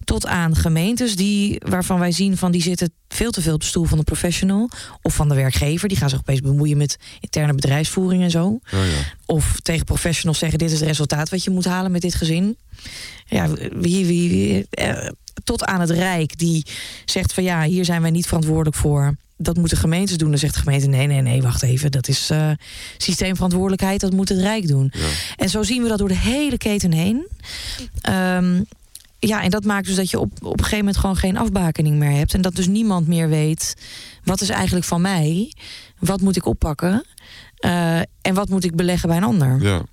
Tot 0.04 0.26
aan 0.26 0.56
gemeentes 0.56 1.16
die, 1.16 1.62
waarvan 1.66 2.00
wij 2.00 2.12
zien 2.12 2.38
van 2.38 2.52
die 2.52 2.62
zitten 2.62 2.94
veel 3.08 3.32
te 3.32 3.42
veel 3.42 3.54
op 3.54 3.60
de 3.60 3.66
stoel 3.66 3.84
van 3.84 3.98
de 3.98 4.04
professional. 4.04 4.70
Of 5.02 5.16
van 5.16 5.30
de 5.30 5.36
werkgever. 5.36 5.88
Die 5.88 5.98
gaan 5.98 6.10
zich 6.10 6.20
opeens 6.20 6.42
bemoeien 6.42 6.78
met 6.78 6.98
interne 7.20 7.54
bedrijfsvoering 7.54 8.24
en 8.24 8.32
zo. 8.32 8.46
Oh, 8.46 8.62
ja. 8.72 8.80
Of 9.26 9.60
tegen 9.62 9.86
professionals 9.86 10.40
zeggen: 10.40 10.60
dit 10.60 10.72
is 10.72 10.80
het 10.80 10.88
resultaat 10.88 11.30
wat 11.30 11.44
je 11.44 11.50
moet 11.50 11.66
halen 11.66 11.92
met 11.92 12.02
dit 12.02 12.16
gezin. 12.16 12.58
Ja, 13.26 13.50
wie, 13.74 14.06
wie, 14.06 14.30
wie 14.30 14.68
eh, 14.70 15.10
tot 15.44 15.66
aan 15.66 15.82
het 15.82 15.90
Rijk 15.90 16.38
die 16.38 16.66
zegt 17.06 17.34
van 17.34 17.44
ja, 17.44 17.64
hier 17.64 17.86
zijn 17.86 18.02
wij 18.02 18.12
niet 18.12 18.28
verantwoordelijk 18.28 18.76
voor. 18.76 19.16
Dat 19.38 19.58
moeten 19.58 19.78
gemeentes 19.78 20.18
doen. 20.18 20.30
Dan 20.30 20.40
zegt 20.40 20.54
de 20.54 20.60
gemeente: 20.60 20.88
nee, 20.88 21.08
nee, 21.08 21.22
nee, 21.22 21.42
wacht 21.42 21.64
even. 21.64 21.92
Dat 21.92 22.08
is 22.08 22.30
eh, 22.30 22.52
systeemverantwoordelijkheid, 22.98 24.00
dat 24.00 24.14
moet 24.14 24.30
het 24.30 24.40
Rijk 24.40 24.68
doen. 24.68 24.92
Ja. 24.94 25.08
En 25.36 25.50
zo 25.50 25.64
zien 25.64 25.84
we 25.84 25.90
dat 25.90 25.98
door 25.98 26.08
de 26.08 26.18
hele 26.18 26.58
keten 26.58 26.92
heen. 26.92 27.28
Ehm, 28.02 28.62
ja, 29.20 29.44
en 29.44 29.50
dat 29.50 29.64
maakt 29.64 29.86
dus 29.86 29.96
dat 29.96 30.10
je 30.10 30.20
op, 30.20 30.32
op 30.42 30.52
een 30.52 30.64
gegeven 30.64 30.78
moment 30.78 30.98
gewoon 30.98 31.16
geen 31.16 31.38
afbakening 31.38 31.98
meer 31.98 32.12
hebt. 32.12 32.34
En 32.34 32.42
dat 32.42 32.56
dus 32.56 32.68
niemand 32.68 33.08
meer 33.08 33.30
weet 33.30 33.76
wat 34.24 34.42
is 34.42 34.50
eigenlijk 34.50 34.86
van 34.86 35.02
mij, 35.02 35.54
wat 36.00 36.22
moet 36.22 36.36
ik 36.36 36.46
oppakken 36.46 37.06
eh, 37.56 37.98
en 38.00 38.34
wat 38.34 38.50
moet 38.50 38.64
ik 38.64 38.76
beleggen 38.76 39.10
bij 39.10 39.18
een 39.18 39.24
ander. 39.24 39.62
Ja. 39.62 39.84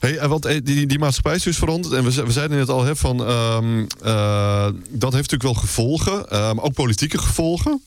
Hey, 0.00 0.18
en 0.18 0.28
want 0.28 0.44
eh, 0.44 0.60
die, 0.62 0.86
die 0.86 0.98
maatschappij 0.98 1.34
is 1.34 1.42
dus 1.42 1.56
veranderd. 1.56 1.94
En 1.94 2.04
we, 2.04 2.24
we 2.24 2.32
zeiden 2.32 2.58
net 2.58 2.68
al 2.68 2.84
hè, 2.84 2.96
van 2.96 3.26
ehm, 3.26 3.86
eh, 4.02 4.68
dat 4.88 5.12
heeft 5.12 5.30
natuurlijk 5.30 5.42
wel 5.42 5.54
gevolgen, 5.54 6.28
eh, 6.28 6.52
maar 6.52 6.64
ook 6.64 6.74
politieke 6.74 7.18
gevolgen. 7.18 7.82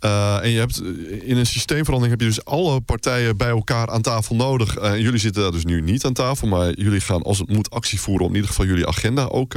Eh, 0.00 0.44
en 0.44 0.50
je 0.50 0.58
hebt 0.58 0.80
eh, 0.80 1.28
in 1.28 1.36
een 1.36 1.46
systeemverandering 1.46 2.18
heb 2.18 2.28
je 2.28 2.34
dus 2.34 2.44
alle 2.44 2.80
partijen 2.80 3.36
bij 3.36 3.48
elkaar 3.48 3.88
aan 3.88 4.02
tafel 4.02 4.36
nodig. 4.36 4.76
Eh, 4.76 4.90
en 4.90 5.00
jullie 5.00 5.18
zitten 5.18 5.42
daar 5.42 5.52
dus 5.52 5.64
nu 5.64 5.80
niet 5.80 6.04
aan 6.04 6.12
tafel, 6.12 6.48
maar 6.48 6.72
jullie 6.78 7.00
gaan 7.00 7.22
als 7.22 7.38
het 7.38 7.48
moet 7.48 7.70
actie 7.70 8.00
voeren 8.00 8.24
om 8.24 8.28
in 8.30 8.36
ieder 8.36 8.50
geval 8.50 8.66
jullie 8.66 8.86
agenda 8.86 9.24
ook 9.24 9.54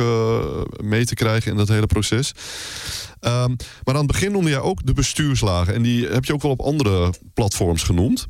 mee 0.84 1.06
te 1.06 1.14
krijgen 1.16 1.52
in 1.52 1.58
dat 1.58 1.68
hele 1.68 1.86
proces. 1.86 2.34
Ehm, 3.20 3.56
maar 3.84 3.96
aan 3.96 4.04
het 4.04 4.12
begin 4.12 4.32
noemde 4.32 4.50
jij 4.50 4.60
ook 4.60 4.86
de 4.86 4.94
bestuurslagen. 4.94 5.74
En 5.74 5.82
die 5.82 6.08
heb 6.08 6.26
je 6.26 6.34
ook 6.34 6.41
wel 6.41 6.52
op 6.52 6.62
andere 6.62 7.14
platforms 7.34 7.84
genoemd 7.84 8.26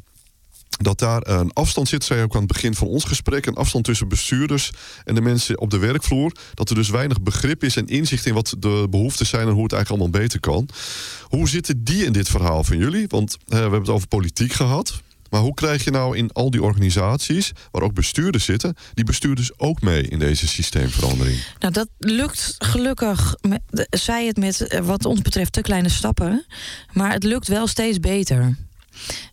dat 0.81 0.99
daar 0.99 1.27
een 1.27 1.53
afstand 1.53 1.87
zit, 1.87 2.03
zei 2.03 2.23
ook 2.23 2.33
aan 2.33 2.41
het 2.43 2.51
begin 2.51 2.75
van 2.75 2.87
ons 2.87 3.03
gesprek, 3.03 3.45
een 3.45 3.55
afstand 3.55 3.85
tussen 3.85 4.07
bestuurders 4.07 4.71
en 5.03 5.15
de 5.15 5.21
mensen 5.21 5.59
op 5.59 5.69
de 5.69 5.77
werkvloer. 5.77 6.31
Dat 6.53 6.69
er 6.69 6.75
dus 6.75 6.89
weinig 6.89 7.21
begrip 7.21 7.63
is 7.63 7.75
en 7.75 7.87
inzicht 7.87 8.25
in 8.25 8.33
wat 8.33 8.55
de 8.59 8.87
behoeften 8.89 9.25
zijn 9.25 9.47
en 9.47 9.53
hoe 9.53 9.63
het 9.63 9.73
eigenlijk 9.73 10.01
allemaal 10.03 10.21
beter 10.21 10.39
kan. 10.39 10.67
Hoe 11.23 11.49
zitten 11.49 11.83
die 11.83 12.05
in 12.05 12.13
dit 12.13 12.29
verhaal 12.29 12.63
van 12.63 12.77
jullie? 12.77 13.05
Want 13.07 13.37
we 13.45 13.55
hebben 13.55 13.79
het 13.79 13.89
over 13.89 14.07
politiek 14.07 14.53
gehad. 14.53 15.01
Maar 15.29 15.41
hoe 15.41 15.53
krijg 15.53 15.83
je 15.83 15.91
nou 15.91 16.17
in 16.17 16.31
al 16.31 16.51
die 16.51 16.63
organisaties, 16.63 17.51
waar 17.71 17.81
ook 17.81 17.93
bestuurders 17.93 18.45
zitten, 18.45 18.75
die 18.93 19.03
bestuurders 19.05 19.59
ook 19.59 19.81
mee 19.81 20.01
in 20.07 20.19
deze 20.19 20.47
systeemverandering? 20.47 21.37
Nou, 21.59 21.73
dat 21.73 21.87
lukt 21.97 22.55
gelukkig, 22.57 23.35
zij 23.89 24.25
het 24.25 24.37
met 24.37 24.67
eh, 24.67 24.79
wat 24.79 25.05
ons 25.05 25.21
betreft 25.21 25.51
te 25.53 25.61
kleine 25.61 25.89
stappen. 25.89 26.45
Maar 26.91 27.11
het 27.11 27.23
lukt 27.23 27.47
wel 27.47 27.67
steeds 27.67 27.99
beter. 27.99 28.57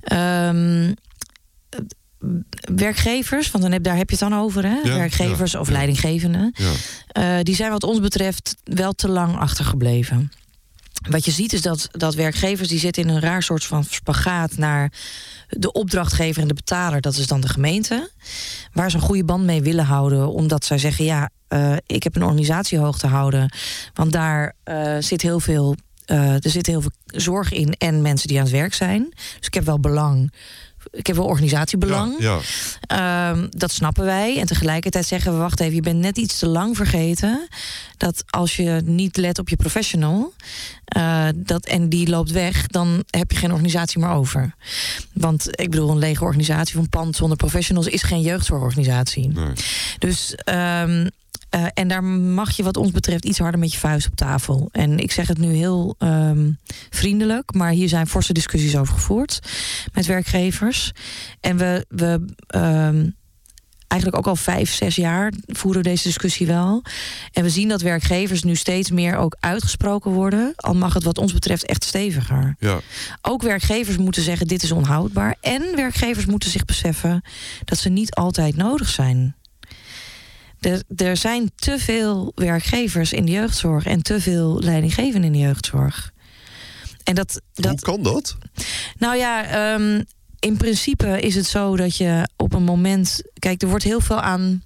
Het- 0.00 0.98
werkgevers, 2.74 3.50
want 3.50 3.64
dan 3.64 3.72
heb, 3.72 3.82
daar 3.82 3.96
heb 3.96 4.10
je 4.10 4.16
het 4.18 4.28
dan 4.30 4.40
over, 4.40 4.64
hè? 4.64 4.76
Ja, 4.82 4.96
werkgevers 4.96 5.52
ja, 5.52 5.60
of 5.60 5.66
ja. 5.66 5.72
leidinggevenden. 5.72 6.54
Eh, 7.06 7.38
die 7.42 7.54
zijn 7.54 7.70
wat 7.70 7.84
ons 7.84 8.00
betreft 8.00 8.56
wel 8.64 8.92
te 8.92 9.08
lang 9.08 9.36
achtergebleven. 9.36 10.32
Wat 11.08 11.24
je 11.24 11.30
ziet 11.30 11.52
is 11.52 11.62
dat, 11.62 11.88
dat 11.90 12.14
werkgevers 12.14 12.68
die 12.68 12.78
zitten 12.78 13.02
in 13.02 13.08
een 13.08 13.20
raar 13.20 13.42
soort 13.42 13.64
van 13.64 13.84
spagaat 13.84 14.56
naar 14.56 14.92
de 15.48 15.72
opdrachtgever 15.72 16.42
en 16.42 16.48
de 16.48 16.54
betaler, 16.54 17.00
dat 17.00 17.16
is 17.16 17.26
dan 17.26 17.40
de 17.40 17.48
gemeente. 17.48 18.10
Waar 18.72 18.90
ze 18.90 18.96
een 18.96 19.02
goede 19.02 19.24
band 19.24 19.44
mee 19.44 19.62
willen 19.62 19.84
houden, 19.84 20.32
omdat 20.32 20.64
zij 20.64 20.78
zeggen: 20.78 21.04
ja, 21.04 21.30
eh, 21.48 21.76
ik 21.86 22.02
heb 22.02 22.16
een 22.16 22.22
organisatie 22.22 22.78
hoog 22.78 22.98
te 22.98 23.06
houden. 23.06 23.52
Want 23.94 24.12
daar 24.12 24.54
eh, 24.62 24.96
zit 24.98 25.22
heel 25.22 25.40
veel. 25.40 25.76
er 26.06 26.50
zit 26.50 26.66
heel 26.66 26.80
veel 26.80 26.92
zorg 27.06 27.52
in 27.52 27.72
en 27.72 28.02
mensen 28.02 28.28
die 28.28 28.36
aan 28.36 28.44
het 28.44 28.52
werk 28.52 28.74
zijn. 28.74 29.08
Dus 29.10 29.46
ik 29.46 29.54
heb 29.54 29.64
wel 29.64 29.80
belang. 29.80 30.32
Ik 30.90 31.06
heb 31.06 31.16
wel 31.16 31.24
organisatiebelang. 31.24 32.14
Ja, 32.18 32.38
ja. 32.88 33.30
Ehm, 33.30 33.46
dat 33.50 33.70
snappen 33.70 34.04
wij. 34.04 34.38
En 34.38 34.46
tegelijkertijd 34.46 35.06
zeggen 35.06 35.32
we: 35.32 35.38
wacht 35.38 35.60
even, 35.60 35.74
je 35.74 35.80
bent 35.80 35.98
net 35.98 36.18
iets 36.18 36.38
te 36.38 36.46
lang 36.46 36.76
vergeten. 36.76 37.48
Dat 37.96 38.24
als 38.26 38.56
je 38.56 38.80
niet 38.84 39.16
let 39.16 39.38
op 39.38 39.48
je 39.48 39.56
professional. 39.56 40.32
eh, 40.84 41.26
dat, 41.36 41.66
en 41.66 41.88
die 41.88 42.08
loopt 42.08 42.30
weg, 42.30 42.66
dan 42.66 43.04
heb 43.10 43.30
je 43.30 43.36
geen 43.38 43.50
organisatie 43.52 44.00
meer 44.00 44.10
over. 44.10 44.54
Want 45.12 45.46
ik 45.60 45.70
bedoel, 45.70 45.90
een 45.90 45.98
lege 45.98 46.24
organisatie 46.24 46.74
van 46.74 46.88
pand 46.88 47.16
zonder 47.16 47.36
professionals 47.36 47.86
is 47.86 48.02
geen 48.02 48.20
jeugdzorgorganisatie. 48.20 49.28
Nee. 49.28 49.52
Dus. 49.98 50.34
ehm, 50.34 51.06
eh, 51.50 51.66
en 51.74 51.88
daar 51.88 52.04
mag 52.04 52.56
je, 52.56 52.62
wat 52.62 52.76
ons 52.76 52.90
betreft, 52.90 53.24
iets 53.24 53.38
harder 53.38 53.60
met 53.60 53.72
je 53.72 53.78
vuist 53.78 54.06
op 54.06 54.16
tafel. 54.16 54.68
En 54.72 54.98
ik 54.98 55.12
zeg 55.12 55.28
het 55.28 55.38
nu 55.38 55.52
heel 55.52 55.94
ehm, 55.98 56.50
vriendelijk, 56.90 57.54
maar 57.54 57.70
hier 57.70 57.88
zijn 57.88 58.06
forse 58.06 58.32
discussies 58.32 58.76
over 58.76 58.94
gevoerd 58.94 59.40
met 59.92 60.06
werkgevers. 60.06 60.92
En 61.40 61.56
we, 61.56 61.86
we 61.88 62.24
ehm, 62.46 63.06
eigenlijk 63.90 64.16
ook 64.16 64.26
al 64.26 64.36
vijf, 64.36 64.72
zes 64.72 64.96
jaar 64.96 65.32
voeren 65.46 65.82
we 65.82 65.88
deze 65.88 66.02
discussie 66.02 66.46
wel. 66.46 66.82
En 67.32 67.42
we 67.42 67.50
zien 67.50 67.68
dat 67.68 67.80
werkgevers 67.80 68.42
nu 68.42 68.56
steeds 68.56 68.90
meer 68.90 69.16
ook 69.16 69.36
uitgesproken 69.40 70.10
worden. 70.10 70.52
Al 70.56 70.74
mag 70.74 70.94
het 70.94 71.04
wat 71.04 71.18
ons 71.18 71.32
betreft 71.32 71.64
echt 71.64 71.84
steviger. 71.84 72.56
ja. 72.58 72.80
Ook 73.22 73.42
werkgevers 73.42 73.96
moeten 73.96 74.22
zeggen 74.22 74.46
dit 74.46 74.62
is 74.62 74.72
onhoudbaar. 74.72 75.36
En 75.40 75.76
werkgevers 75.76 76.26
moeten 76.26 76.50
zich 76.50 76.64
beseffen 76.64 77.22
dat 77.64 77.78
ze 77.78 77.88
niet 77.88 78.14
altijd 78.14 78.56
nodig 78.56 78.88
zijn. 78.88 79.34
Er, 80.60 80.82
er 80.96 81.16
zijn 81.16 81.50
te 81.54 81.78
veel 81.78 82.32
werkgevers 82.34 83.12
in 83.12 83.24
de 83.24 83.32
jeugdzorg 83.32 83.86
en 83.86 84.02
te 84.02 84.20
veel 84.20 84.60
leidinggevenden 84.60 85.24
in 85.24 85.32
de 85.32 85.46
jeugdzorg. 85.46 86.12
En 87.04 87.14
dat, 87.14 87.40
dat, 87.54 87.70
Hoe 87.70 87.80
kan 87.80 88.02
dat? 88.02 88.36
nou 88.98 89.16
ja, 89.16 89.44
ehm, 89.44 90.02
in 90.38 90.56
principe 90.56 91.20
is 91.20 91.34
het 91.34 91.46
zo 91.46 91.76
dat 91.76 91.96
je 91.96 92.28
op 92.36 92.52
een 92.52 92.62
moment. 92.62 93.22
Kijk, 93.38 93.62
er 93.62 93.68
wordt 93.68 93.84
heel 93.84 94.00
veel 94.00 94.20
aan. 94.20 94.62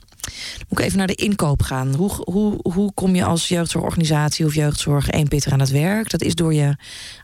Moet 0.68 0.78
ik 0.78 0.84
even 0.84 0.98
naar 0.98 1.06
de 1.06 1.14
inkoop 1.14 1.62
gaan? 1.62 1.94
Hoe, 1.94 2.10
hoe, 2.10 2.58
hoe 2.72 2.92
kom 2.94 3.14
je 3.14 3.24
als 3.24 3.48
jeugdzorgorganisatie 3.48 4.46
of 4.46 4.54
jeugdzorg 4.54 5.10
één 5.10 5.28
pitter 5.28 5.52
aan 5.52 5.60
het 5.60 5.70
werk? 5.70 6.10
Dat 6.10 6.22
is 6.22 6.34
door 6.34 6.54
je 6.54 6.76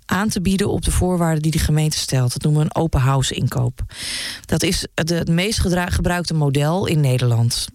aan 0.06 0.28
te 0.28 0.40
bieden 0.40 0.68
op 0.68 0.84
de 0.84 0.90
voorwaarden 0.90 1.42
die 1.42 1.52
de 1.52 1.58
gemeente 1.58 1.98
stelt. 1.98 2.32
Dat 2.32 2.42
noemen 2.42 2.62
we 2.62 2.66
een 2.66 2.82
open 2.82 3.00
house 3.00 3.34
inkoop. 3.34 3.80
Dat 4.44 4.62
is 4.62 4.86
het, 4.94 5.08
het 5.08 5.28
meest 5.28 5.60
gebruikte 5.60 6.34
model 6.34 6.86
in 6.86 7.00
Nederland. 7.00 7.68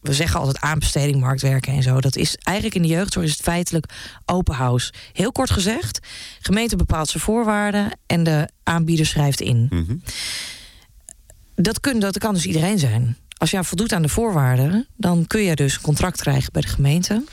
We 0.00 0.12
zeggen 0.12 0.40
altijd 0.40 0.60
aanbesteding, 0.60 1.20
marktwerken 1.20 1.72
en 1.72 1.82
zo. 1.82 2.00
Dat 2.00 2.16
is 2.16 2.36
eigenlijk 2.36 2.76
in 2.76 2.82
de 2.82 2.88
jeugdzorg 2.88 3.26
is 3.26 3.32
het 3.32 3.40
feitelijk 3.40 3.86
open 4.24 4.54
house. 4.54 4.92
Heel 5.12 5.32
kort 5.32 5.50
gezegd, 5.50 6.06
gemeente 6.40 6.76
bepaalt 6.76 7.08
zijn 7.08 7.22
voorwaarden 7.22 7.98
en 8.06 8.22
de 8.22 8.48
aanbieder 8.62 9.06
schrijft 9.06 9.40
in. 9.40 9.66
Mhm. 9.70 9.96
Dat, 11.54 11.80
kun, 11.80 11.98
dat 11.98 12.18
kan 12.18 12.34
dus 12.34 12.46
iedereen 12.46 12.78
zijn. 12.78 13.16
Als 13.36 13.50
je 13.50 13.56
aan 13.56 13.64
voldoet 13.64 13.92
aan 13.92 14.02
de 14.02 14.08
voorwaarden, 14.08 14.86
dan 14.96 15.26
kun 15.26 15.42
je 15.42 15.54
dus 15.54 15.74
een 15.74 15.80
contract 15.80 16.20
krijgen 16.20 16.52
bij 16.52 16.62
de 16.62 16.68
gemeente. 16.68 17.24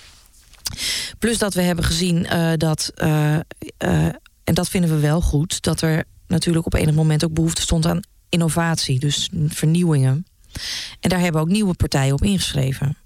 Plus 1.19 1.37
dat 1.37 1.53
we 1.53 1.61
hebben 1.61 1.85
gezien 1.85 2.25
eh, 2.25 2.51
dat, 2.57 2.91
eh, 2.95 3.35
eh, 3.77 4.05
en 4.43 4.53
dat 4.53 4.69
vinden 4.69 4.89
we 4.89 4.99
wel 4.99 5.21
goed, 5.21 5.61
dat 5.61 5.81
er 5.81 6.03
natuurlijk 6.27 6.65
op 6.65 6.73
enig 6.73 6.95
moment 6.95 7.25
ook 7.25 7.33
behoefte 7.33 7.61
stond 7.61 7.85
aan 7.85 7.99
innovatie, 8.29 8.99
dus 8.99 9.29
vernieuwingen. 9.47 10.25
En 10.99 11.09
daar 11.09 11.19
hebben 11.19 11.41
ook 11.41 11.47
nieuwe 11.47 11.73
partijen 11.73 12.13
op 12.13 12.23
ingeschreven. 12.23 12.97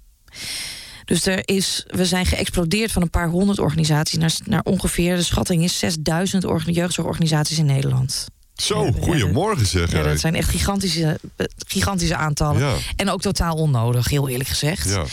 Dus 1.04 1.26
er 1.26 1.48
is, 1.48 1.84
we 1.86 2.06
zijn 2.06 2.26
geëxplodeerd 2.26 2.92
van 2.92 3.02
een 3.02 3.10
paar 3.10 3.28
honderd 3.28 3.58
organisaties 3.58 4.18
naar, 4.18 4.34
naar 4.44 4.62
ongeveer, 4.62 5.16
de 5.16 5.22
schatting 5.22 5.62
is 5.62 5.78
6000 5.78 6.44
orga- 6.44 6.70
jeugdzorgorganisaties 6.70 7.58
in 7.58 7.66
Nederland. 7.66 8.28
Zo, 8.60 8.92
goedemorgen 9.00 9.66
zeg. 9.66 9.92
Ja, 9.92 10.02
dat 10.02 10.20
zijn 10.20 10.34
echt 10.34 10.48
gigantische, 10.48 11.20
gigantische 11.66 12.16
aantallen. 12.16 12.60
Ja. 12.60 12.74
En 12.96 13.10
ook 13.10 13.20
totaal 13.20 13.54
onnodig, 13.56 14.08
heel 14.08 14.28
eerlijk 14.28 14.48
gezegd. 14.48 14.88
Ja. 14.88 15.04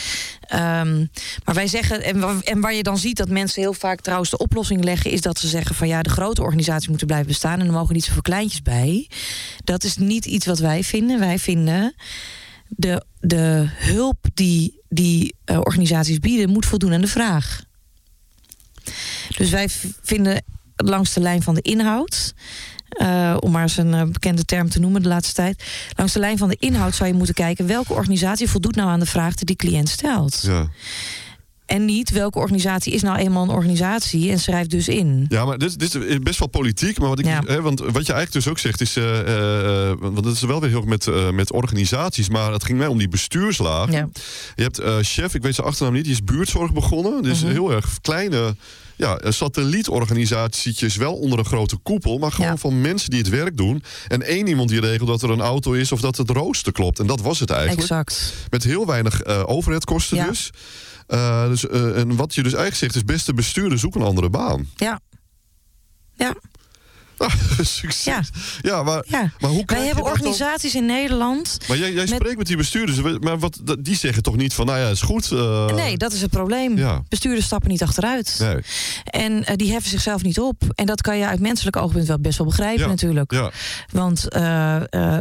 Ehm, 0.41 1.05
maar 1.43 1.55
wij 1.55 1.67
zeggen, 1.67 2.03
en, 2.03 2.19
wa- 2.19 2.39
en 2.43 2.59
waar 2.61 2.73
je 2.73 2.83
dan 2.83 2.97
ziet 2.97 3.17
dat 3.17 3.29
mensen 3.29 3.61
heel 3.61 3.73
vaak 3.73 4.01
trouwens 4.01 4.29
de 4.29 4.37
oplossing 4.37 4.83
leggen, 4.83 5.11
is 5.11 5.21
dat 5.21 5.39
ze 5.39 5.47
zeggen 5.47 5.75
van 5.75 5.87
ja, 5.87 6.01
de 6.01 6.09
grote 6.09 6.41
organisaties 6.41 6.87
moeten 6.87 7.07
blijven 7.07 7.27
bestaan 7.27 7.59
en 7.59 7.65
er 7.65 7.71
mogen 7.71 7.93
niet 7.93 8.03
zoveel 8.05 8.21
kleintjes 8.21 8.61
bij. 8.61 9.09
Dat 9.63 9.83
is 9.83 9.97
niet 9.97 10.25
iets 10.25 10.45
wat 10.45 10.59
wij 10.59 10.83
vinden. 10.83 11.19
Wij 11.19 11.39
vinden 11.39 11.95
de, 12.67 13.05
de 13.19 13.65
hulp 13.75 14.17
die 14.33 14.75
die 14.89 15.35
eh, 15.45 15.57
organisaties 15.57 16.19
bieden, 16.19 16.49
moet 16.49 16.65
voldoen 16.65 16.93
aan 16.93 17.01
de 17.01 17.07
vraag. 17.07 17.61
Dus 19.37 19.49
wij 19.49 19.69
vinden 20.01 20.43
langs 20.75 21.13
de 21.13 21.19
lijn 21.19 21.41
van 21.43 21.55
de 21.55 21.61
inhoud. 21.61 22.33
Eh, 22.89 23.38
om 23.39 23.51
maar 23.51 23.61
eens 23.61 23.77
een 23.77 23.93
eh, 23.93 24.03
bekende 24.03 24.45
term 24.45 24.69
te 24.69 24.79
noemen 24.79 25.01
de 25.01 25.07
laatste 25.07 25.33
tijd. 25.33 25.63
Langs 25.95 26.13
de 26.13 26.19
lijn 26.19 26.38
van 26.38 26.49
de 26.49 26.57
inhoud 26.59 26.95
zou 26.95 27.09
je 27.09 27.15
moeten 27.15 27.35
kijken 27.35 27.67
welke 27.67 27.93
organisatie 27.93 28.49
voldoet 28.49 28.75
nou 28.75 28.89
aan 28.89 28.99
de 28.99 29.05
vraag 29.05 29.35
die 29.35 29.45
die 29.45 29.55
cliënt 29.55 29.89
stelt. 29.89 30.41
Ja. 30.41 30.67
En 31.65 31.85
niet 31.85 32.09
welke 32.11 32.39
organisatie 32.39 32.93
is 32.93 33.01
nou 33.01 33.17
eenmaal 33.17 33.43
een 33.43 33.49
organisatie 33.49 34.31
en 34.31 34.39
schrijft 34.39 34.69
dus 34.69 34.88
in. 34.88 35.25
Ja, 35.29 35.45
maar 35.45 35.57
dit, 35.57 35.79
dit 35.79 35.95
is 35.95 36.19
best 36.19 36.39
wel 36.39 36.47
politiek. 36.47 36.99
Maar 36.99 37.09
wat, 37.09 37.19
ik, 37.19 37.25
Ja. 37.25 37.43
hè, 37.45 37.61
want 37.61 37.79
wat 37.79 38.05
je 38.05 38.13
eigenlijk 38.13 38.31
dus 38.31 38.47
ook 38.47 38.59
zegt 38.59 38.81
is... 38.81 38.95
eh, 38.95 39.91
want 39.99 40.25
het 40.25 40.35
is 40.35 40.41
wel 40.41 40.59
weer 40.59 40.69
heel 40.69 40.85
erg 40.88 40.88
met, 41.07 41.33
met 41.33 41.51
organisaties. 41.51 42.29
Maar 42.29 42.51
het 42.51 42.63
ging 42.63 42.77
mij 42.77 42.88
om 42.88 42.97
die 42.97 43.09
bestuurslagen. 43.09 43.93
Ja. 43.93 44.07
Je 44.55 44.63
hebt 44.63 44.81
chef, 45.07 45.33
ik 45.33 45.41
weet 45.41 45.55
zijn 45.55 45.67
achternaam 45.67 45.93
niet, 45.93 46.03
die 46.03 46.13
is 46.13 46.23
buurtzorg 46.23 46.73
begonnen. 46.73 47.23
Dus 47.23 47.43
heel 47.43 47.71
erg 47.71 47.97
kleine 48.01 48.55
ja, 48.97 49.17
eh, 49.17 49.31
satellietorganisatietjes, 49.31 50.95
wel 50.95 51.13
onder 51.15 51.39
een 51.39 51.45
grote 51.45 51.77
koepel, 51.77 52.17
maar 52.17 52.31
gewoon 52.31 52.49
Ja. 52.51 52.57
van 52.57 52.81
mensen 52.81 53.09
die 53.09 53.19
het 53.19 53.29
werk 53.29 53.57
doen. 53.57 53.83
En 54.07 54.21
één 54.23 54.47
iemand 54.47 54.69
die 54.69 54.79
regelt 54.79 55.07
dat 55.09 55.21
er 55.21 55.29
een 55.29 55.41
auto 55.41 55.71
is 55.73 55.91
of 55.91 56.01
dat 56.01 56.17
het 56.17 56.29
rooster 56.29 56.71
klopt. 56.71 56.99
En 56.99 57.07
dat 57.07 57.21
was 57.21 57.39
het 57.39 57.49
eigenlijk. 57.49 57.81
Exact. 57.81 58.33
Met 58.49 58.63
heel 58.63 58.85
weinig 58.85 59.21
eh 59.21 59.43
overheidskosten 59.45 60.17
Ja. 60.17 60.27
dus. 60.27 60.49
Eh, 61.07 61.47
dus 61.47 61.67
eh, 61.67 61.97
en 61.99 62.15
wat 62.15 62.35
je 62.35 62.43
dus 62.43 62.53
eigenlijk 62.53 62.75
zegt 62.83 62.95
is, 62.95 63.03
beste 63.15 63.33
bestuurder, 63.33 63.79
zoek 63.79 63.95
een 63.95 64.01
andere 64.01 64.29
baan. 64.29 64.69
Ja. 64.75 64.99
Ja, 66.13 66.35
succes. 67.61 68.03
Ja. 68.03 68.22
Ja, 68.61 68.84
maar, 68.84 69.03
ja. 69.07 69.32
maar 69.39 69.49
hoe 69.49 69.63
Wij 69.65 69.86
hebben 69.86 70.03
organisaties 70.03 70.76
in 70.76 70.86
Nederland. 70.86 71.57
Maar 71.68 71.78
jij, 71.78 71.88
jij 71.93 72.05
met- 72.05 72.09
spreekt 72.15 72.38
met 72.38 72.47
die 72.47 72.57
bestuurders, 72.57 73.01
maar 73.20 73.39
wat, 73.39 73.59
die 73.80 73.95
zeggen 73.95 74.24
toch 74.24 74.36
niet 74.36 74.53
van, 74.53 74.65
nou 74.65 74.80
ja, 74.80 74.88
is 74.89 75.01
goed. 75.01 75.32
eh, 75.32 75.65
Nee, 75.65 75.97
dat 75.97 76.13
is 76.13 76.22
het 76.22 76.32
probleem. 76.32 76.78
Ja. 76.78 77.03
Bestuurders 77.09 77.45
stappen 77.45 77.70
niet 77.70 77.82
achteruit. 77.84 78.36
Nee. 78.39 78.57
En 79.03 79.45
eh, 79.45 79.55
die 79.55 79.72
heffen 79.72 79.89
zichzelf 79.91 80.24
niet 80.24 80.39
op. 80.39 80.63
En 80.76 80.86
dat 80.86 81.01
kan 81.01 81.18
je 81.18 81.28
uit 81.28 81.39
menselijk 81.39 81.76
oogpunt 81.76 82.07
wel 82.07 82.20
best 82.20 82.38
wel 82.38 82.47
begrijpen 82.47 82.82
Ja. 82.84 82.88
natuurlijk. 82.88 83.32
Ja, 83.32 83.51
Want, 83.91 84.30
eh, 84.30 84.41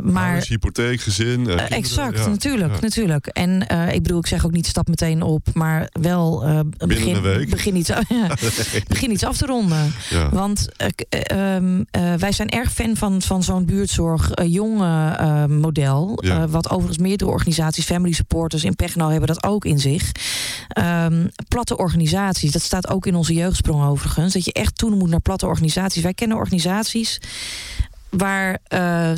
maar... 0.03 0.31
Huis, 0.31 0.49
hypotheek, 0.49 1.01
gezin. 1.01 1.49
exact, 1.59 2.27
natuurlijk, 2.27 2.81
natuurlijk. 2.81 3.27
En 3.27 3.61
ik 3.93 4.03
bedoel, 4.03 4.19
ik 4.19 4.27
zeg 4.27 4.45
ook 4.45 4.53
niet 4.53 4.67
stap 4.67 4.89
meteen 4.89 5.23
op, 5.23 5.47
maar 5.55 5.89
wel 5.93 6.45
begin, 6.87 7.15
een 7.17 7.23
week. 7.23 7.51
Begin, 7.51 7.77
iets, 7.77 7.91
begin 8.89 9.11
iets 9.11 9.25
af 9.25 9.37
te 9.37 9.47
ronden. 9.47 9.95
Want 10.31 10.69
eh, 10.77 11.57
eh, 11.91 12.15
wij 12.15 12.33
zijn 12.33 12.49
erg 12.49 12.73
fan 12.73 12.97
van, 12.97 13.23
van 13.23 13.43
zo'n 13.43 13.65
buurtzorg 13.65 14.31
eh, 14.31 14.53
jonge 14.53 15.17
eh, 15.17 15.45
model. 15.45 16.19
Ja. 16.25 16.49
Wat 16.49 16.71
overigens 16.71 16.99
meerdere 16.99 17.31
organisaties, 17.31 17.85
family 17.85 18.13
supporters 18.13 18.65
in 18.65 18.77
Pegno 18.77 19.09
hebben 19.09 19.29
dat 19.29 19.45
ook 19.45 19.65
in 19.65 19.79
zich. 19.79 20.13
Ehm, 20.69 21.27
platte 21.49 21.77
organisaties, 21.77 22.53
dat 22.53 22.63
staat 22.63 22.89
ook 22.89 23.07
in 23.07 23.15
onze 23.15 23.35
jeugdsprong 23.35 23.85
overigens. 23.85 24.33
Dat 24.33 24.45
je 24.45 24.53
echt 24.53 24.79
toe 24.79 24.91
moet 24.91 25.11
naar 25.11 25.21
platte 25.21 25.47
organisaties. 25.47 26.03
Wij 26.03 26.15
kennen 26.15 26.37
organisaties 26.37 27.21
waar 28.11 28.59
eh 28.65 29.11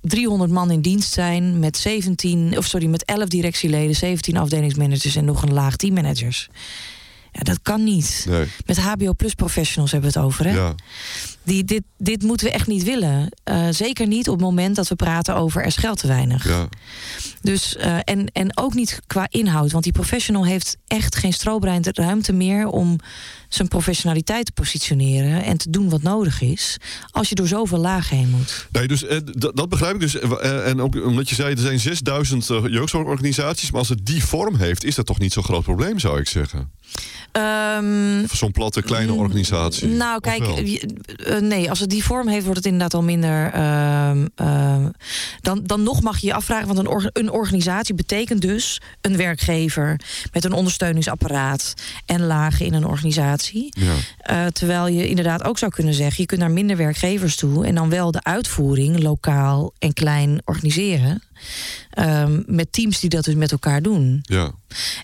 300 0.00 0.50
man 0.50 0.70
in 0.70 0.80
dienst 0.80 1.12
zijn 1.12 1.58
met 1.58 1.76
17, 1.76 2.58
of 2.58 2.64
sorry, 2.64 2.86
met 2.86 3.04
11 3.04 3.28
directieleden, 3.28 3.96
17 3.96 4.36
afdelingsmanagers 4.36 5.16
en 5.16 5.24
nog 5.24 5.42
een 5.42 5.52
laag 5.52 5.76
teammanagers. 5.76 6.48
Ja, 7.32 7.42
dat 7.42 7.58
kan 7.62 7.84
niet. 7.84 8.26
Nee, 8.28 8.46
Met 8.66 8.78
HBO 8.78 9.12
Plus 9.12 9.34
professionals 9.34 9.92
hebben 9.92 10.12
we 10.12 10.18
het 10.18 10.26
over. 10.26 10.44
Hè? 10.44 10.54
ja. 10.54 10.74
Die, 11.42 11.64
dit, 11.64 11.82
dit 11.98 12.22
moeten 12.22 12.46
we 12.46 12.52
echt 12.52 12.66
niet 12.66 12.82
willen. 12.82 13.28
Eh, 13.44 13.68
zeker 13.70 14.06
niet 14.06 14.28
op 14.28 14.34
het 14.34 14.44
moment 14.44 14.76
dat 14.76 14.88
we 14.88 14.94
praten 14.94 15.34
over 15.34 15.60
er 15.60 15.66
is 15.66 15.76
geld 15.76 15.98
te 15.98 16.06
weinig. 16.06 16.48
Ja. 16.48 16.68
Dus, 17.42 17.76
eh, 17.76 17.98
en, 18.04 18.26
en 18.32 18.58
ook 18.58 18.74
niet 18.74 19.00
qua 19.06 19.26
inhoud. 19.30 19.72
Want 19.72 19.84
die 19.84 19.92
professional 19.92 20.44
heeft 20.44 20.76
echt 20.86 21.16
geen 21.16 21.32
strobrein 21.32 21.82
ruimte 21.90 22.32
meer 22.32 22.66
om 22.66 22.98
zijn 23.54 23.68
professionaliteit 23.68 24.46
te 24.46 24.52
positioneren 24.52 25.44
en 25.44 25.56
te 25.56 25.70
doen 25.70 25.88
wat 25.88 26.02
nodig 26.02 26.40
is. 26.40 26.76
Als 27.10 27.28
je 27.28 27.34
door 27.34 27.46
zoveel 27.46 27.78
lagen 27.78 28.16
heen 28.16 28.30
moet. 28.30 28.66
Nee, 28.72 28.88
dus 28.88 29.04
eh, 29.04 29.18
dat 29.34 29.68
begrijp 29.68 29.94
ik 29.94 30.00
dus. 30.00 30.18
Eh, 30.18 30.68
en 30.68 30.80
ook 30.80 31.04
omdat 31.04 31.28
je 31.28 31.34
zei, 31.34 31.54
er 31.54 31.60
zijn 31.60 31.80
6000 31.80 32.50
eh, 32.50 32.62
jeugdzorgorganisaties. 32.66 33.70
Maar 33.70 33.78
als 33.78 33.88
het 33.88 34.06
die 34.06 34.24
vorm 34.24 34.56
heeft, 34.56 34.84
is 34.84 34.94
dat 34.94 35.06
toch 35.06 35.18
niet 35.18 35.32
zo'n 35.32 35.42
groot 35.42 35.62
probleem, 35.62 35.98
zou 35.98 36.20
ik 36.20 36.28
zeggen. 36.28 36.70
Voor 38.26 38.36
zo'n 38.36 38.52
platte, 38.52 38.82
kleine 38.82 39.12
organisatie. 39.12 39.88
Nou, 39.88 40.20
kijk, 40.20 40.42
eh, 40.46 41.36
nee, 41.38 41.70
als 41.70 41.80
het 41.80 41.90
die 41.90 42.04
vorm 42.04 42.28
heeft, 42.28 42.42
wordt 42.42 42.56
het 42.56 42.66
inderdaad 42.66 42.94
al 42.94 43.02
minder. 43.02 43.50
ehm, 43.52 44.26
ehm, 44.34 44.88
dan, 45.40 45.60
dan 45.64 45.82
nog 45.82 46.02
mag 46.02 46.18
je 46.18 46.26
je 46.26 46.34
afvragen, 46.34 46.66
want 46.66 46.78
een, 46.78 46.86
or- 46.86 47.10
een 47.12 47.30
organisatie 47.30 47.94
betekent 47.94 48.40
dus 48.40 48.80
een 49.00 49.16
werkgever 49.16 50.00
met 50.32 50.44
een 50.44 50.52
ondersteuningsapparaat 50.52 51.74
en 52.06 52.26
lagen 52.26 52.66
in 52.66 52.74
een 52.74 52.86
organisatie. 52.86 53.68
Ja. 53.70 53.92
Eh, 54.18 54.46
terwijl 54.46 54.86
je 54.86 55.08
inderdaad 55.08 55.44
ook 55.44 55.58
zou 55.58 55.72
kunnen 55.72 55.94
zeggen, 55.94 56.20
je 56.20 56.26
kunt 56.26 56.40
naar 56.40 56.50
minder 56.50 56.76
werkgevers 56.76 57.36
toe 57.36 57.66
en 57.66 57.74
dan 57.74 57.90
wel 57.90 58.10
de 58.10 58.22
uitvoering 58.22 59.02
lokaal 59.02 59.72
en 59.78 59.92
klein 59.92 60.40
organiseren. 60.44 61.22
Ehm, 61.90 62.42
met 62.46 62.72
teams 62.72 63.00
die 63.00 63.10
dat 63.10 63.24
dus 63.24 63.34
met 63.34 63.52
elkaar 63.52 63.82
doen. 63.82 64.20
ja. 64.22 64.52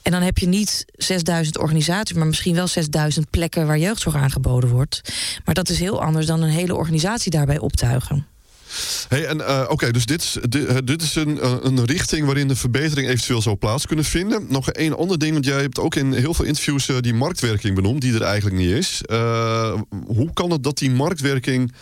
En 0.02 0.12
dan 0.12 0.22
heb 0.22 0.38
je 0.38 0.46
niet 0.46 0.84
6000 0.96 1.58
organisaties, 1.58 2.16
maar 2.16 2.26
misschien 2.26 2.54
wel 2.54 2.66
6000 2.66 3.30
plekken 3.30 3.66
waar 3.66 3.78
jeugdzorg 3.78 4.16
aangeboden 4.16 4.70
wordt. 4.70 5.00
Maar 5.44 5.54
dat 5.54 5.68
is 5.68 5.78
heel 5.78 6.02
anders 6.02 6.26
dan 6.26 6.42
een 6.42 6.48
hele 6.48 6.74
organisatie 6.74 7.30
daarbij 7.30 7.58
optuigen. 7.58 8.26
Hey, 9.08 9.26
en 9.26 9.46
eh, 9.46 9.64
oké, 9.68 9.90
dus 9.90 10.06
dit 10.06 10.22
is, 10.22 10.36
dit, 10.48 10.66
eh, 10.66 10.76
dit 10.84 11.02
is 11.02 11.14
een, 11.14 11.40
eh, 11.40 11.56
een 11.62 11.84
richting 11.84 12.24
waarin 12.26 12.48
de 12.48 12.56
verbetering 12.56 13.08
eventueel 13.08 13.42
zou 13.42 13.56
plaats 13.56 13.86
kunnen 13.86 14.04
vinden. 14.04 14.46
Nog 14.48 14.70
één 14.70 14.96
ander 14.96 15.18
ding, 15.18 15.32
want 15.32 15.44
jij 15.44 15.60
hebt 15.60 15.78
ook 15.78 15.94
in 15.94 16.12
heel 16.12 16.34
veel 16.34 16.44
interviews 16.44 16.90
die 17.00 17.14
marktwerking 17.14 17.74
benoemd, 17.74 18.00
die 18.00 18.14
er 18.14 18.22
eigenlijk 18.22 18.56
niet 18.56 18.70
is. 18.70 19.00
Hoe 20.06 20.32
kan 20.32 20.50
het 20.50 20.62
dat 20.62 20.78
die 20.78 20.90
marktwerking 20.90 21.72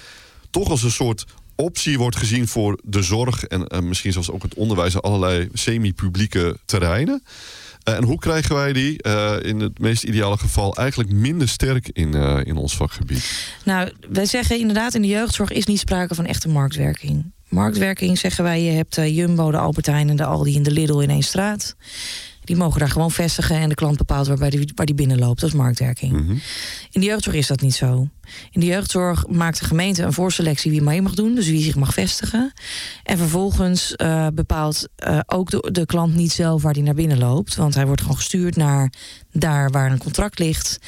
toch 0.50 0.70
als 0.70 0.82
een 0.82 0.90
soort 0.90 1.24
optie 1.56 1.98
wordt 1.98 2.16
gezien 2.16 2.48
voor 2.48 2.78
de 2.84 3.02
zorg 3.02 3.44
en 3.44 3.88
misschien 3.88 4.12
zelfs 4.12 4.30
ook 4.30 4.42
het 4.42 4.54
onderwijs 4.54 4.94
en 4.94 5.00
allerlei 5.00 5.48
semi-publieke 5.52 6.56
terreinen? 6.64 7.22
Eh, 7.84 7.94
en 7.94 8.04
hoe 8.04 8.18
krijgen 8.18 8.54
wij 8.54 8.72
die 8.72 9.02
eh, 9.02 9.36
in 9.42 9.60
het 9.60 9.78
meest 9.78 10.02
ideale 10.02 10.38
geval 10.38 10.76
eigenlijk 10.76 11.12
minder 11.12 11.48
sterk 11.48 11.88
in, 11.92 12.14
eh, 12.14 12.40
in 12.44 12.56
ons 12.56 12.76
vakgebied? 12.76 13.52
Nou, 13.64 13.92
wij 14.08 14.26
zeggen 14.26 14.58
inderdaad, 14.58 14.94
in 14.94 15.02
de 15.02 15.08
jeugdzorg 15.08 15.50
is 15.50 15.66
niet 15.66 15.78
sprake 15.78 16.14
van 16.14 16.26
echte 16.26 16.48
marktwerking. 16.48 17.32
Marktwerking 17.48 18.18
zeggen 18.18 18.44
wij, 18.44 18.62
je 18.62 18.70
hebt 18.70 18.94
Jumbo, 18.94 19.50
de 19.50 19.56
Albert 19.56 19.86
Heijn 19.86 20.08
en 20.08 20.16
de 20.16 20.24
Aldi 20.24 20.56
en 20.56 20.62
de 20.62 20.70
Lidl 20.70 20.98
in 20.98 21.10
één 21.10 21.22
straat. 21.22 21.76
Die 22.44 22.56
mogen 22.56 22.78
daar 22.78 22.88
gewoon 22.88 23.10
vestigen 23.10 23.56
en 23.56 23.68
de 23.68 23.74
klant 23.74 23.96
bepaalt 23.96 24.26
waar 24.26 24.50
die, 24.50 24.72
waar 24.74 24.86
die 24.86 24.94
binnenloopt. 24.94 25.40
Dat 25.40 25.48
is 25.48 25.56
marktwerking. 25.56 26.12
Mhm. 26.12 26.30
In 26.90 27.00
de 27.00 27.06
jeugdzorg 27.06 27.36
is 27.36 27.46
dat 27.46 27.60
niet 27.60 27.74
zo. 27.74 28.08
In 28.50 28.60
de 28.60 28.66
jeugdzorg 28.66 29.26
maakt 29.26 29.58
de 29.58 29.64
gemeente 29.64 30.02
een 30.02 30.12
voorselectie 30.12 30.70
wie 30.70 30.82
mee 30.82 31.02
mag 31.02 31.14
doen, 31.14 31.34
dus 31.34 31.48
wie 31.48 31.62
zich 31.62 31.74
mag 31.74 31.92
vestigen. 31.92 32.52
En 33.02 33.18
vervolgens 33.18 33.96
eh, 33.96 34.26
bepaalt 34.34 34.88
eh, 34.96 35.18
ook 35.26 35.50
de, 35.50 35.68
de 35.72 35.86
klant 35.86 36.14
niet 36.14 36.32
zelf 36.32 36.62
waar 36.62 36.72
hij 36.72 36.82
naar 36.82 36.94
binnen 36.94 37.18
loopt, 37.18 37.54
want 37.54 37.74
hij 37.74 37.86
wordt 37.86 38.00
gewoon 38.00 38.16
gestuurd 38.16 38.56
naar 38.56 38.92
daar 39.32 39.70
waar 39.70 39.90
een 39.90 39.98
contract 39.98 40.38
ligt. 40.38 40.78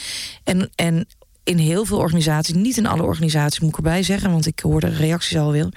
En, 0.45 0.71
en 0.75 1.07
in 1.45 1.59
heel 1.59 1.85
veel 1.85 1.99
organisaties, 1.99 2.55
niet 2.55 2.77
in 2.77 2.87
alle 2.87 3.03
organisaties 3.03 3.61
moet 3.61 3.71
ik 3.71 3.77
erbij 3.77 4.03
zeggen, 4.03 4.31
want 4.31 4.47
ik 4.47 4.61
hoor 4.61 4.81
de 4.81 4.89
reacties 4.89 5.37
alweer. 5.37 5.69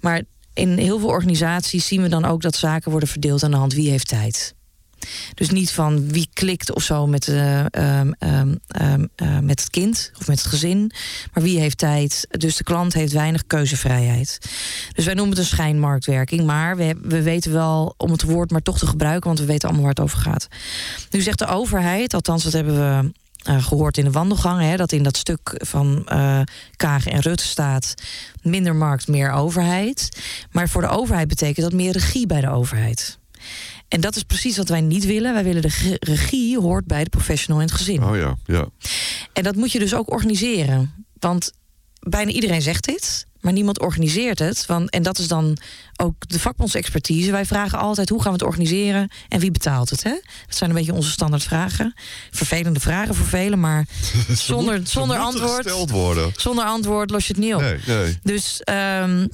Maar 0.00 0.22
in 0.54 0.78
heel 0.78 0.98
veel 0.98 1.08
organisaties 1.08 1.86
zien 1.86 2.02
we 2.02 2.08
dan 2.08 2.24
ook 2.24 2.42
dat 2.42 2.56
zaken 2.56 2.90
worden 2.90 3.08
verdeeld 3.08 3.42
aan 3.42 3.50
de 3.50 3.56
hand 3.56 3.74
wie 3.74 3.90
heeft 3.90 4.08
tijd. 4.08 4.54
Dus 5.34 5.50
niet 5.50 5.70
van 5.70 6.08
wie 6.08 6.28
klikt 6.32 6.74
of 6.74 6.82
zo 6.82 7.06
met, 7.06 7.28
eh, 7.28 7.60
ehm, 7.60 8.12
ehm, 8.18 8.54
ehm, 8.68 9.06
eh, 9.16 9.38
met 9.38 9.60
het 9.60 9.70
kind 9.70 10.10
of 10.18 10.26
met 10.26 10.38
het 10.38 10.48
gezin. 10.48 10.92
Maar 11.32 11.42
wie 11.42 11.58
heeft 11.58 11.78
tijd. 11.78 12.26
Dus 12.30 12.56
de 12.56 12.64
klant 12.64 12.94
heeft 12.94 13.12
weinig 13.12 13.46
keuzevrijheid. 13.46 14.38
Dus 14.92 15.04
wij 15.04 15.14
noemen 15.14 15.36
het 15.36 15.44
een 15.44 15.50
schijnmarktwerking. 15.50 16.44
Maar 16.44 16.76
we, 16.76 16.96
we 17.02 17.22
weten 17.22 17.52
wel 17.52 17.94
om 17.96 18.10
het 18.10 18.22
woord 18.22 18.50
maar 18.50 18.62
toch 18.62 18.78
te 18.78 18.86
gebruiken. 18.86 19.26
Want 19.26 19.38
we 19.38 19.46
weten 19.46 19.68
allemaal 19.68 19.86
waar 19.86 19.94
het 19.94 20.04
over 20.04 20.18
gaat. 20.18 20.48
Nu 21.10 21.20
zegt 21.20 21.38
de 21.38 21.46
overheid, 21.46 22.14
althans 22.14 22.44
dat 22.44 22.52
hebben 22.52 22.74
we 22.74 23.12
eh, 23.44 23.64
gehoord 23.64 23.98
in 23.98 24.04
de 24.04 24.10
wandelgang. 24.10 24.60
Hè, 24.60 24.76
dat 24.76 24.92
in 24.92 25.02
dat 25.02 25.16
stuk 25.16 25.54
van 25.56 26.02
eh 26.06 26.40
Kagen 26.76 27.12
en 27.12 27.20
Rutte 27.20 27.44
staat... 27.44 27.94
minder 28.42 28.76
markt, 28.76 29.08
meer 29.08 29.30
overheid. 29.30 30.08
Maar 30.50 30.68
voor 30.68 30.80
de 30.80 30.88
overheid 30.88 31.28
betekent 31.28 31.66
dat 31.66 31.72
meer 31.72 31.92
regie 31.92 32.26
bij 32.26 32.40
de 32.40 32.50
overheid. 32.50 33.18
En 33.94 34.00
dat 34.00 34.16
is 34.16 34.22
precies 34.22 34.56
wat 34.56 34.68
wij 34.68 34.80
niet 34.80 35.04
willen. 35.06 35.34
Wij 35.34 35.44
willen 35.44 35.62
de 35.62 35.96
regie 36.00 36.58
hoort 36.60 36.86
bij 36.86 37.04
de 37.04 37.10
professional 37.10 37.60
in 37.60 37.66
het 37.66 37.76
gezin. 37.76 38.04
Oh 38.04 38.16
ja, 38.16 38.36
ja. 38.44 38.66
En 39.32 39.42
dat 39.42 39.56
moet 39.56 39.72
je 39.72 39.78
dus 39.78 39.94
ook 39.94 40.10
organiseren. 40.10 41.06
Want 41.18 41.52
bijna 42.00 42.30
iedereen 42.30 42.62
zegt 42.62 42.84
dit. 42.84 43.26
maar 43.40 43.52
niemand 43.52 43.80
organiseert 43.80 44.38
het. 44.38 44.66
Want, 44.66 44.90
en 44.90 45.02
dat 45.02 45.18
is 45.18 45.28
dan 45.28 45.56
ook 45.96 46.14
de 46.28 46.38
vakbondsexpertise. 46.40 47.30
Wij 47.30 47.46
vragen 47.46 47.78
altijd 47.78 48.08
hoe 48.08 48.22
gaan 48.22 48.32
we 48.32 48.38
het 48.38 48.46
organiseren 48.46 49.10
en 49.28 49.40
wie 49.40 49.50
betaalt 49.50 49.90
het. 49.90 50.02
Hè? 50.02 50.10
Dat 50.46 50.56
zijn 50.56 50.70
een 50.70 50.76
beetje 50.76 50.92
onze 50.94 51.10
standaard 51.10 51.42
vragen. 51.42 51.94
Vervelende 52.30 52.80
vragen 52.80 53.14
voor 53.14 53.26
velen, 53.26 53.60
maar 53.60 53.86
zonder, 54.32 54.78
moet- 54.78 54.88
zonder 54.88 55.16
antwoord. 55.16 55.66
Zonder 56.40 56.64
antwoord 56.64 57.10
los 57.10 57.26
je 57.26 57.32
het 57.32 57.42
niet 57.42 57.54
op. 57.54 57.60
Nee, 57.60 57.78
nee. 57.86 58.18
Dus, 58.22 58.60
ehm, 58.62 59.26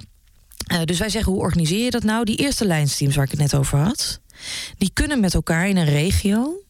eh, 0.67 0.83
dus 0.85 0.99
wij 0.99 1.09
zeggen, 1.09 1.33
hoe 1.33 1.41
organiseer 1.41 1.85
je 1.85 1.91
dat 1.91 2.03
nou? 2.03 2.25
Die 2.25 2.37
eerste 2.37 2.65
lijnsteams 2.65 3.15
waar 3.17 3.25
ik 3.25 3.31
het 3.31 3.41
net 3.41 3.55
over 3.55 3.79
had... 3.79 4.20
die 4.79 4.91
kunnen 4.93 5.21
met 5.21 5.35
elkaar 5.35 5.69
in 5.69 5.77
een 5.77 5.85
regio... 5.85 6.63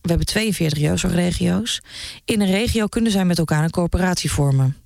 we 0.00 0.08
hebben 0.08 0.26
42 0.26 0.78
jeugdzorgregio's... 0.78 1.80
in 2.24 2.40
een 2.40 2.50
regio 2.50 2.86
kunnen 2.86 3.12
zij 3.12 3.24
met 3.24 3.38
elkaar 3.38 3.64
een 3.64 3.70
coöperatie 3.70 4.30
vormen. 4.30 4.76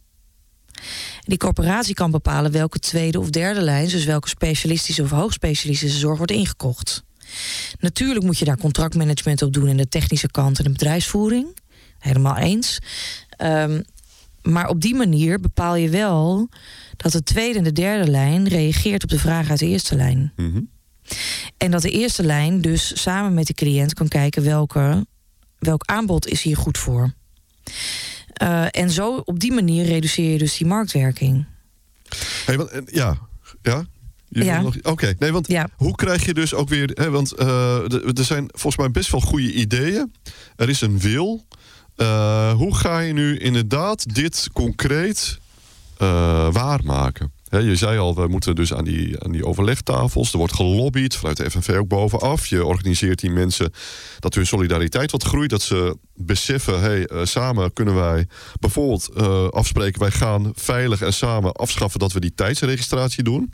Die 1.20 1.38
coöperatie 1.38 1.94
kan 1.94 2.10
bepalen 2.10 2.52
welke 2.52 2.78
tweede 2.78 3.20
of 3.20 3.30
derde 3.30 3.60
lijn... 3.60 3.88
dus 3.88 4.04
welke 4.04 4.28
specialistische 4.28 5.02
of 5.02 5.10
hoogspecialistische 5.10 5.98
zorg 5.98 6.16
wordt 6.16 6.32
ingekocht. 6.32 7.04
Natuurlijk 7.78 8.24
moet 8.24 8.38
je 8.38 8.44
daar 8.44 8.58
contractmanagement 8.58 9.42
op 9.42 9.52
doen... 9.52 9.68
en 9.68 9.76
de 9.76 9.88
technische 9.88 10.30
kant 10.30 10.58
en 10.58 10.64
de 10.64 10.70
bedrijfsvoering. 10.70 11.46
Helemaal 11.98 12.36
eens. 12.36 12.78
Ehm, 13.28 13.80
maar 14.42 14.68
op 14.68 14.80
die 14.80 14.94
manier 14.94 15.40
bepaal 15.40 15.76
je 15.76 15.88
wel 15.88 16.48
dat 16.96 17.12
de 17.12 17.22
tweede 17.22 17.58
en 17.58 17.64
de 17.64 17.72
derde 17.72 18.10
lijn 18.10 18.48
reageert 18.48 19.02
op 19.02 19.10
de 19.10 19.18
vraag 19.18 19.50
uit 19.50 19.58
de 19.58 19.66
eerste 19.66 19.96
lijn. 19.96 20.32
Mhm. 20.36 20.60
En 21.56 21.70
dat 21.70 21.82
de 21.82 21.90
eerste 21.90 22.22
lijn 22.22 22.60
dus 22.60 23.02
samen 23.02 23.34
met 23.34 23.46
de 23.46 23.54
cliënt 23.54 23.94
kan 23.94 24.08
kijken 24.08 24.42
welke, 24.42 25.06
welk 25.58 25.82
aanbod 25.84 26.26
is 26.26 26.42
hier 26.42 26.56
goed 26.56 26.78
voor. 26.78 27.14
Eh, 28.32 28.66
en 28.70 28.90
zo 28.90 29.16
op 29.24 29.40
die 29.40 29.52
manier 29.52 29.84
reduceer 29.84 30.32
je 30.32 30.38
dus 30.38 30.56
die 30.56 30.66
marktwerking. 30.66 31.46
Hey, 32.44 32.56
want, 32.56 32.70
eh, 32.70 32.80
ja, 32.86 33.18
ja. 33.62 33.84
Oké, 34.82 35.14
nee, 35.18 35.32
want 35.32 35.48
Ja. 35.48 35.68
hoe 35.76 35.94
krijg 35.94 36.24
je 36.24 36.34
dus 36.34 36.54
ook 36.54 36.68
weer. 36.68 36.90
Hè, 36.94 37.10
want 37.10 37.32
eh, 37.32 37.92
er 38.18 38.24
zijn 38.24 38.44
volgens 38.48 38.76
mij 38.76 38.90
best 38.90 39.10
wel 39.10 39.20
goede 39.20 39.52
ideeën. 39.52 40.12
Er 40.56 40.68
is 40.68 40.80
een 40.80 40.98
wil. 40.98 41.44
Hoe 42.56 42.74
ga 42.74 42.98
je 42.98 43.12
nu 43.12 43.38
inderdaad 43.38 44.14
dit 44.14 44.48
concreet 44.52 45.38
waarmaken? 46.52 47.32
Je 47.64 47.76
zei 47.76 47.98
al, 47.98 48.14
we 48.14 48.26
moeten 48.28 48.54
dus 48.54 48.74
aan 48.74 48.84
die, 48.84 49.24
aan 49.24 49.32
die 49.32 49.46
overlegtafels. 49.46 50.32
Er 50.32 50.38
wordt 50.38 50.54
gelobbyd 50.54 51.16
vanuit 51.16 51.36
de 51.36 51.50
FNV 51.50 51.76
ook 51.78 51.88
bovenaf. 51.88 52.46
Je 52.46 52.64
organiseert 52.64 53.20
die 53.20 53.30
mensen 53.30 53.72
dat 54.18 54.34
hun 54.34 54.46
solidariteit 54.46 55.10
wat 55.10 55.22
groeit. 55.22 55.50
Dat 55.50 55.62
ze 55.62 55.96
beseffen, 56.14 56.80
hey, 56.80 57.06
eh, 57.06 57.24
samen 57.24 57.72
kunnen 57.72 57.94
wij 57.94 58.26
bijvoorbeeld 58.60 59.08
eh, 59.16 59.48
afspreken... 59.48 60.00
wij 60.00 60.10
gaan 60.10 60.52
veilig 60.54 61.00
en 61.02 61.12
samen 61.12 61.52
afschaffen 61.52 62.00
dat 62.00 62.12
we 62.12 62.20
die 62.20 62.34
tijdsregistratie 62.34 63.22
doen. 63.24 63.52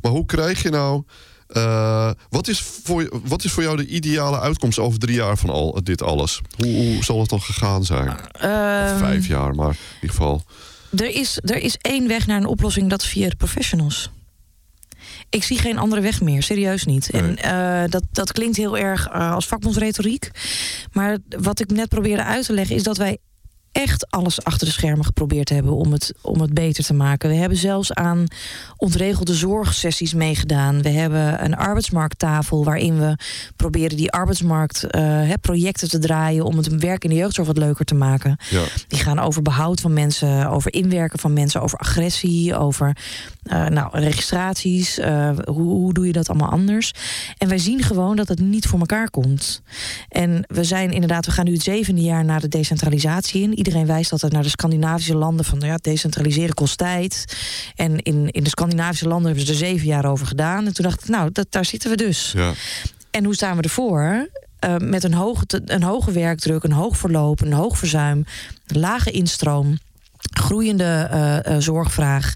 Maar 0.00 0.12
hoe 0.12 0.26
krijg 0.26 0.62
je 0.62 0.70
nou... 0.70 1.02
eh, 1.46 2.10
wat, 2.28 2.48
is 2.48 2.60
voor, 2.82 3.20
wat 3.24 3.44
is 3.44 3.52
voor 3.52 3.62
jou 3.62 3.76
de 3.76 3.86
ideale 3.86 4.40
uitkomst 4.40 4.78
over 4.78 4.98
drie 4.98 5.16
jaar 5.16 5.38
van 5.38 5.50
al 5.50 5.80
dit 5.82 6.02
alles? 6.02 6.40
Hoe, 6.56 6.74
hoe 6.74 7.04
zal 7.04 7.20
het 7.20 7.28
dan 7.28 7.42
gegaan 7.42 7.84
zijn? 7.84 8.08
Ehm, 8.32 8.98
vijf 8.98 9.26
jaar, 9.26 9.54
maar 9.54 9.70
in 9.70 9.94
ieder 10.00 10.16
geval. 10.16 10.44
Er 10.96 11.14
is, 11.14 11.38
er 11.44 11.56
is 11.56 11.76
één 11.80 12.08
weg 12.08 12.26
naar 12.26 12.36
een 12.36 12.46
oplossing, 12.46 12.90
dat 12.90 13.02
is 13.02 13.08
via 13.08 13.28
de 13.28 13.36
professionals. 13.36 14.10
Ik 15.30 15.42
zie 15.42 15.58
geen 15.58 15.78
andere 15.78 16.00
weg 16.00 16.20
meer, 16.20 16.42
serieus 16.42 16.84
niet. 16.84 17.12
Nee. 17.12 17.22
En 17.22 17.36
eh, 17.36 17.90
dat, 17.90 18.02
dat 18.12 18.32
klinkt 18.32 18.56
heel 18.56 18.78
erg 18.78 19.08
eh, 19.08 19.32
als 19.32 19.46
vakbondsretoriek. 19.46 20.30
Maar 20.92 21.18
wat 21.38 21.60
ik 21.60 21.70
net 21.70 21.88
probeerde 21.88 22.24
uit 22.24 22.46
te 22.46 22.52
leggen 22.52 22.76
is 22.76 22.82
dat 22.82 22.96
wij 22.96 23.18
echt 23.76 24.10
alles 24.10 24.44
achter 24.44 24.66
de 24.66 24.72
schermen 24.72 25.04
geprobeerd 25.04 25.48
hebben 25.48 25.72
om 25.72 25.92
het, 25.92 26.12
om 26.22 26.40
het 26.40 26.54
beter 26.54 26.84
te 26.84 26.94
maken. 26.94 27.28
We 27.28 27.34
hebben 27.34 27.58
zelfs 27.58 27.92
aan 27.94 28.26
ontregelde 28.76 29.34
zorgsessies 29.34 30.14
meegedaan. 30.14 30.82
We 30.82 30.88
hebben 30.88 31.44
een 31.44 31.56
arbeidsmarkttafel 31.56 32.64
waarin 32.64 32.98
we 32.98 33.18
proberen 33.56 33.96
die 33.96 34.10
arbeidsmarkt 34.10 34.84
eh, 34.84 35.32
projecten 35.40 35.88
te 35.88 35.98
draaien 35.98 36.44
om 36.44 36.56
het 36.56 36.68
werk 36.68 37.04
in 37.04 37.10
de 37.10 37.16
jeugdzorg 37.16 37.46
wat 37.46 37.58
leuker 37.58 37.84
te 37.84 37.94
maken. 37.94 38.36
Ja. 38.50 38.62
Die 38.88 38.98
gaan 38.98 39.18
over 39.18 39.42
behoud 39.42 39.80
van 39.80 39.92
mensen, 39.92 40.50
over 40.50 40.72
inwerken 40.72 41.18
van 41.18 41.32
mensen, 41.32 41.62
over 41.62 41.78
agressie, 41.78 42.56
over 42.56 42.96
eh, 43.42 43.66
nou, 43.66 43.88
registraties. 43.98 44.98
eh, 44.98 45.30
hoe, 45.44 45.62
hoe 45.62 45.94
doe 45.94 46.06
je 46.06 46.12
dat 46.12 46.28
allemaal 46.28 46.50
anders? 46.50 46.92
En 47.38 47.48
wij 47.48 47.58
zien 47.58 47.82
gewoon 47.82 48.16
dat 48.16 48.28
het 48.28 48.40
niet 48.40 48.66
voor 48.66 48.78
elkaar 48.78 49.10
komt. 49.10 49.62
En 50.08 50.44
we 50.46 50.64
zijn 50.64 50.90
inderdaad, 50.92 51.26
we 51.26 51.32
gaan 51.32 51.44
nu 51.44 51.52
het 51.52 51.62
zevende 51.62 52.00
jaar 52.00 52.24
naar 52.24 52.40
de 52.40 52.48
decentralisatie 52.48 53.42
in. 53.42 53.52
Iedereen 53.66 53.86
wijst 53.86 54.12
altijd 54.12 54.32
naar 54.32 54.42
de 54.42 54.48
Scandinavische 54.48 55.16
landen 55.16 55.44
van 55.44 55.58
nou 55.58 55.70
ja, 55.70 55.78
decentraliseren 55.80 56.54
kost 56.54 56.78
tijd. 56.78 57.24
En 57.74 57.98
in, 57.98 58.30
in 58.30 58.42
de 58.42 58.50
Scandinavische 58.50 59.08
landen 59.08 59.26
hebben 59.26 59.46
ze 59.46 59.52
er 59.52 59.58
zeven 59.58 59.86
jaar 59.86 60.04
over 60.04 60.26
gedaan. 60.26 60.66
En 60.66 60.74
toen 60.74 60.84
dacht 60.84 61.02
ik, 61.02 61.08
nou, 61.08 61.30
dat, 61.32 61.46
daar 61.50 61.64
zitten 61.64 61.90
we 61.90 61.96
dus. 61.96 62.32
Ja. 62.32 62.52
En 63.10 63.24
hoe 63.24 63.34
staan 63.34 63.56
we 63.56 63.62
ervoor? 63.62 64.28
Eh, 64.58 64.76
met 64.76 65.04
een 65.04 65.14
hoge, 65.14 65.44
een 65.64 65.82
hoge 65.82 66.12
werkdruk, 66.12 66.62
een 66.62 66.72
hoog 66.72 66.96
verloop, 66.96 67.40
een 67.40 67.52
hoog 67.52 67.78
verzuim, 67.78 68.24
lage 68.66 69.10
instroom. 69.10 69.78
Groeiende 70.18 71.08
eh, 71.10 71.46
eh, 71.46 71.62
zorgvraag 71.62 72.32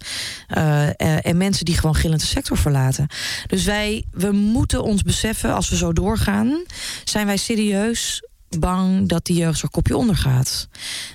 en 1.22 1.37
mensen 1.37 1.64
die 1.64 1.74
gewoon 1.74 1.95
gillend 1.95 2.20
de 2.20 2.26
sector 2.26 2.57
verlaten. 2.57 3.07
Dus 3.47 3.64
wij, 3.64 4.05
we 4.12 4.31
moeten 4.33 4.83
ons 4.83 5.03
beseffen, 5.03 5.55
als 5.55 5.68
we 5.68 5.76
zo 5.76 5.93
doorgaan, 5.93 6.62
zijn 7.05 7.26
wij 7.26 7.37
serieus 7.37 8.22
bang 8.59 9.09
dat 9.09 9.24
die 9.24 9.36
jeugdzorg 9.36 9.72
kopje 9.72 9.96
ondergaat. 9.96 10.68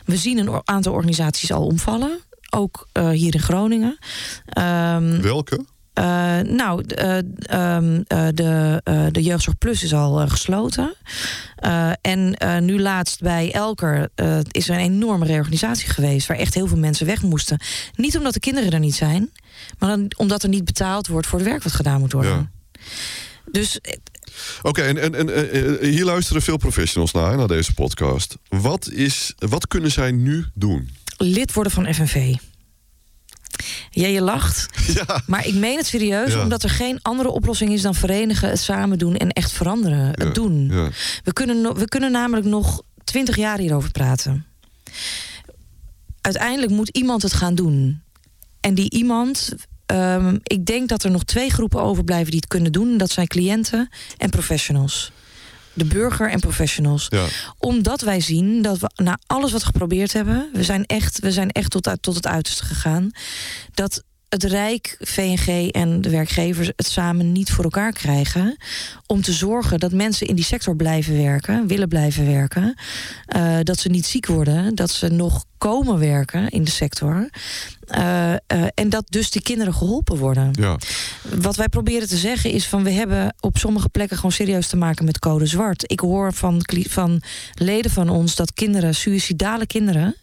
We 0.05 0.17
zien 0.17 0.38
een 0.38 0.61
aantal 0.63 0.93
organisaties 0.93 1.51
al 1.51 1.65
omvallen, 1.65 2.19
ook 2.49 2.88
eh, 2.91 3.09
hier 3.09 3.33
in 3.33 3.39
Groningen. 3.39 3.97
Ehm, 4.45 5.21
Welke? 5.21 5.65
eh, 5.95 6.39
nou, 6.39 6.83
eh, 6.86 7.17
ehm, 7.39 8.01
eh, 8.07 8.27
de, 8.33 8.81
de 9.11 9.21
Jeugdzorg 9.21 9.57
Plus 9.57 9.83
is 9.83 9.93
al 9.93 10.27
gesloten. 10.27 10.95
En 12.01 12.36
nu 12.65 12.81
laatst 12.81 13.21
bij 13.21 13.51
Elker 13.51 14.09
is 14.51 14.69
er 14.69 14.75
een 14.75 14.81
enorme 14.81 15.25
reorganisatie 15.25 15.89
geweest... 15.89 16.27
waar 16.27 16.38
echt 16.38 16.53
heel 16.53 16.67
veel 16.67 16.77
mensen 16.77 17.05
weg 17.05 17.21
moesten. 17.21 17.59
Niet 17.95 18.17
omdat 18.17 18.33
de 18.33 18.39
kinderen 18.39 18.71
er 18.71 18.79
niet 18.79 18.95
zijn... 18.95 19.31
maar 19.79 19.97
omdat 20.17 20.43
er 20.43 20.49
niet 20.49 20.65
betaald 20.65 21.07
wordt 21.07 21.27
voor 21.27 21.39
het 21.39 21.47
werk 21.47 21.63
wat 21.63 21.73
gedaan 21.73 21.99
moet 21.99 22.11
worden. 22.11 22.51
Dus 23.51 23.79
eh, 24.57 24.59
Oké, 24.69 24.81
en, 24.81 24.97
en, 24.97 25.15
en 25.15 25.29
eh, 25.33 25.73
eh, 25.73 25.79
hier 25.93 26.05
luisteren 26.05 26.41
veel 26.41 26.57
professionals 26.57 27.11
naar, 27.11 27.38
naar 27.38 27.47
deze 27.47 27.73
podcast. 27.73 28.36
Wat, 28.49 28.89
is, 28.89 29.33
wat 29.38 29.67
kunnen 29.67 29.91
zij 29.91 30.11
nu 30.11 30.45
doen? 30.53 30.89
lid 31.17 31.53
worden 31.53 31.71
van 31.73 31.93
FNV. 31.93 32.36
Ja, 33.89 34.07
je 34.07 34.21
lacht. 34.21 34.65
Ja, 35.07 35.21
Maar 35.27 35.47
ik 35.47 35.53
meen 35.53 35.77
het 35.77 35.86
serieus, 35.86 36.33
Ja. 36.33 36.41
omdat 36.43 36.63
er 36.63 36.69
geen 36.69 36.99
andere 37.01 37.29
oplossing 37.29 37.71
is 37.71 37.81
dan 37.81 37.95
verenigen, 37.95 38.49
het 38.49 38.59
samen 38.59 38.97
doen 38.97 39.15
en 39.15 39.29
echt 39.29 39.51
veranderen. 39.51 40.07
Het 40.11 40.36
doen. 40.36 40.67
We 41.23 41.33
kunnen, 41.33 41.75
we 41.75 41.88
kunnen 41.88 42.11
namelijk 42.11 42.47
nog 42.47 42.81
twintig 43.03 43.36
jaar 43.36 43.57
hierover 43.57 43.91
praten. 43.91 44.45
Uiteindelijk 46.21 46.71
moet 46.71 46.89
iemand 46.89 47.21
het 47.21 47.33
gaan 47.33 47.55
doen. 47.55 48.01
En 48.59 48.73
die 48.75 48.89
iemand. 48.91 49.55
Ehm, 49.86 50.38
ik 50.43 50.65
denk 50.65 50.89
dat 50.89 51.03
er 51.03 51.11
nog 51.11 51.23
twee 51.23 51.49
groepen 51.49 51.81
overblijven 51.81 52.31
die 52.31 52.39
het 52.39 52.49
kunnen 52.49 52.71
doen. 52.71 52.91
En 52.91 52.97
dat 52.97 53.11
zijn 53.11 53.27
cliënten 53.27 53.89
en 54.17 54.29
professionals. 54.29 55.11
De 55.73 55.86
burger 55.86 56.29
en 56.29 56.39
professionals. 56.39 57.07
ja. 57.09 57.25
Omdat 57.57 58.01
wij 58.01 58.19
zien 58.19 58.61
dat 58.61 58.79
we 58.79 58.89
na 58.95 59.19
alles 59.27 59.51
wat 59.51 59.61
we 59.61 59.67
geprobeerd 59.67 60.13
hebben. 60.13 60.49
We 60.53 60.63
zijn 60.63 60.86
echt, 60.86 61.19
we 61.19 61.31
zijn 61.31 61.51
echt 61.51 61.71
tot, 61.71 61.89
tot 62.01 62.15
het 62.15 62.27
uiterste 62.27 62.65
gegaan. 62.65 63.11
Dat 63.73 64.03
het 64.30 64.43
Rijk, 64.43 64.95
VNG 64.99 65.69
en 65.71 66.01
de 66.01 66.09
werkgevers 66.09 66.71
het 66.76 66.88
samen 66.88 67.32
niet 67.32 67.51
voor 67.51 67.63
elkaar 67.63 67.91
krijgen. 67.91 68.57
Om 69.05 69.21
te 69.21 69.32
zorgen 69.34 69.80
dat 69.80 69.91
mensen 69.91 70.28
in 70.28 70.36
die 70.36 70.43
sector 70.43 70.76
blijven 70.76 71.17
werken, 71.17 71.67
willen 71.67 71.88
blijven 71.88 72.26
werken. 72.26 72.76
eh, 73.26 73.57
dat 73.63 73.80
ze 73.80 73.89
niet 73.89 74.05
ziek 74.05 74.26
worden, 74.26 74.76
dat 74.76 74.91
ze 74.91 75.07
nog 75.07 75.45
komen 75.57 75.99
werken 75.99 76.49
in 76.49 76.63
de 76.63 76.71
sector. 76.71 77.30
eh, 77.86 78.34
eh, 78.34 78.38
en 78.73 78.89
dat 78.89 79.05
dus 79.09 79.30
die 79.32 79.41
kinderen 79.41 79.73
geholpen 79.73 80.17
worden. 80.17 80.49
ja. 80.51 80.78
Wat 81.21 81.55
wij 81.55 81.69
proberen 81.69 82.07
te 82.07 82.17
zeggen 82.17 82.51
is 82.51 82.67
van 82.67 82.84
we 82.84 82.91
hebben 82.91 83.36
op 83.39 83.57
sommige 83.57 83.89
plekken 83.89 84.15
gewoon 84.15 84.32
serieus 84.32 84.67
te 84.67 84.78
maken 84.78 85.05
met 85.05 85.19
code 85.19 85.45
zwart. 85.45 85.91
Ik 85.91 85.99
hoor 85.99 86.34
van, 86.34 86.61
van 86.89 87.21
leden 87.53 87.91
van 87.91 88.09
ons 88.09 88.36
dat 88.36 88.53
kinderen, 88.53 88.95
suïcidale 88.95 89.67
kinderen, 89.67 90.15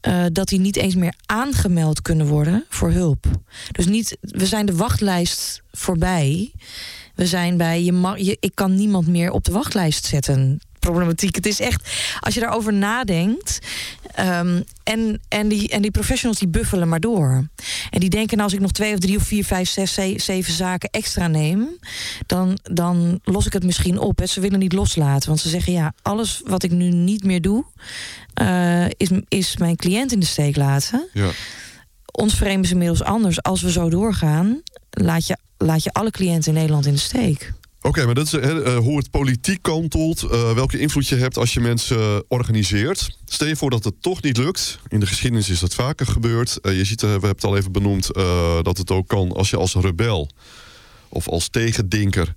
eh, 0.00 0.24
dat 0.32 0.48
die 0.48 0.60
niet 0.60 0.76
eens 0.76 0.94
meer 0.94 1.14
aangemeld 1.26 2.02
kunnen 2.02 2.26
worden 2.26 2.64
voor 2.68 2.90
hulp. 2.90 3.26
Dus 3.72 3.86
niet, 3.86 4.16
we 4.20 4.46
zijn 4.46 4.66
de 4.66 4.76
wachtlijst 4.76 5.62
voorbij. 5.70 6.52
We 7.14 7.26
zijn 7.26 7.56
bij 7.56 7.82
je, 7.82 7.92
mag, 7.92 8.18
je 8.18 8.36
ik 8.40 8.54
kan 8.54 8.74
niemand 8.74 9.06
meer 9.06 9.30
op 9.30 9.44
de 9.44 9.52
wachtlijst 9.52 10.04
zetten. 10.04 10.60
Problematiek. 10.78 11.34
Het 11.34 11.46
is 11.46 11.60
echt, 11.60 11.88
als 12.20 12.34
je 12.34 12.40
daarover 12.40 12.72
nadenkt. 12.72 13.58
ehm, 14.14 14.62
en, 14.82 15.20
en, 15.28 15.48
die, 15.48 15.68
en 15.68 15.82
die 15.82 15.90
professionals 15.90 16.38
die 16.38 16.48
buffelen 16.48 16.88
maar 16.88 17.00
door. 17.00 17.48
En 17.90 18.00
die 18.00 18.08
denken, 18.10 18.36
nou, 18.36 18.42
als 18.48 18.52
ik 18.58 18.60
nog 18.64 18.72
twee 18.72 18.92
of 18.92 18.98
drie 18.98 19.16
of 19.16 19.22
vier, 19.22 19.44
vijf, 19.44 19.68
zes, 19.68 19.92
ze- 19.94 20.14
zeven 20.16 20.52
zaken 20.52 20.88
extra 20.90 21.26
neem, 21.28 21.68
dan, 22.26 22.58
dan 22.62 23.20
los 23.24 23.46
ik 23.46 23.52
het 23.52 23.64
misschien 23.64 23.98
op. 23.98 24.18
Hè. 24.18 24.26
Ze 24.26 24.40
willen 24.40 24.58
niet 24.58 24.72
loslaten, 24.72 25.28
want 25.28 25.40
ze 25.40 25.48
zeggen, 25.48 25.72
ja, 25.72 25.92
alles 26.02 26.40
wat 26.44 26.62
ik 26.62 26.70
nu 26.70 26.88
niet 26.90 27.24
meer 27.24 27.40
doe, 27.40 27.64
eh, 28.34 28.84
is, 28.96 29.08
is 29.28 29.56
mijn 29.56 29.76
cliënt 29.76 30.12
in 30.12 30.20
de 30.20 30.26
steek 30.26 30.56
laten. 30.56 31.08
ja. 31.12 31.30
ons 32.12 32.34
vreemden 32.34 32.66
ze 32.66 32.72
inmiddels 32.72 33.02
anders. 33.02 33.42
Als 33.42 33.62
we 33.62 33.70
zo 33.70 33.90
doorgaan, 33.90 34.62
laat 34.90 35.26
je, 35.26 35.36
laat 35.58 35.82
je 35.84 35.92
alle 35.92 36.10
cliënten 36.10 36.52
in 36.52 36.58
Nederland 36.58 36.86
in 36.86 36.92
de 36.92 36.98
steek. 36.98 37.52
Oké, 37.88 38.04
maar 38.04 38.14
dat 38.14 38.26
is 38.26 38.32
uh, 38.32 38.76
hoe 38.76 38.96
het 38.96 39.10
politiek 39.10 39.62
kantelt, 39.62 40.22
uh, 40.22 40.52
welke 40.52 40.78
invloed 40.78 41.08
je 41.08 41.14
hebt 41.14 41.36
als 41.36 41.54
je 41.54 41.60
mensen 41.60 42.24
organiseert. 42.28 43.18
Stel 43.24 43.46
je 43.46 43.56
voor 43.56 43.70
dat 43.70 43.84
het 43.84 44.02
toch 44.02 44.22
niet 44.22 44.36
lukt. 44.36 44.78
In 44.88 45.00
de 45.00 45.06
geschiedenis 45.06 45.48
is 45.48 45.60
dat 45.60 45.74
vaker 45.74 46.06
gebeurd. 46.06 46.58
Uh, 46.62 46.76
je 46.76 46.84
ziet, 46.84 47.00
we 47.00 47.06
hebben 47.06 47.30
het 47.30 47.44
al 47.44 47.56
even 47.56 47.72
benoemd, 47.72 48.10
dat 48.62 48.78
het 48.78 48.90
ook 48.90 49.08
kan 49.08 49.32
als 49.32 49.50
je 49.50 49.56
als 49.56 49.74
rebel 49.74 50.30
of 51.08 51.28
als 51.28 51.48
tegendinker 51.48 52.34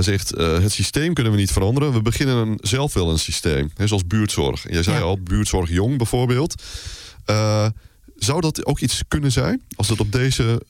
zegt: 0.00 0.30
het 0.38 0.72
systeem 0.72 1.14
kunnen 1.14 1.32
we 1.32 1.38
niet 1.38 1.52
veranderen. 1.52 1.92
We 1.92 2.02
beginnen 2.02 2.58
zelf 2.60 2.94
wel 2.94 3.10
een 3.10 3.18
systeem, 3.18 3.70
hè, 3.74 3.86
zoals 3.86 4.06
buurtzorg. 4.06 4.70
Jij 4.70 4.82
zei 4.82 4.96
ja. 4.96 5.02
al, 5.02 5.18
buurtzorg 5.22 5.70
jong 5.70 5.96
bijvoorbeeld. 5.96 6.62
zou 8.16 8.40
dat 8.40 8.66
ook 8.66 8.80
iets 8.80 9.02
kunnen 9.08 9.32
zijn 9.32 9.62
als 9.76 9.88
het 9.88 10.00
op 10.00 10.12
deze 10.12 10.62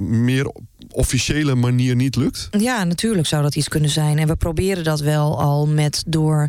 meer 0.00 0.52
officiële 0.90 1.54
manier 1.54 1.96
niet 1.96 2.16
lukt? 2.16 2.48
Ja, 2.50 2.84
natuurlijk 2.84 3.26
zou 3.26 3.42
dat 3.42 3.56
iets 3.56 3.68
kunnen 3.68 3.90
zijn. 3.90 4.18
En 4.18 4.26
we 4.26 4.36
proberen 4.36 4.84
dat 4.84 5.00
wel 5.00 5.40
al 5.40 5.66
met 5.66 6.02
door 6.06 6.48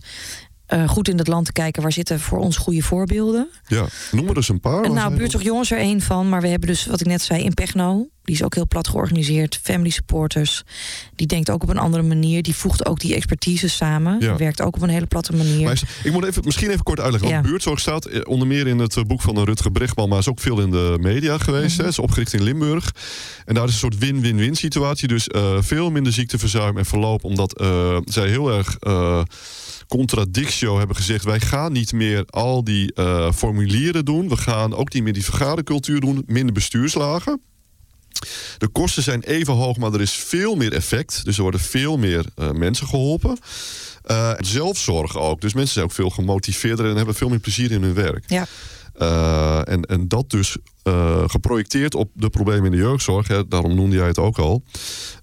uh, 0.74 0.90
goed 0.90 1.08
in 1.08 1.18
het 1.18 1.28
land 1.28 1.46
te 1.46 1.52
kijken 1.52 1.82
waar 1.82 1.92
zitten 1.92 2.20
voor 2.20 2.40
ons 2.40 2.58
goede 2.58 2.82
voorbeelden. 2.82 3.50
Ja, 3.68 3.86
noem 4.12 4.28
er 4.28 4.34
dus 4.34 4.50
een 4.50 4.60
paar. 4.60 4.84
En 4.84 4.94
nou, 4.94 5.16
Buurtzorg 5.16 5.44
Jongens 5.44 5.72
er 5.72 5.78
één 5.78 6.02
van, 6.02 6.30
maar 6.30 6.42
we 6.42 6.48
hebben 6.48 6.68
dus 6.68 6.86
wat 6.86 7.02
ik 7.02 7.08
net 7.08 7.22
zei 7.22 7.44
in 7.44 7.54
Pechno. 7.54 8.08
Die 8.30 8.38
is 8.38 8.44
ook 8.44 8.56
heel 8.56 8.68
plat 8.68 8.88
georganiseerd. 8.88 9.60
Family 9.64 9.90
Supporters. 9.90 10.64
Die 11.16 11.28
denkt 11.28 11.50
ook 11.50 11.64
op 11.64 11.70
een 11.70 11.78
andere 11.78 12.04
manier. 12.04 12.42
Die 12.42 12.56
voegt 12.56 12.86
ook 12.86 13.00
die 13.00 13.16
expertise 13.16 13.70
samen. 13.70 14.20
Ja. 14.20 14.36
Werkt 14.36 14.62
ook 14.62 14.76
op 14.76 14.82
een 14.82 14.90
hele 14.90 15.06
platte 15.06 15.36
manier. 15.36 15.64
Maar 15.64 15.82
ik 16.04 16.12
moet 16.12 16.26
even, 16.26 16.42
misschien 16.46 16.70
even 16.70 16.84
kort 16.84 17.00
uitleggen. 17.00 17.32
Want 17.32 17.46
buurtzorg 17.46 17.80
staat 17.80 18.06
eh, 18.06 18.22
onder 18.24 18.48
meer 18.48 18.68
in 18.68 18.80
het 18.80 18.98
eh, 18.98 19.04
boek 19.04 19.22
van 19.22 19.44
Rutger 19.44 19.72
Brechtman. 19.72 20.10
Maar 20.10 20.20
is 20.20 20.30
ook 20.30 20.40
veel 20.40 20.60
in 20.60 20.72
de 20.72 20.98
media 21.02 21.38
geweest. 21.38 21.74
Mm 21.74 21.80
-hmm. 21.80 21.90
is 21.90 22.00
opgericht 22.00 22.34
in 22.34 22.44
Limburg. 22.44 22.94
En 23.46 23.54
daar 23.54 23.66
is 23.66 23.72
een 23.72 23.78
soort 23.78 23.98
win-win-win 23.98 24.56
situatie. 24.56 25.08
Dus 25.08 25.30
uh, 25.36 25.58
veel 25.60 25.92
minder 25.92 26.14
ziekteverzuim 26.14 26.78
en 26.78 26.86
verloop. 26.86 27.24
Omdat 27.24 27.62
uh, 27.62 27.98
zij 28.06 28.28
heel 28.28 28.52
erg 28.52 28.78
contradictio 29.90 30.78
hebben 30.78 30.96
gezegd: 30.96 31.24
wij 31.24 31.40
gaan 31.40 31.72
niet 31.72 31.92
meer 31.94 32.26
al 32.26 32.64
die 32.64 32.92
uh, 32.96 33.32
formulieren 33.32 34.06
doen. 34.06 34.30
We 34.30 34.38
gaan 34.38 34.76
ook 34.76 34.94
niet 34.94 35.04
meer 35.04 35.14
die 35.14 35.24
vergadercultuur 35.24 36.00
doen. 36.00 36.24
Minder 36.26 36.54
bestuurslagen. 36.54 37.42
De 38.58 38.68
kosten 38.68 39.04
zijn 39.04 39.22
even 39.22 39.54
hoog, 39.54 39.78
maar 39.78 39.94
er 39.94 40.02
is 40.02 40.12
veel 40.12 40.56
meer 40.56 40.74
effect. 40.74 41.26
Dus 41.26 41.36
er 41.36 41.42
worden 41.42 41.60
veel 41.60 41.98
meer 41.98 42.26
uh, 42.36 42.52
mensen 42.52 42.88
geholpen. 42.88 43.38
Uh, 44.12 44.34
zelfzorg 44.38 45.18
ook. 45.18 45.42
Dus 45.42 45.54
mensen 45.54 45.74
zijn 45.74 45.86
ook 45.86 45.92
veel 45.92 46.10
gemotiveerder 46.10 46.90
en 46.90 46.96
hebben 46.96 47.16
veel 47.16 47.30
meer 47.30 47.40
plezier 47.40 47.72
in 47.72 47.84
hun 47.84 47.94
werk. 47.94 48.24
Ja. 48.28 48.48
Uh, 49.02 49.68
en, 49.68 49.82
en 49.82 50.08
dat 50.08 50.30
dus 50.30 50.58
uh, 50.84 51.24
geprojecteerd 51.28 51.96
op 51.96 52.12
de 52.14 52.30
problemen 52.30 52.66
in 52.66 52.72
de 52.72 52.78
jeugdzorg. 52.78 53.28
Hè, 53.28 53.48
daarom 53.48 53.76
noemde 53.76 53.96
jij 53.96 54.08
het 54.08 54.20
ook 54.20 54.38
al. 54.38 54.64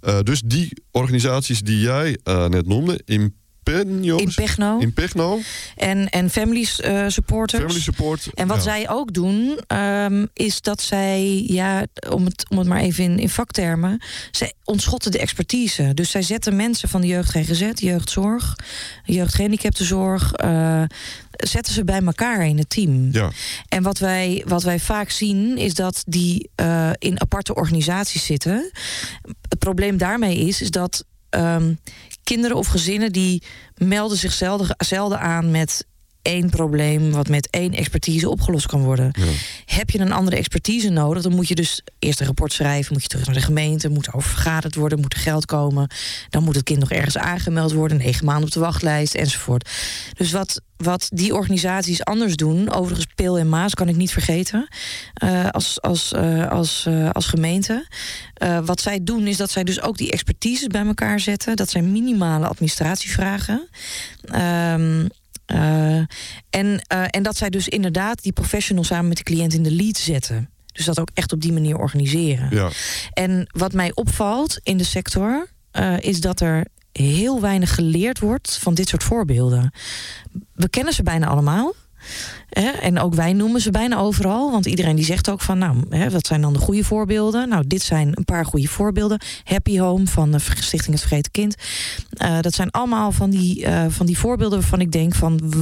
Uh, 0.02 0.18
dus 0.20 0.40
die 0.40 0.82
organisaties 0.90 1.60
die 1.60 1.80
jij 1.80 2.18
net 2.24 2.66
noemde, 2.66 3.00
in 3.04 3.34
in 3.72 4.32
Pechno. 4.34 4.78
In 4.78 4.92
Pechno. 4.92 5.40
En, 5.76 6.08
en 6.08 6.30
family 6.30 6.66
uh, 6.84 7.04
supporters. 7.08 7.62
Family 7.62 7.80
support. 7.80 8.28
En 8.34 8.46
wat 8.46 8.56
ja. 8.56 8.62
zij 8.62 8.88
ook 8.88 9.12
doen, 9.12 9.60
um, 9.74 10.28
is 10.32 10.60
dat 10.60 10.82
zij, 10.82 11.44
ja, 11.46 11.86
om 12.10 12.24
het, 12.24 12.46
om 12.48 12.58
het 12.58 12.66
maar 12.66 12.80
even 12.80 13.04
in, 13.04 13.18
in 13.18 13.28
vaktermen, 13.28 14.02
zij 14.30 14.52
ontschotten 14.64 15.10
de 15.10 15.18
expertise. 15.18 15.94
Dus 15.94 16.10
zij 16.10 16.22
zetten 16.22 16.56
mensen 16.56 16.88
van 16.88 17.00
de 17.00 17.06
jeugd 17.06 17.30
GGZ, 17.30 17.70
jeugdzorg, 17.74 18.56
jeugdgehandicaptenzorg, 19.04 20.32
uh, 20.44 20.82
zetten 21.30 21.72
ze 21.72 21.84
bij 21.84 22.02
elkaar 22.02 22.46
in 22.46 22.58
het 22.58 22.70
team. 22.70 23.08
Ja. 23.12 23.30
En 23.68 23.82
wat 23.82 23.98
wij, 23.98 24.42
wat 24.46 24.62
wij 24.62 24.78
vaak 24.78 25.10
zien, 25.10 25.58
is 25.58 25.74
dat 25.74 26.04
die 26.06 26.50
uh, 26.60 26.90
in 26.98 27.20
aparte 27.20 27.54
organisaties 27.54 28.24
zitten. 28.24 28.70
Het 29.48 29.58
probleem 29.58 29.96
daarmee 29.96 30.36
is, 30.36 30.60
is 30.60 30.70
dat 30.70 31.04
um, 31.30 31.78
kinderen 32.26 32.56
of 32.56 32.66
gezinnen 32.66 33.12
die 33.12 33.42
melden 33.74 34.16
zich 34.16 34.32
zelden, 34.32 34.74
zelden 34.78 35.20
aan 35.20 35.50
met 35.50 35.86
één 36.26 36.50
probleem 36.50 37.10
wat 37.10 37.28
met 37.28 37.48
één 37.50 37.72
expertise 37.72 38.28
opgelost 38.28 38.66
kan 38.66 38.82
worden. 38.82 39.10
Ja. 39.12 39.24
Heb 39.64 39.90
je 39.90 39.98
een 39.98 40.12
andere 40.12 40.36
expertise 40.36 40.88
nodig, 40.88 41.22
dan 41.22 41.34
moet 41.34 41.48
je 41.48 41.54
dus 41.54 41.82
eerst 41.98 42.20
een 42.20 42.26
rapport 42.26 42.52
schrijven, 42.52 42.92
moet 42.92 43.02
je 43.02 43.08
terug 43.08 43.26
naar 43.26 43.34
de 43.34 43.40
gemeente, 43.40 43.88
moet 43.88 44.12
over 44.12 44.30
vergaderd 44.30 44.74
worden, 44.74 45.00
moet 45.00 45.12
er 45.12 45.20
geld 45.20 45.46
komen, 45.46 45.90
dan 46.28 46.42
moet 46.42 46.54
het 46.54 46.64
kind 46.64 46.78
nog 46.78 46.90
ergens 46.90 47.18
aangemeld 47.18 47.72
worden, 47.72 47.96
negen 47.96 48.24
maanden 48.24 48.44
op 48.44 48.52
de 48.52 48.60
wachtlijst 48.60 49.14
enzovoort. 49.14 49.70
Dus 50.16 50.32
wat, 50.32 50.60
wat 50.76 51.08
die 51.12 51.34
organisaties 51.34 52.04
anders 52.04 52.36
doen, 52.36 52.72
overigens 52.72 53.06
Peel 53.14 53.38
en 53.38 53.48
Maas 53.48 53.74
kan 53.74 53.88
ik 53.88 53.96
niet 53.96 54.12
vergeten, 54.12 54.68
uh, 55.24 55.48
als, 55.50 55.82
als, 55.82 56.12
uh, 56.12 56.50
als, 56.50 56.84
uh, 56.88 57.10
als 57.10 57.26
gemeente. 57.26 57.86
wat 58.64 58.80
zij 58.80 58.98
doen 59.02 59.26
is 59.26 59.36
dat 59.36 59.50
zij 59.50 59.64
dus 59.64 59.80
ook 59.80 59.96
die 59.96 60.10
expertise 60.10 60.68
bij 60.68 60.86
elkaar 60.86 61.20
zetten. 61.20 61.56
Dat 61.56 61.70
zijn 61.70 61.92
minimale 61.92 62.46
administratievragen. 62.46 63.68
Um, 64.34 65.08
uh, 65.52 65.96
en, 66.50 66.80
uh, 66.92 67.04
en 67.10 67.22
dat 67.22 67.36
zij 67.36 67.50
dus 67.50 67.68
inderdaad 67.68 68.22
die 68.22 68.32
professional 68.32 68.84
samen 68.84 69.08
met 69.08 69.16
de 69.16 69.22
cliënt 69.22 69.54
in 69.54 69.62
de 69.62 69.72
lead 69.72 69.96
zetten. 69.96 70.50
Dus 70.72 70.84
dat 70.84 71.00
ook 71.00 71.10
echt 71.14 71.32
op 71.32 71.40
die 71.40 71.52
manier 71.52 71.76
organiseren. 71.76 72.48
Ja. 72.50 72.70
En 73.12 73.46
wat 73.52 73.72
mij 73.72 73.92
opvalt 73.94 74.60
in 74.62 74.76
de 74.76 74.84
sector, 74.84 75.46
uh, 75.72 75.98
is 75.98 76.20
dat 76.20 76.40
er 76.40 76.66
heel 76.92 77.40
weinig 77.40 77.74
geleerd 77.74 78.18
wordt 78.18 78.58
van 78.58 78.74
dit 78.74 78.88
soort 78.88 79.02
voorbeelden. 79.02 79.72
We 80.52 80.68
kennen 80.68 80.92
ze 80.92 81.02
bijna 81.02 81.26
allemaal. 81.26 81.74
Hè? 82.48 82.68
En 82.68 82.98
ook 82.98 83.14
wij 83.14 83.32
noemen 83.32 83.60
ze 83.60 83.70
bijna 83.70 83.96
overal. 83.96 84.50
Want 84.50 84.66
iedereen 84.66 84.96
die 84.96 85.04
zegt 85.04 85.30
ook 85.30 85.40
van, 85.40 85.58
nou, 85.58 85.76
hè, 85.90 86.10
wat 86.10 86.26
zijn 86.26 86.40
dan 86.40 86.52
de 86.52 86.58
goede 86.58 86.84
voorbeelden? 86.84 87.48
Nou, 87.48 87.66
dit 87.66 87.82
zijn 87.82 88.10
een 88.14 88.24
paar 88.24 88.44
goede 88.44 88.68
voorbeelden. 88.68 89.20
Happy 89.44 89.78
Home 89.78 90.06
van 90.06 90.32
de 90.32 90.38
Stichting 90.38 90.94
Het 90.94 91.00
Vergeten 91.00 91.32
Kind. 91.32 91.54
Uh, 92.22 92.40
dat 92.40 92.54
zijn 92.54 92.70
allemaal 92.70 93.12
van 93.12 93.30
die, 93.30 93.60
uh, 93.60 93.84
van 93.88 94.06
die 94.06 94.18
voorbeelden 94.18 94.58
waarvan 94.58 94.80
ik 94.80 94.92
denk 94.92 95.14
van, 95.14 95.52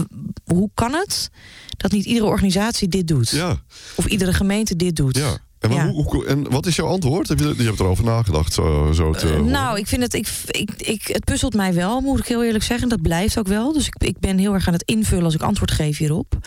hoe 0.45 0.70
kan 0.74 0.93
het 0.93 1.30
dat 1.76 1.93
niet 1.93 2.05
iedere 2.05 2.26
organisatie 2.26 2.89
dit 2.89 3.09
doet? 3.09 3.30
Ja. 3.30 3.57
Of 3.95 4.07
iedere 4.07 4.32
gemeente 4.32 4.76
dit 4.76 4.97
doet? 4.97 5.16
Ja. 5.16 5.39
En, 5.64 5.72
ja. 5.72 5.88
hoe, 5.88 6.04
hoe, 6.04 6.26
en, 6.26 6.50
wat 6.50 6.66
is 6.66 6.76
jouw 6.76 6.86
antwoord? 6.86 7.28
Heb 7.28 7.38
je, 7.38 7.54
je 7.56 7.62
hebt 7.62 7.80
erover 7.80 8.04
nagedacht? 8.04 8.52
Zo, 8.52 8.92
zo 8.92 9.12
te 9.12 9.26
uh, 9.26 9.40
nou, 9.40 9.78
ik 9.78 9.86
vind 9.86 10.02
het. 10.02 10.14
Ik, 10.14 10.28
ik, 10.46 10.70
ik, 10.76 11.06
het 11.06 11.24
puzzelt 11.24 11.54
mij 11.54 11.74
wel, 11.74 12.00
moet 12.00 12.18
ik 12.18 12.26
heel 12.26 12.44
eerlijk 12.44 12.64
zeggen. 12.64 12.88
Dat 12.88 13.02
blijft 13.02 13.38
ook 13.38 13.46
wel. 13.46 13.72
Dus 13.72 13.86
ik, 13.86 13.94
ik 13.98 14.18
ben 14.18 14.38
heel 14.38 14.54
erg 14.54 14.66
aan 14.66 14.72
het 14.72 14.82
invullen 14.82 15.24
als 15.24 15.34
ik 15.34 15.42
antwoord 15.42 15.70
geef 15.70 15.98
hierop. 15.98 16.38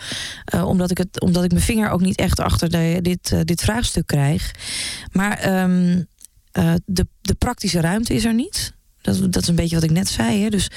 Uh, 0.54 0.66
omdat, 0.66 0.90
ik 0.90 0.98
het, 0.98 1.20
omdat 1.20 1.44
ik 1.44 1.50
mijn 1.50 1.62
vinger 1.62 1.90
ook 1.90 2.00
niet 2.00 2.16
echt 2.18 2.40
achter 2.40 2.70
de, 2.70 2.98
dit, 3.02 3.30
uh, 3.30 3.40
dit 3.44 3.60
vraagstuk 3.60 4.06
krijg. 4.06 4.54
Maar 5.12 5.62
um, 5.62 6.06
de, 6.84 7.06
de 7.20 7.34
praktische 7.34 7.80
ruimte 7.80 8.14
is 8.14 8.24
er 8.24 8.34
niet. 8.34 8.72
Dat, 9.00 9.32
dat 9.32 9.42
is 9.42 9.48
een 9.48 9.54
beetje 9.54 9.74
wat 9.74 9.84
ik 9.84 9.90
net 9.90 10.08
zei. 10.08 10.42
Hè. 10.42 10.48
Dus 10.48 10.70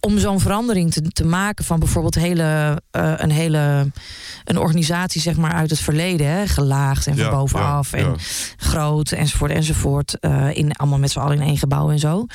om 0.00 0.18
zo'n 0.18 0.40
verandering 0.40 0.92
te, 0.92 1.02
te, 1.02 1.24
maken 1.24 1.64
van 1.64 1.78
bijvoorbeeld 1.78 2.14
hele, 2.14 2.80
uh, 2.96 3.12
een 3.16 3.30
hele 3.30 3.90
een 4.44 4.58
organisatie 4.58 5.20
zeg 5.20 5.36
maar 5.36 5.52
uit 5.52 5.70
het 5.70 5.80
verleden, 5.80 6.26
hè, 6.26 6.46
gelaagd 6.46 7.06
en 7.06 7.16
van 7.16 7.30
bovenaf 7.30 7.90
ja, 7.90 7.98
en 7.98 8.04
ja. 8.04 8.14
groot 8.56 9.12
enzovoort 9.12 9.50
enzovoort, 9.50 10.16
uh, 10.20 10.56
in 10.56 10.72
allemaal 10.72 10.98
met 10.98 11.10
z'n 11.10 11.18
allen 11.18 11.36
in 11.36 11.46
één 11.46 11.58
gebouw 11.58 11.90
en 11.90 11.98
zo, 11.98 12.26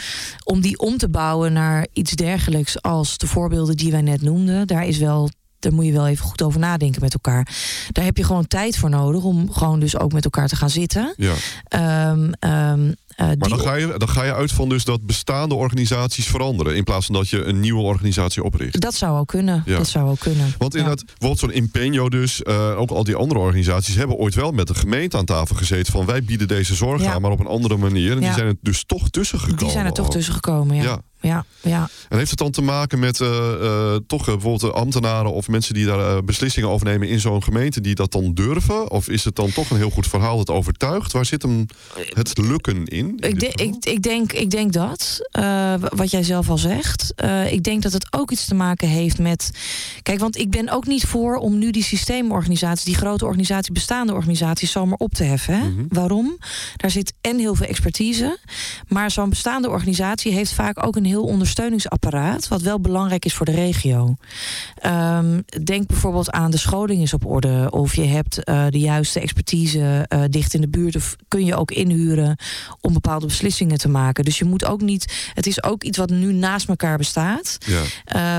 om 0.44 0.62
die 0.62 0.80
om 0.80 0.98
te 0.98 1.10
bouwen 1.10 1.54
naar 1.54 1.88
iets 1.94 2.12
dergelijks 2.12 2.82
als 2.82 3.18
de 3.18 3.28
voorbeelden 3.28 3.78
die 3.78 3.92
wij 3.92 4.02
net 4.02 4.22
noemden, 4.22 4.68
daar 4.68 4.86
is 4.86 4.98
wel 4.98 5.30
daar 5.60 5.74
moet 5.74 5.86
je 5.86 5.92
wel 5.92 6.08
even 6.08 6.26
goed 6.26 6.42
over 6.42 6.60
nadenken 6.60 7.02
met 7.02 7.14
elkaar. 7.14 7.48
Daar 7.92 8.06
heb 8.06 8.18
je 8.18 8.24
gewoon 8.24 8.48
tijd 8.48 8.78
voor 8.78 8.90
nodig 8.90 9.24
om 9.24 9.52
gewoon 9.52 9.80
dus 9.80 9.98
ook 9.98 10.14
met 10.14 10.24
elkaar 10.24 10.48
te 10.48 10.56
gaan 10.56 10.70
zitten. 10.70 11.14
Ja. 11.18 12.10
Um, 12.12 12.32
um, 12.40 12.96
uh, 13.22 13.28
maar 13.38 13.50
dan 13.50 13.60
ga, 13.60 13.76
je, 13.76 13.94
dan 13.98 14.10
ga 14.10 14.24
je 14.24 14.34
uit 14.34 14.52
van 14.52 14.70
dus 14.70 14.84
dat 14.84 15.06
bestaande 15.06 15.56
organisaties 15.56 16.28
veranderen. 16.28 16.76
In 16.76 16.84
plaats 16.84 17.06
van 17.06 17.16
dat 17.16 17.30
je 17.30 17.44
een 17.44 17.60
nieuwe 17.60 17.82
organisatie 17.82 18.44
opricht. 18.44 18.82
Dat 18.82 18.96
zou 18.96 19.20
ook 19.20 19.28
kunnen. 19.28 19.64
Ja. 19.66 19.78
Dat 19.78 19.88
zou 19.88 20.10
ook 20.10 20.20
kunnen. 20.20 20.54
Want 20.58 20.76
inderdaad, 20.76 21.04
ja. 21.06 21.14
bijvoorbeeld 21.18 21.54
zo'n 21.54 21.64
Impeño 21.64 22.10
dus, 22.10 22.42
uh, 22.44 22.80
ook 22.80 22.92
al 22.92 23.04
die 23.04 23.16
andere 23.16 23.40
organisaties 23.40 23.96
hebben 23.96 24.18
ooit 24.18 24.36
wel 24.36 24.52
met 24.52 24.68
de 24.68 24.76
gemeente 24.76 25.18
aan 25.18 25.26
tafel 25.26 25.56
gezeten 25.56 25.94
van 25.94 26.06
wij 26.06 26.24
bieden 26.24 26.48
deze 26.48 26.76
zorg 26.76 27.02
Ja. 27.02 27.14
aan, 27.14 27.22
maar 27.22 27.32
op 27.32 27.40
een 27.40 27.48
andere 27.48 27.78
manier. 27.78 28.12
En 28.12 28.20
die 28.20 28.34
zijn 28.34 28.48
er 28.48 28.56
dus 28.62 28.84
toch 28.86 29.10
tussen 29.10 29.40
gekomen. 29.40 29.64
Die 29.64 29.72
zijn 29.72 29.86
er 29.86 29.92
toch 29.92 30.10
tussen 30.10 30.34
gekomen, 30.34 30.76
ja. 30.76 31.02
Ja. 31.22 31.46
Ja. 31.62 31.90
En 32.10 32.18
heeft 32.18 32.30
het 32.30 32.40
dan 32.40 32.52
te 32.52 32.62
maken 32.62 33.00
met 33.00 33.20
uh, 33.20 33.30
uh, 33.62 33.96
toch 34.08 34.26
bijvoorbeeld 34.26 34.74
ambtenaren 34.74 35.34
of 35.34 35.48
mensen 35.48 35.74
die 35.74 35.86
daar 35.86 36.00
uh, 36.00 36.18
beslissingen 36.26 36.70
over 36.70 36.86
nemen 36.86 37.08
in 37.08 37.20
zo'n 37.20 37.44
gemeente 37.44 37.82
die 37.82 37.96
dat 37.96 38.12
dan 38.12 38.34
durven? 38.34 38.92
Of 38.92 39.08
is 39.08 39.24
het 39.24 39.36
dan 39.36 39.52
toch 39.52 39.70
een 39.70 39.78
heel 39.78 39.90
goed 39.90 40.08
verhaal 40.08 40.38
dat 40.38 40.50
overtuigt? 40.50 41.12
Waar 41.12 41.26
zit 41.26 41.42
hem 41.42 41.66
het 42.14 42.38
lukken 42.38 42.86
in? 42.86 43.09
Ik, 43.18 43.40
de, 43.40 43.48
ik, 43.48 43.76
ik, 43.86 44.02
denk, 44.02 44.34
ik 44.34 44.50
denk 44.50 44.74
dat, 44.74 45.30
uh, 45.40 45.74
wat 45.96 46.12
jij 46.12 46.24
zelf 46.24 46.50
al 46.50 46.58
zegt. 46.58 47.14
Uh, 47.24 47.52
ik 47.52 47.64
denk 47.64 47.82
dat 47.82 47.94
het 47.94 48.08
ook 48.14 48.32
iets 48.32 48.46
te 48.46 48.56
maken 48.56 48.88
heeft 48.88 49.20
met. 49.20 49.52
Kijk, 50.04 50.20
want 50.20 50.38
ik 50.38 50.50
ben 50.50 50.70
ook 50.70 50.88
niet 50.88 51.06
voor 51.06 51.36
om 51.36 51.58
nu 51.58 51.72
die 51.72 51.84
systeemorganisaties, 51.84 52.86
die 52.86 52.96
grote 52.96 53.26
organisaties, 53.26 53.72
bestaande 53.72 54.14
organisaties, 54.14 54.72
zomaar 54.72 54.98
op 54.98 55.14
te 55.14 55.24
heffen. 55.24 55.54
Hè? 55.54 55.70
Mhm. 55.70 55.86
Waarom? 55.90 56.38
Daar 56.76 56.92
zit 56.92 57.14
en 57.22 57.38
heel 57.38 57.56
veel 57.56 57.68
expertise. 57.68 58.38
Maar 58.88 59.12
zo'n 59.12 59.30
bestaande 59.30 59.70
organisatie 59.70 60.34
heeft 60.34 60.54
vaak 60.54 60.86
ook 60.86 60.96
een 60.96 61.06
heel 61.06 61.24
ondersteuningsapparaat, 61.24 62.48
wat 62.48 62.62
wel 62.62 62.80
belangrijk 62.80 63.26
is 63.26 63.34
voor 63.34 63.46
de 63.46 63.52
regio. 63.52 64.16
Ehm, 64.76 65.42
denk 65.64 65.88
bijvoorbeeld 65.88 66.32
aan 66.32 66.52
de 66.52 66.58
scholing 66.58 67.02
is 67.02 67.14
op 67.14 67.26
orde, 67.26 67.68
of 67.72 67.96
je 67.96 68.06
hebt 68.06 68.40
uh, 68.50 68.66
de 68.70 68.80
juiste 68.80 69.20
expertise 69.20 70.08
dicht 70.30 70.54
in 70.54 70.62
de 70.62 70.70
buurt, 70.70 70.96
of 70.96 71.16
kun 71.28 71.46
je 71.46 71.56
ook 71.56 71.72
inhuren 71.72 72.38
om 72.82 72.94
bepaalde 73.02 73.26
beslissingen 73.26 73.78
te 73.78 73.90
maken. 73.90 74.24
Dus 74.26 74.38
je 74.38 74.46
moet 74.46 74.66
ook 74.66 74.82
niet. 74.82 75.32
Het 75.34 75.48
is 75.48 75.64
ook 75.64 75.84
iets 75.84 75.98
wat 75.98 76.10
nu 76.10 76.34
naast 76.34 76.68
elkaar 76.68 76.98
bestaat, 76.98 77.58
ja. 77.66 77.82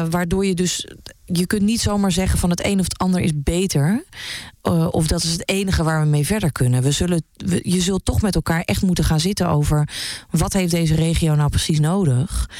uh, 0.02 0.11
waardoor 0.11 0.46
je 0.46 0.54
dus 0.54 0.86
je 1.24 1.46
kunt 1.46 1.62
niet 1.62 1.80
zomaar 1.80 2.12
zeggen 2.12 2.38
van 2.38 2.50
het 2.50 2.64
een 2.64 2.78
of 2.78 2.84
het 2.84 2.98
ander 2.98 3.20
is 3.20 3.30
beter. 3.34 4.04
Uh, 4.62 4.88
of 4.90 5.06
dat 5.06 5.22
is 5.22 5.32
het 5.32 5.48
enige 5.48 5.82
waar 5.82 6.02
we 6.02 6.08
mee 6.08 6.26
verder 6.26 6.52
kunnen. 6.52 6.82
We 6.82 6.90
zullen, 6.90 7.22
we, 7.36 7.61
je 7.62 7.80
zult 7.80 8.04
toch 8.04 8.22
met 8.22 8.34
elkaar 8.34 8.61
echt 8.61 8.82
moeten 8.82 9.04
gaan 9.04 9.20
zitten 9.20 9.48
over 9.48 9.88
wat 10.30 10.52
heeft 10.52 10.70
deze 10.70 10.94
regio 10.94 11.34
nou 11.34 11.50
precies 11.50 11.80
nodig. 11.80 12.50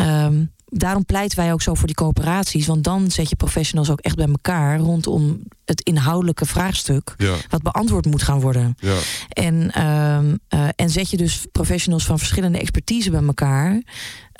Um, 0.00 0.52
daarom 0.66 1.04
pleiten 1.04 1.38
wij 1.38 1.52
ook 1.52 1.62
zo 1.62 1.74
voor 1.74 1.86
die 1.86 1.96
coöperaties. 1.96 2.66
Want 2.66 2.84
dan 2.84 3.10
zet 3.10 3.28
je 3.28 3.36
professionals 3.36 3.90
ook 3.90 4.00
echt 4.00 4.16
bij 4.16 4.26
elkaar 4.26 4.78
rondom 4.78 5.42
het 5.66 5.80
inhoudelijke 5.80 6.46
vraagstuk. 6.46 7.14
Ja. 7.16 7.34
Wat 7.48 7.62
beantwoord 7.62 8.06
moet 8.06 8.22
gaan 8.22 8.40
worden. 8.40 8.76
Ja. 8.78 8.96
En, 9.28 9.54
uh, 9.76 10.18
uh, 10.60 10.68
en 10.76 10.90
zet 10.90 11.10
je 11.10 11.16
dus 11.16 11.46
professionals 11.52 12.04
van 12.04 12.18
verschillende 12.18 12.58
expertise 12.58 13.10
bij 13.10 13.22
elkaar. 13.22 13.82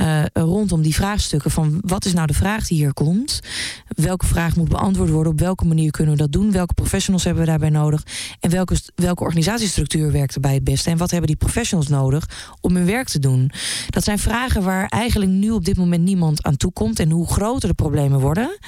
Uh, 0.00 0.24
rondom 0.32 0.82
die 0.82 0.94
vraagstukken 0.94 1.50
van 1.50 1.78
wat 1.80 2.04
is 2.04 2.12
nou 2.12 2.26
de 2.26 2.34
vraag 2.34 2.66
die 2.66 2.78
hier 2.78 2.92
komt? 2.92 3.40
Welke 3.88 4.26
vraag 4.26 4.56
moet 4.56 4.68
beantwoord 4.68 5.10
worden? 5.10 5.32
Op 5.32 5.40
welke 5.40 5.64
manier 5.64 5.90
kunnen 5.90 6.12
we 6.12 6.20
dat 6.20 6.32
doen? 6.32 6.52
Welke 6.52 6.74
professionals 6.74 7.24
hebben 7.24 7.42
we 7.42 7.48
daarbij 7.48 7.70
nodig? 7.70 8.02
En 8.40 8.50
welke, 8.50 8.76
welke 8.94 9.22
organisatiestructuur 9.22 10.12
werkt 10.12 10.34
erbij 10.34 10.54
het 10.54 10.64
beste? 10.64 10.90
En 10.90 10.96
wat 10.96 11.10
hebben 11.10 11.28
die 11.28 11.36
professionals 11.36 11.88
nodig 11.88 12.28
om 12.60 12.76
hun 12.76 12.86
werk 12.86 13.08
te 13.08 13.18
doen? 13.18 13.50
Dat 13.88 14.04
zijn 14.04 14.18
vragen 14.18 14.62
waar 14.62 14.86
eigenlijk 14.88 15.30
nu 15.30 15.50
op 15.50 15.64
dit 15.64 15.76
moment 15.76 16.02
niemand 16.02 16.42
aan 16.42 16.56
toe 16.56 16.72
komt. 16.72 16.98
En 16.98 17.10
hoe 17.10 17.26
groter 17.26 17.68
de 17.68 17.74
problemen 17.74 18.20
worden. 18.20 18.58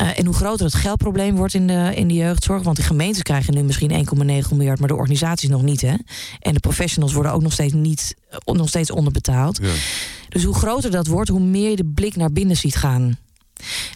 Uh, 0.00 0.18
en 0.18 0.24
hoe 0.24 0.34
groter 0.34 0.64
het 0.64 0.74
geldprobleem 0.74 1.36
wordt 1.36 1.54
in 1.54 1.66
de, 1.66 1.92
in 1.94 2.08
de 2.08 2.14
jeugdzorg. 2.14 2.62
Want 2.62 2.76
de 2.76 2.82
gemeentes 2.82 3.22
krijgen 3.22 3.54
nu 3.54 3.62
misschien 3.62 3.90
1,9 3.90 4.56
miljard, 4.56 4.78
maar 4.78 4.88
de 4.88 4.94
organisaties 4.94 5.48
nog 5.48 5.62
niet. 5.62 5.80
Hè? 5.80 5.94
En 6.40 6.54
de 6.54 6.60
professionals 6.60 7.12
worden 7.12 7.32
ook 7.32 7.42
nog 7.42 7.52
steeds, 7.52 7.72
niet, 7.72 8.14
nog 8.44 8.68
steeds 8.68 8.90
onderbetaald. 8.90 9.58
Ja. 9.62 9.72
Dus 10.28 10.44
hoe 10.44 10.54
groter 10.54 10.90
dat 10.90 11.06
wordt, 11.06 11.28
hoe 11.28 11.40
meer 11.40 11.70
je 11.70 11.76
de 11.76 11.92
blik 11.94 12.16
naar 12.16 12.32
binnen 12.32 12.56
ziet 12.56 12.76
gaan. 12.76 13.18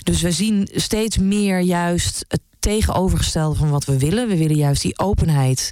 Dus 0.02 0.22
we 0.22 0.32
zien 0.32 0.68
steeds 0.72 1.18
meer 1.18 1.60
juist 1.60 2.24
het 2.28 2.40
tegenovergestelde 2.60 3.56
van 3.56 3.70
wat 3.70 3.84
we 3.84 3.98
willen. 3.98 4.28
We 4.28 4.36
willen 4.36 4.56
juist 4.56 4.82
die 4.82 4.98
openheid 4.98 5.70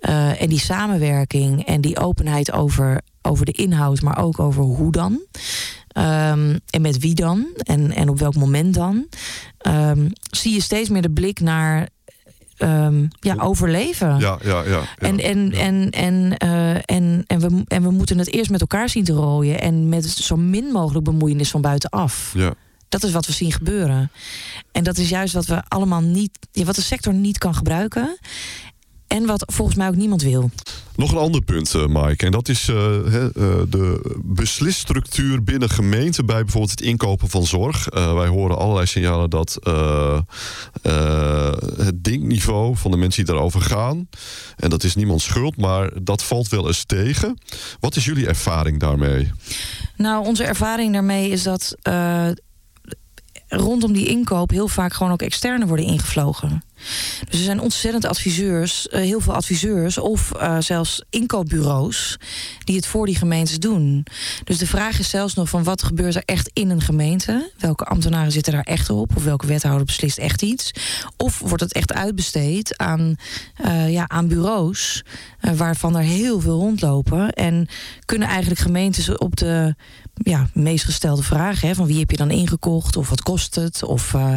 uh, 0.00 0.42
en 0.42 0.48
die 0.48 0.60
samenwerking 0.60 1.66
en 1.66 1.80
die 1.80 1.98
openheid 1.98 2.52
over, 2.52 3.00
over 3.22 3.44
de 3.44 3.52
inhoud, 3.52 4.00
maar 4.00 4.18
ook 4.18 4.38
over 4.38 4.62
hoe 4.62 4.92
dan. 4.92 5.20
Um, 5.98 6.60
en 6.70 6.80
met 6.80 6.98
wie 6.98 7.14
dan? 7.14 7.46
En, 7.56 7.92
en 7.92 8.08
op 8.08 8.18
welk 8.18 8.34
moment 8.34 8.74
dan? 8.74 9.06
Um, 9.66 10.12
zie 10.30 10.52
je 10.54 10.62
steeds 10.62 10.88
meer 10.88 11.02
de 11.02 11.10
blik 11.10 11.40
naar 11.40 11.88
um, 12.58 13.08
ja, 13.20 13.34
overleven. 13.34 14.18
Ja, 14.18 14.38
ja, 14.42 14.64
ja. 14.64 14.80
en, 14.98 15.18
en, 15.18 15.52
en, 15.52 15.90
en, 15.90 16.34
uh, 16.44 16.74
en, 16.74 17.24
en, 17.26 17.40
we, 17.40 17.62
en 17.66 17.82
we 17.82 17.90
moeten 17.90 18.18
het 18.18 18.32
eerst 18.32 18.50
met 18.50 18.60
elkaar 18.60 18.88
zien 18.88 19.04
te 19.04 19.12
rooien. 19.12 19.60
En 19.60 19.88
met 19.88 20.08
zo 20.08 20.36
min 20.36 20.64
mogelijk 20.64 21.04
bemoeienis 21.04 21.50
van 21.50 21.60
buitenaf. 21.60 22.32
Ja. 22.34 22.54
Dat 22.88 23.04
is 23.04 23.12
wat 23.12 23.26
we 23.26 23.32
zien 23.32 23.52
gebeuren. 23.52 24.10
En 24.72 24.84
dat 24.84 24.98
is 24.98 25.08
juist 25.08 25.34
wat 25.34 25.46
we 25.46 25.62
allemaal 25.68 26.00
niet, 26.00 26.38
wat 26.52 26.74
de 26.74 26.82
sector 26.82 27.14
niet 27.14 27.38
kan 27.38 27.54
gebruiken. 27.54 28.18
En 29.10 29.26
wat 29.26 29.44
volgens 29.46 29.76
mij 29.76 29.88
ook 29.88 29.96
niemand 29.96 30.22
wil. 30.22 30.50
Nog 30.96 31.12
een 31.12 31.18
ander 31.18 31.42
punt, 31.42 31.74
uh, 31.74 31.86
Mike. 31.86 32.26
En 32.26 32.32
dat 32.32 32.48
is 32.48 32.68
uh, 32.68 32.76
he, 33.04 33.22
uh, 33.22 33.54
de 33.68 34.16
beslisstructuur 34.24 35.42
binnen 35.42 35.68
gemeenten 35.68 36.26
bij 36.26 36.42
bijvoorbeeld 36.42 36.70
het 36.70 36.80
inkopen 36.80 37.28
van 37.28 37.46
zorg. 37.46 37.88
wij 37.90 38.26
horen 38.26 38.58
allerlei 38.58 38.86
signalen 38.86 39.30
dat 39.30 39.58
het 41.76 42.04
denkniveau 42.04 42.76
van 42.76 42.90
de 42.90 42.96
mensen 42.96 43.24
die 43.24 43.34
daarover 43.34 43.60
gaan. 43.60 44.08
En 44.56 44.70
dat 44.70 44.84
is 44.84 44.94
niemands 44.94 45.24
schuld, 45.24 45.56
maar 45.56 45.90
dat 46.02 46.22
valt 46.22 46.48
wel 46.48 46.66
eens 46.66 46.84
tegen. 46.84 47.38
Wat 47.80 47.96
is 47.96 48.04
jullie 48.04 48.26
ervaring 48.26 48.80
daarmee? 48.80 49.30
Nou, 49.96 50.26
onze 50.26 50.44
ervaring 50.44 50.92
daarmee 50.92 51.30
is 51.30 51.42
dat 51.42 51.76
rondom 53.50 53.92
die 53.92 54.06
inkoop 54.06 54.50
heel 54.50 54.68
vaak 54.68 54.92
gewoon 54.92 55.12
ook 55.12 55.22
externe 55.22 55.66
worden 55.66 55.86
ingevlogen. 55.86 56.62
Dus 57.28 57.38
er 57.38 57.44
zijn 57.44 57.60
ontzettend 57.60 58.04
adviseurs, 58.04 58.88
uh, 58.90 59.00
heel 59.00 59.20
veel 59.20 59.34
adviseurs 59.34 59.98
of 59.98 60.32
uh, 60.36 60.56
zelfs 60.58 61.02
inkoopbureaus 61.10 62.18
die 62.64 62.76
het 62.76 62.86
voor 62.86 63.06
die 63.06 63.14
gemeentes 63.14 63.58
doen. 63.58 64.06
Dus 64.44 64.58
de 64.58 64.66
vraag 64.66 64.98
is 64.98 65.10
zelfs 65.10 65.34
nog 65.34 65.48
van 65.48 65.62
wat 65.62 65.82
gebeurt 65.82 66.14
er 66.14 66.22
echt 66.24 66.50
in 66.52 66.70
een 66.70 66.80
gemeente? 66.80 67.50
Welke 67.58 67.84
ambtenaren 67.84 68.32
zitten 68.32 68.52
daar 68.52 68.62
echt 68.62 68.90
op? 68.90 69.16
Of 69.16 69.24
welke 69.24 69.46
wethouder 69.46 69.86
beslist 69.86 70.18
echt 70.18 70.42
iets? 70.42 70.70
Of 71.16 71.38
wordt 71.38 71.62
het 71.62 71.72
echt 71.72 71.92
uitbesteed 71.92 72.78
aan, 72.78 73.14
uh, 73.64 73.92
ja, 73.92 74.08
aan 74.08 74.28
bureaus 74.28 75.04
waarvan 75.40 75.96
er 75.96 76.02
heel 76.02 76.40
veel 76.40 76.58
rondlopen? 76.58 77.32
En 77.32 77.68
kunnen 78.04 78.28
eigenlijk 78.28 78.60
gemeentes 78.60 79.16
op 79.16 79.36
de 79.36 79.74
ja, 80.22 80.48
meest 80.52 80.84
gestelde 80.84 81.22
vragen. 81.22 81.68
Hè, 81.68 81.74
van 81.74 81.86
wie 81.86 81.98
heb 81.98 82.10
je 82.10 82.16
dan 82.16 82.30
ingekocht? 82.30 82.96
Of 82.96 83.08
wat 83.08 83.22
kost 83.22 83.54
het? 83.54 83.82
Of 83.82 84.12
uh, 84.12 84.34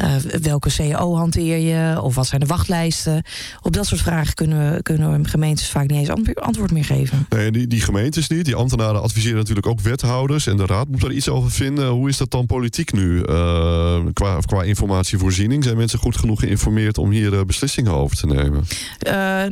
uh, 0.00 0.16
welke 0.42 0.70
CEO 0.70 1.16
hanteer 1.16 1.56
je? 1.56 2.02
Of 2.02 2.14
wat 2.14 2.26
zijn 2.26 2.40
de 2.40 2.46
wachtlijsten? 2.46 3.22
Op 3.62 3.72
dat 3.72 3.86
soort 3.86 4.00
vragen 4.00 4.34
kunnen, 4.34 4.72
we, 4.72 4.82
kunnen 4.82 5.22
we 5.22 5.28
gemeentes 5.28 5.68
vaak 5.68 5.90
niet 5.90 6.08
eens 6.08 6.34
antwoord 6.34 6.72
meer 6.72 6.84
geven. 6.84 7.26
Nee, 7.28 7.50
die, 7.50 7.66
die 7.66 7.80
gemeentes 7.80 8.28
niet. 8.28 8.44
Die 8.44 8.54
ambtenaren 8.54 9.02
adviseren 9.02 9.36
natuurlijk 9.36 9.66
ook 9.66 9.80
wethouders. 9.80 10.46
En 10.46 10.56
de 10.56 10.66
raad 10.66 10.88
moet 10.88 11.00
daar 11.00 11.12
iets 11.12 11.28
over 11.28 11.50
vinden. 11.50 11.88
Hoe 11.88 12.08
is 12.08 12.16
dat 12.16 12.30
dan 12.30 12.46
politiek 12.46 12.92
nu? 12.92 13.16
Uh, 13.16 14.00
qua, 14.12 14.38
qua 14.46 14.62
informatievoorziening. 14.62 15.64
Zijn 15.64 15.76
mensen 15.76 15.98
goed 15.98 16.16
genoeg 16.16 16.40
geïnformeerd 16.40 16.98
om 16.98 17.10
hier 17.10 17.46
beslissingen 17.46 17.92
over 17.92 18.16
te 18.16 18.26
nemen? 18.26 18.64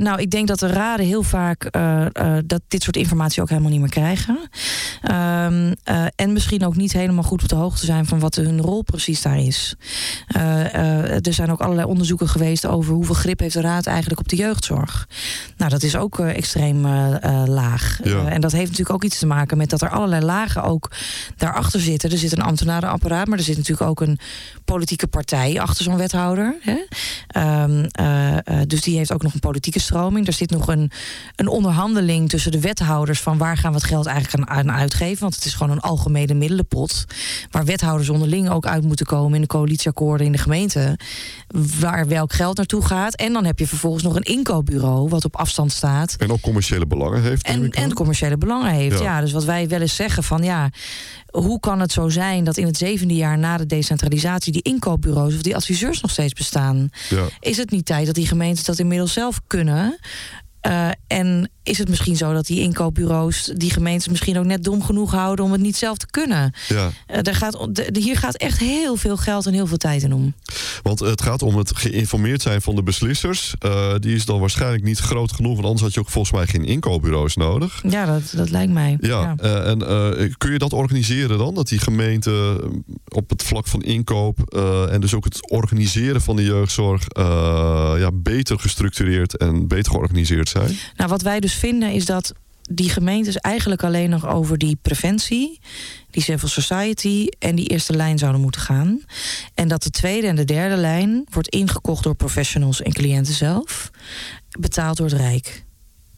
nou, 0.02 0.20
ik 0.20 0.30
denk 0.30 0.48
dat 0.48 0.58
de 0.58 0.66
raden 0.66 1.06
heel 1.06 1.22
vaak 1.22 1.70
dat 2.44 2.60
dit 2.68 2.82
soort 2.82 2.96
informatie 2.96 3.42
ook 3.42 3.48
helemaal 3.48 3.70
niet 3.70 3.80
meer 3.80 3.88
krijgen. 3.88 4.38
Um, 5.10 5.59
uh, 5.66 6.04
en 6.16 6.32
misschien 6.32 6.64
ook 6.64 6.76
niet 6.76 6.92
helemaal 6.92 7.22
goed 7.22 7.42
op 7.42 7.48
de 7.48 7.54
hoogte 7.54 7.84
zijn 7.84 8.06
van 8.06 8.18
wat 8.18 8.34
hun 8.34 8.60
rol 8.60 8.82
precies 8.82 9.22
daar 9.22 9.38
is. 9.38 9.74
Uh, 10.36 10.42
uh, 10.42 11.26
er 11.26 11.32
zijn 11.32 11.50
ook 11.50 11.60
allerlei 11.60 11.88
onderzoeken 11.88 12.28
geweest 12.28 12.66
over 12.66 12.94
hoeveel 12.94 13.14
grip 13.14 13.40
heeft 13.40 13.54
de 13.54 13.60
raad 13.60 13.86
eigenlijk 13.86 14.20
op 14.20 14.28
de 14.28 14.36
jeugdzorg. 14.36 15.08
Nou, 15.56 15.70
dat 15.70 15.82
is 15.82 15.96
ook 15.96 16.18
extreem 16.18 16.86
laag. 17.46 17.98
Ja. 18.04 18.26
en 18.26 18.40
dat 18.40 18.52
heeft 18.52 18.70
natuurlijk 18.70 18.94
ook 18.94 19.04
iets 19.04 19.18
te 19.18 19.26
maken 19.26 19.56
met 19.56 19.70
dat 19.70 19.82
er 19.82 19.88
allerlei 19.88 20.24
lagen 20.24 20.62
ook 20.62 20.90
daarachter 21.36 21.80
zitten. 21.80 22.10
Er 22.10 22.18
zit 22.18 22.32
een 22.32 22.42
ambtenarenapparaat, 22.42 23.26
maar 23.26 23.38
er 23.38 23.44
zit 23.44 23.56
natuurlijk 23.56 23.90
ook 23.90 24.00
een 24.00 24.18
politieke 24.64 25.06
partij 25.06 25.60
achter 25.60 25.84
zo'n 25.84 25.96
wethouder. 25.96 26.56
Hè? 26.60 26.78
Um, 27.62 27.88
dus 28.66 28.80
die 28.80 28.96
heeft 28.96 29.12
ook 29.12 29.22
nog 29.22 29.34
een 29.34 29.40
politieke 29.40 29.80
stroming. 29.80 30.26
Er 30.26 30.32
zit 30.32 30.50
nog 30.50 30.68
een, 30.68 30.90
een 31.36 31.48
onderhandeling 31.48 32.28
tussen 32.28 32.52
de 32.52 32.60
wethouders 32.60 33.20
van 33.20 33.38
waar 33.38 33.56
gaan 33.56 33.72
we 33.72 33.78
het 33.78 33.86
geld 33.86 34.06
eigenlijk 34.06 34.50
aan 34.50 34.72
uitgeven. 34.72 35.22
Want 35.22 35.39
het 35.40 35.48
is 35.48 35.54
gewoon 35.54 35.72
een 35.72 35.80
algemene 35.80 36.34
middelenpot. 36.34 37.04
Waar 37.50 37.64
wethouders 37.64 38.08
onderling 38.08 38.50
ook 38.50 38.66
uit 38.66 38.82
moeten 38.84 39.06
komen 39.06 39.34
in 39.34 39.40
de 39.40 39.46
coalitieakkoorden 39.46 40.26
in 40.26 40.32
de 40.32 40.38
gemeente. 40.38 40.98
Waar 41.80 42.08
welk 42.08 42.32
geld 42.32 42.56
naartoe 42.56 42.86
gaat. 42.86 43.14
En 43.14 43.32
dan 43.32 43.44
heb 43.44 43.58
je 43.58 43.66
vervolgens 43.66 44.02
nog 44.02 44.14
een 44.14 44.22
inkoopbureau 44.22 45.08
wat 45.08 45.24
op 45.24 45.36
afstand 45.36 45.72
staat. 45.72 46.14
En 46.18 46.32
ook 46.32 46.40
commerciële 46.40 46.86
belangen 46.86 47.22
heeft. 47.22 47.46
En, 47.46 47.70
en 47.70 47.92
commerciële 47.92 48.38
belangen 48.38 48.72
heeft. 48.72 48.98
Ja. 48.98 49.04
ja, 49.04 49.20
dus 49.20 49.32
wat 49.32 49.44
wij 49.44 49.68
wel 49.68 49.80
eens 49.80 49.96
zeggen 49.96 50.22
van 50.22 50.42
ja, 50.42 50.70
hoe 51.30 51.60
kan 51.60 51.80
het 51.80 51.92
zo 51.92 52.08
zijn 52.08 52.44
dat 52.44 52.56
in 52.56 52.66
het 52.66 52.76
zevende 52.76 53.14
jaar 53.14 53.38
na 53.38 53.56
de 53.56 53.66
decentralisatie 53.66 54.52
die 54.52 54.62
inkoopbureaus 54.62 55.34
of 55.34 55.42
die 55.42 55.56
adviseurs 55.56 56.00
nog 56.00 56.10
steeds 56.10 56.32
bestaan? 56.32 56.88
Ja. 57.08 57.24
Is 57.40 57.56
het 57.56 57.70
niet 57.70 57.86
tijd 57.86 58.06
dat 58.06 58.14
die 58.14 58.26
gemeentes 58.26 58.64
dat 58.64 58.78
inmiddels 58.78 59.12
zelf 59.12 59.40
kunnen? 59.46 59.98
Uh, 60.66 60.88
en 61.06 61.50
is 61.62 61.78
het 61.78 61.88
misschien 61.88 62.16
zo 62.16 62.32
dat 62.32 62.46
die 62.46 62.60
inkoopbureaus 62.60 63.52
die 63.54 63.70
gemeentes 63.70 64.08
misschien 64.08 64.38
ook 64.38 64.44
net 64.44 64.64
dom 64.64 64.82
genoeg 64.82 65.10
houden 65.10 65.44
om 65.44 65.52
het 65.52 65.60
niet 65.60 65.76
zelf 65.76 65.96
te 65.96 66.06
kunnen? 66.10 66.54
Ja. 66.68 66.90
Uh, 67.10 67.26
er 67.26 67.34
gaat, 67.34 67.68
de, 67.70 67.96
hier 68.00 68.16
gaat 68.16 68.36
echt 68.36 68.58
heel 68.58 68.96
veel 68.96 69.16
geld 69.16 69.46
en 69.46 69.52
heel 69.52 69.66
veel 69.66 69.76
tijd 69.76 70.02
in 70.02 70.12
om. 70.12 70.34
Want 70.82 70.98
het 70.98 71.22
gaat 71.22 71.42
om 71.42 71.56
het 71.56 71.76
geïnformeerd 71.76 72.42
zijn 72.42 72.62
van 72.62 72.74
de 72.74 72.82
beslissers. 72.82 73.54
Uh, 73.66 73.94
die 73.98 74.14
is 74.14 74.24
dan 74.24 74.40
waarschijnlijk 74.40 74.84
niet 74.84 74.98
groot 74.98 75.32
genoeg, 75.32 75.54
want 75.54 75.64
anders 75.64 75.82
had 75.82 75.94
je 75.94 76.00
ook 76.00 76.10
volgens 76.10 76.34
mij 76.34 76.46
geen 76.46 76.64
inkoopbureaus 76.64 77.36
nodig. 77.36 77.82
Ja, 77.88 78.06
dat, 78.06 78.32
dat 78.34 78.50
lijkt 78.50 78.72
mij. 78.72 78.96
Ja, 79.00 79.34
ja. 79.36 79.62
en 79.62 79.78
kun 80.38 80.52
je 80.52 80.58
dat 80.58 80.72
organiseren 80.72 81.38
dan? 81.38 81.54
Dat 81.54 81.68
die 81.68 81.78
gemeente 81.78 82.64
op 83.08 83.30
het 83.30 83.42
vlak 83.42 83.66
van 83.66 83.82
inkoop 83.82 84.54
en 84.90 85.00
dus 85.00 85.14
ook 85.14 85.24
het 85.24 85.50
organiseren 85.50 86.20
van 86.20 86.36
de 86.36 86.44
jeugdzorg 86.44 87.04
ja, 87.98 88.10
beter 88.14 88.58
gestructureerd 88.58 89.36
en 89.36 89.68
beter 89.68 89.92
georganiseerd 89.92 90.49
Nou, 90.96 91.10
wat 91.10 91.22
wij 91.22 91.40
dus 91.40 91.54
vinden 91.54 91.92
is 91.92 92.04
dat 92.04 92.32
die 92.70 92.90
gemeentes 92.90 93.36
eigenlijk 93.36 93.82
alleen 93.84 94.10
nog 94.10 94.26
over 94.26 94.58
die 94.58 94.78
preventie, 94.82 95.60
die 96.10 96.22
civil 96.22 96.48
society 96.48 97.26
en 97.38 97.54
die 97.54 97.66
eerste 97.66 97.96
lijn 97.96 98.18
zouden 98.18 98.40
moeten 98.40 98.60
gaan. 98.60 99.00
En 99.54 99.68
dat 99.68 99.82
de 99.82 99.90
tweede 99.90 100.26
en 100.26 100.36
de 100.36 100.44
derde 100.44 100.76
lijn 100.76 101.26
wordt 101.30 101.48
ingekocht 101.48 102.02
door 102.02 102.14
professionals 102.14 102.82
en 102.82 102.92
cliënten 102.92 103.34
zelf, 103.34 103.90
betaald 104.58 104.96
door 104.96 105.06
het 105.06 105.16
Rijk. 105.16 105.64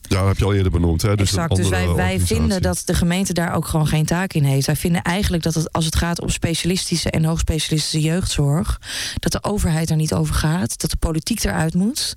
Ja, 0.08 0.18
dat 0.18 0.28
heb 0.28 0.38
je 0.38 0.44
al 0.44 0.54
eerder 0.54 0.72
benoemd. 0.72 1.02
Hè? 1.02 1.16
Dus 1.16 1.28
exact, 1.28 1.56
dus 1.56 1.68
wij, 1.68 1.88
wij 1.88 2.20
vinden 2.20 2.62
dat 2.62 2.82
de 2.84 2.94
gemeente 2.94 3.32
daar 3.32 3.54
ook 3.54 3.66
gewoon 3.66 3.86
geen 3.86 4.06
taak 4.06 4.32
in 4.32 4.44
heeft. 4.44 4.66
Wij 4.66 4.76
vinden 4.76 5.02
eigenlijk 5.02 5.42
dat 5.42 5.54
het, 5.54 5.72
als 5.72 5.84
het 5.84 5.96
gaat 5.96 6.20
om 6.20 6.28
specialistische 6.28 7.10
en 7.10 7.24
hoogspecialistische 7.24 8.00
jeugdzorg, 8.00 8.80
dat 9.14 9.32
de 9.32 9.42
overheid 9.42 9.90
er 9.90 9.96
niet 9.96 10.14
over 10.14 10.34
gaat, 10.34 10.80
dat 10.80 10.90
de 10.90 10.96
politiek 10.96 11.44
eruit 11.44 11.74
moet. 11.74 12.14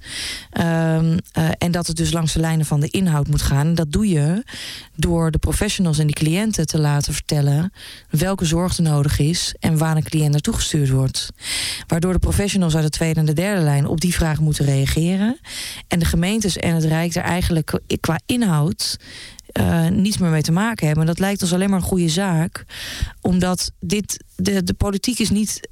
Um, 0.52 0.64
uh, 0.64 1.18
en 1.58 1.72
dat 1.72 1.88
het 1.88 1.96
dus 1.96 2.12
langs 2.12 2.34
de 2.34 2.40
lijnen 2.40 2.66
van 2.66 2.80
de 2.80 2.90
inhoud 2.90 3.28
moet 3.28 3.42
gaan. 3.42 3.68
En 3.68 3.76
dat 3.76 3.92
doe 3.92 4.10
je 4.10 4.44
door 4.96 5.32
de 5.32 5.38
professionals 5.38 6.00
en 6.00 6.08
de 6.08 6.14
cliënten 6.14 6.66
te 6.66 6.80
laten 6.80 7.14
vertellen 7.14 7.74
welke 8.10 8.46
zorg 8.46 8.78
er 8.78 8.84
nodig 8.84 9.20
is 9.20 9.56
en 9.60 9.78
waar 9.78 9.96
een 9.96 10.04
cliënt 10.04 10.32
naartoe 10.32 10.54
gestuurd 10.54 10.90
wordt. 10.90 11.30
Waardoor 11.88 12.14
de 12.14 12.20
professionals 12.20 12.76
uit 12.76 12.84
de 12.84 12.90
tweede 12.90 13.20
en 13.20 13.26
de 13.26 13.34
derde 13.34 13.62
lijn 13.62 13.88
op 13.88 14.02
die 14.02 14.14
vraag 14.14 14.40
moeten 14.40 14.66
reageren. 14.66 15.40
En 15.88 16.00
de 16.00 16.06
gemeentes 16.06 16.58
en 16.58 16.76
het 16.76 16.84
Rijk 16.84 17.16
er 17.16 17.24
eigenlijk 17.24 17.80
qua 18.00 18.20
inhoud 18.26 18.98
uh, 19.60 19.88
niets 19.88 20.18
meer 20.18 20.30
mee 20.30 20.42
te 20.42 20.52
maken 20.52 20.88
hebben. 20.88 21.06
dat 21.06 21.20
lijkt 21.20 21.42
ons 21.42 21.54
alleen 21.54 21.70
maar 21.70 21.80
een 21.80 21.86
goede 21.86 22.10
zaak, 22.10 22.66
omdat 23.22 23.72
dit, 23.80 24.24
de, 24.36 24.64
de 24.64 24.74
politiek 24.74 25.20
is 25.20 25.30
niet 25.30 25.70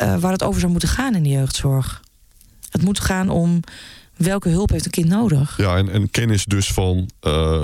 uh, 0.00 0.16
waar 0.18 0.32
het 0.32 0.42
over 0.42 0.60
zou 0.60 0.72
moeten 0.72 0.88
gaan 0.88 1.14
in 1.14 1.22
de 1.22 1.28
jeugdzorg. 1.28 2.02
Het 2.70 2.82
moet 2.82 3.00
gaan 3.00 3.28
om 3.28 3.60
welke 4.16 4.48
hulp 4.48 4.70
heeft 4.70 4.84
een 4.84 4.90
kind 4.90 5.08
nodig. 5.08 5.56
Ja, 5.56 5.76
en, 5.76 5.88
en 5.88 6.10
kennis 6.10 6.44
dus 6.44 6.72
van 6.72 6.96
uh, 6.96 7.02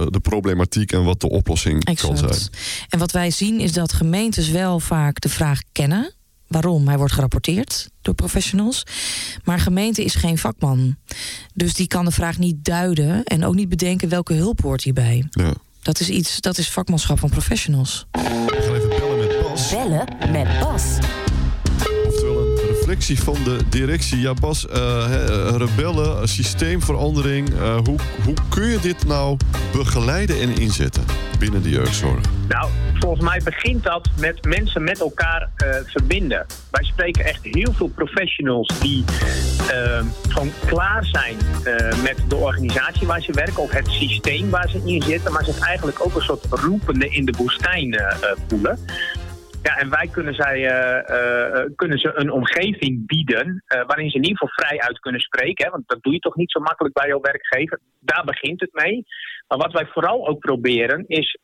de 0.08 0.20
problematiek 0.22 0.92
en 0.92 1.04
wat 1.04 1.20
de 1.20 1.28
oplossing 1.28 1.84
exact. 1.84 2.20
kan 2.20 2.32
zijn. 2.32 2.48
En 2.88 2.98
wat 2.98 3.12
wij 3.12 3.30
zien 3.30 3.60
is 3.60 3.72
dat 3.72 3.92
gemeentes 3.92 4.48
wel 4.48 4.80
vaak 4.80 5.20
de 5.20 5.28
vraag 5.28 5.60
kennen. 5.72 6.12
Waarom? 6.52 6.88
Hij 6.88 6.98
wordt 6.98 7.12
gerapporteerd 7.12 7.88
door 8.02 8.14
professionals. 8.14 8.86
Maar 9.44 9.58
gemeente 9.58 10.04
is 10.04 10.14
geen 10.14 10.38
vakman. 10.38 10.96
Dus 11.54 11.74
die 11.74 11.86
kan 11.86 12.04
de 12.04 12.10
vraag 12.10 12.38
niet 12.38 12.64
duiden 12.64 13.24
en 13.24 13.44
ook 13.44 13.54
niet 13.54 13.68
bedenken 13.68 14.08
welke 14.08 14.34
hulp 14.34 14.60
hoort 14.60 14.82
hierbij. 14.82 15.26
Ja. 15.30 15.52
Dat 15.82 16.00
is 16.00 16.08
iets, 16.08 16.40
dat 16.40 16.58
is 16.58 16.70
vakmanschap 16.70 17.18
van 17.18 17.30
professionals. 17.30 18.06
We 18.10 18.18
gaan 18.20 18.74
even 18.74 18.88
bellen 18.88 19.18
met 19.18 19.42
Bas. 19.42 19.70
Bellen 19.70 20.04
met 20.32 20.58
Bas 20.60 20.98
van 23.00 23.36
de 23.44 23.58
directie. 23.68 24.20
Ja, 24.20 24.34
Bas, 24.34 24.66
uh, 24.66 25.54
rebellen, 25.56 26.28
systeemverandering. 26.28 27.50
Uh, 27.50 27.76
hoe, 27.84 27.98
hoe 28.24 28.34
kun 28.48 28.66
je 28.66 28.78
dit 28.80 29.06
nou 29.06 29.36
begeleiden 29.72 30.40
en 30.40 30.56
inzetten 30.56 31.04
binnen 31.38 31.62
de 31.62 31.70
jeugdzorg? 31.70 32.20
Nou, 32.48 32.70
volgens 32.98 33.22
mij 33.22 33.40
begint 33.44 33.82
dat 33.82 34.08
met 34.18 34.44
mensen 34.44 34.84
met 34.84 35.00
elkaar 35.00 35.48
verbinden. 35.86 36.46
Wij 36.70 36.84
spreken 36.84 37.24
echt 37.24 37.40
heel 37.42 37.72
veel 37.72 37.88
professionals 37.88 38.70
die 38.80 39.04
gewoon 40.28 40.52
klaar 40.66 41.04
zijn 41.04 41.36
met 42.02 42.16
de 42.28 42.36
organisatie 42.36 43.06
waar 43.06 43.22
ze 43.22 43.32
werken 43.32 43.62
of 43.62 43.70
het 43.70 43.88
systeem 43.88 44.50
waar 44.50 44.68
ze 44.68 44.80
in 44.84 45.02
zitten, 45.02 45.32
maar 45.32 45.44
zich 45.44 45.58
eigenlijk 45.58 46.04
ook 46.04 46.14
een 46.14 46.22
soort 46.22 46.46
roepende 46.50 47.08
in 47.08 47.24
de 47.24 47.34
woestijn 47.36 48.02
voelen. 48.48 48.78
Ja, 49.62 49.76
en 49.78 49.90
wij 49.90 50.08
kunnen, 50.12 50.34
zij, 50.34 50.58
uh, 50.58 51.16
uh, 51.16 51.64
kunnen 51.76 51.98
ze 51.98 52.12
een 52.14 52.30
omgeving 52.30 53.06
bieden 53.06 53.64
waarin 53.66 54.10
ze 54.10 54.16
in 54.16 54.24
ieder 54.24 54.38
geval 54.38 54.66
vrij 54.66 54.80
uit 54.80 54.98
kunnen 54.98 55.20
spreken. 55.20 55.64
Hè, 55.64 55.70
want 55.70 55.88
dat 55.88 56.02
doe 56.02 56.12
je 56.12 56.18
toch 56.18 56.36
niet 56.36 56.50
zo 56.50 56.60
makkelijk 56.60 56.94
bij 56.94 57.08
jouw 57.08 57.20
werkgever. 57.20 57.80
Daar 58.00 58.24
begint 58.24 58.60
het 58.60 58.72
mee. 58.72 59.04
Maar 59.48 59.58
wat 59.58 59.72
wij 59.72 59.86
vooral 59.86 60.28
ook 60.28 60.38
proberen 60.38 61.04
is 61.06 61.38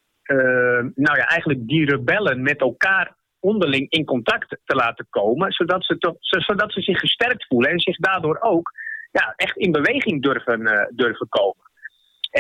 nou 0.95 1.17
ja, 1.17 1.27
eigenlijk 1.27 1.69
die 1.69 1.85
rebellen 1.85 2.43
met 2.43 2.61
elkaar 2.61 3.17
onderling 3.41 3.91
in 3.91 4.05
contact 4.05 4.59
te 4.65 4.75
laten 4.75 5.07
komen. 5.11 5.53
Zodat 5.53 5.85
ze, 5.85 6.17
zodat 6.21 6.73
ze 6.73 6.81
zich 6.81 6.99
gesterkt 6.99 7.47
voelen 7.47 7.71
en 7.71 7.81
zich 7.81 7.97
daardoor 7.97 8.37
ook 8.41 8.71
ja, 9.11 9.33
echt 9.37 9.57
in 9.57 9.73
beweging 9.73 10.23
durven, 10.23 10.91
durven 10.95 11.29
komen. 11.29 11.68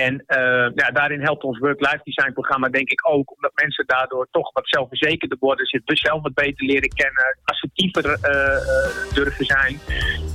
En 0.05 0.14
uh, 0.14 0.70
ja, 0.74 0.90
daarin 0.92 1.20
helpt 1.20 1.42
ons 1.42 1.59
Work-Life 1.59 2.01
Design 2.05 2.32
programma 2.32 2.68
denk 2.68 2.88
ik 2.90 3.09
ook. 3.09 3.34
Omdat 3.34 3.51
mensen 3.55 3.86
daardoor 3.86 4.28
toch 4.30 4.53
wat 4.53 4.68
zelfverzekerder 4.68 5.36
worden. 5.40 5.66
Zichzelf 5.66 6.22
wat 6.22 6.34
beter 6.34 6.66
leren 6.66 6.88
kennen. 6.88 7.38
Assertiever 7.44 8.05
uh, 8.05 9.14
durven 9.14 9.44
zijn. 9.44 9.80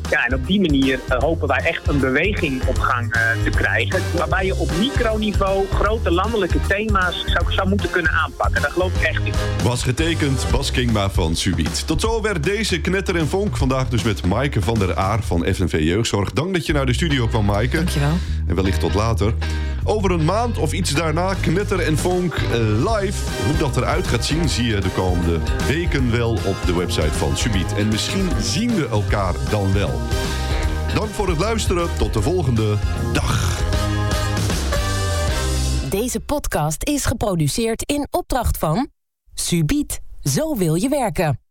Ja, 0.09 0.26
en 0.26 0.34
op 0.34 0.45
die 0.45 0.61
manier 0.61 0.99
hopen 1.07 1.47
wij 1.47 1.64
echt 1.64 1.88
een 1.88 1.99
beweging 1.99 2.68
op 2.68 2.78
gang 2.78 3.11
te 3.43 3.49
krijgen. 3.49 4.01
Waarbij 4.18 4.45
je 4.45 4.55
op 4.55 4.72
microniveau 4.80 5.66
grote 5.68 6.11
landelijke 6.11 6.59
thema's 6.68 7.24
zou, 7.26 7.51
zou 7.51 7.70
moeten 7.70 7.89
kunnen 7.89 8.11
aanpakken. 8.11 8.61
Daar 8.61 8.72
geloof 8.72 9.01
ik 9.01 9.07
echt 9.07 9.26
in. 9.26 9.34
Was 9.64 9.84
getekend 9.84 10.47
Bas 10.51 10.72
Kingma 10.72 11.09
van 11.09 11.36
Subiet. 11.36 11.88
Tot 11.88 12.01
zover 12.01 12.41
deze 12.41 12.82
Knetter 12.82 13.16
en 13.16 13.28
Vonk. 13.28 13.57
Vandaag 13.57 13.89
dus 13.89 14.03
met 14.03 14.26
Maaike 14.26 14.61
van 14.61 14.80
der 14.80 14.95
Aar 14.95 15.24
van 15.24 15.45
FNV 15.53 15.80
Jeugdzorg. 15.80 16.32
Dank 16.32 16.53
dat 16.53 16.66
je 16.66 16.74
naar 16.74 16.86
de 16.86 16.93
studio 16.93 17.28
kwam, 17.28 17.45
Maaike. 17.45 17.76
Dankjewel. 17.76 18.18
En 18.47 18.55
wellicht 18.55 18.80
tot 18.80 18.93
later. 18.93 19.34
Over 19.84 20.12
een 20.12 20.26
maand 20.26 20.58
of 20.58 20.74
iets 20.74 20.93
daarna 20.93 21.34
knetter 21.34 21.80
en 21.80 21.97
vonk 21.97 22.34
eh, 22.34 22.60
live. 22.60 23.45
Hoe 23.45 23.58
dat 23.58 23.78
eruit 23.78 24.08
gaat 24.08 24.26
zien, 24.26 24.49
zie 24.49 24.66
je 24.66 24.80
de 24.80 24.89
komende 24.89 25.39
weken 25.68 26.12
wel 26.12 26.32
op 26.32 26.56
de 26.66 26.74
website 26.74 27.14
van 27.14 27.38
Subiet. 27.38 27.74
En 27.74 27.88
misschien 27.88 28.30
zien 28.41 28.76
we 28.76 28.88
elkaar 28.88 29.34
dan 29.49 29.74
wel. 29.74 29.99
Dank 30.93 31.10
voor 31.10 31.28
het 31.28 31.39
luisteren. 31.39 31.88
Tot 31.97 32.14
de 32.14 32.22
volgende 32.22 32.78
dag. 33.14 33.62
Deze 35.89 36.20
podcast 36.20 36.84
is 36.84 37.06
geproduceerd 37.06 37.84
in 37.84 38.08
opdracht 38.12 38.58
van 38.58 38.88
Subiet. 39.34 39.99
Zo 40.22 40.56
wil 40.58 40.76
je 40.76 40.89
werken. 40.89 41.43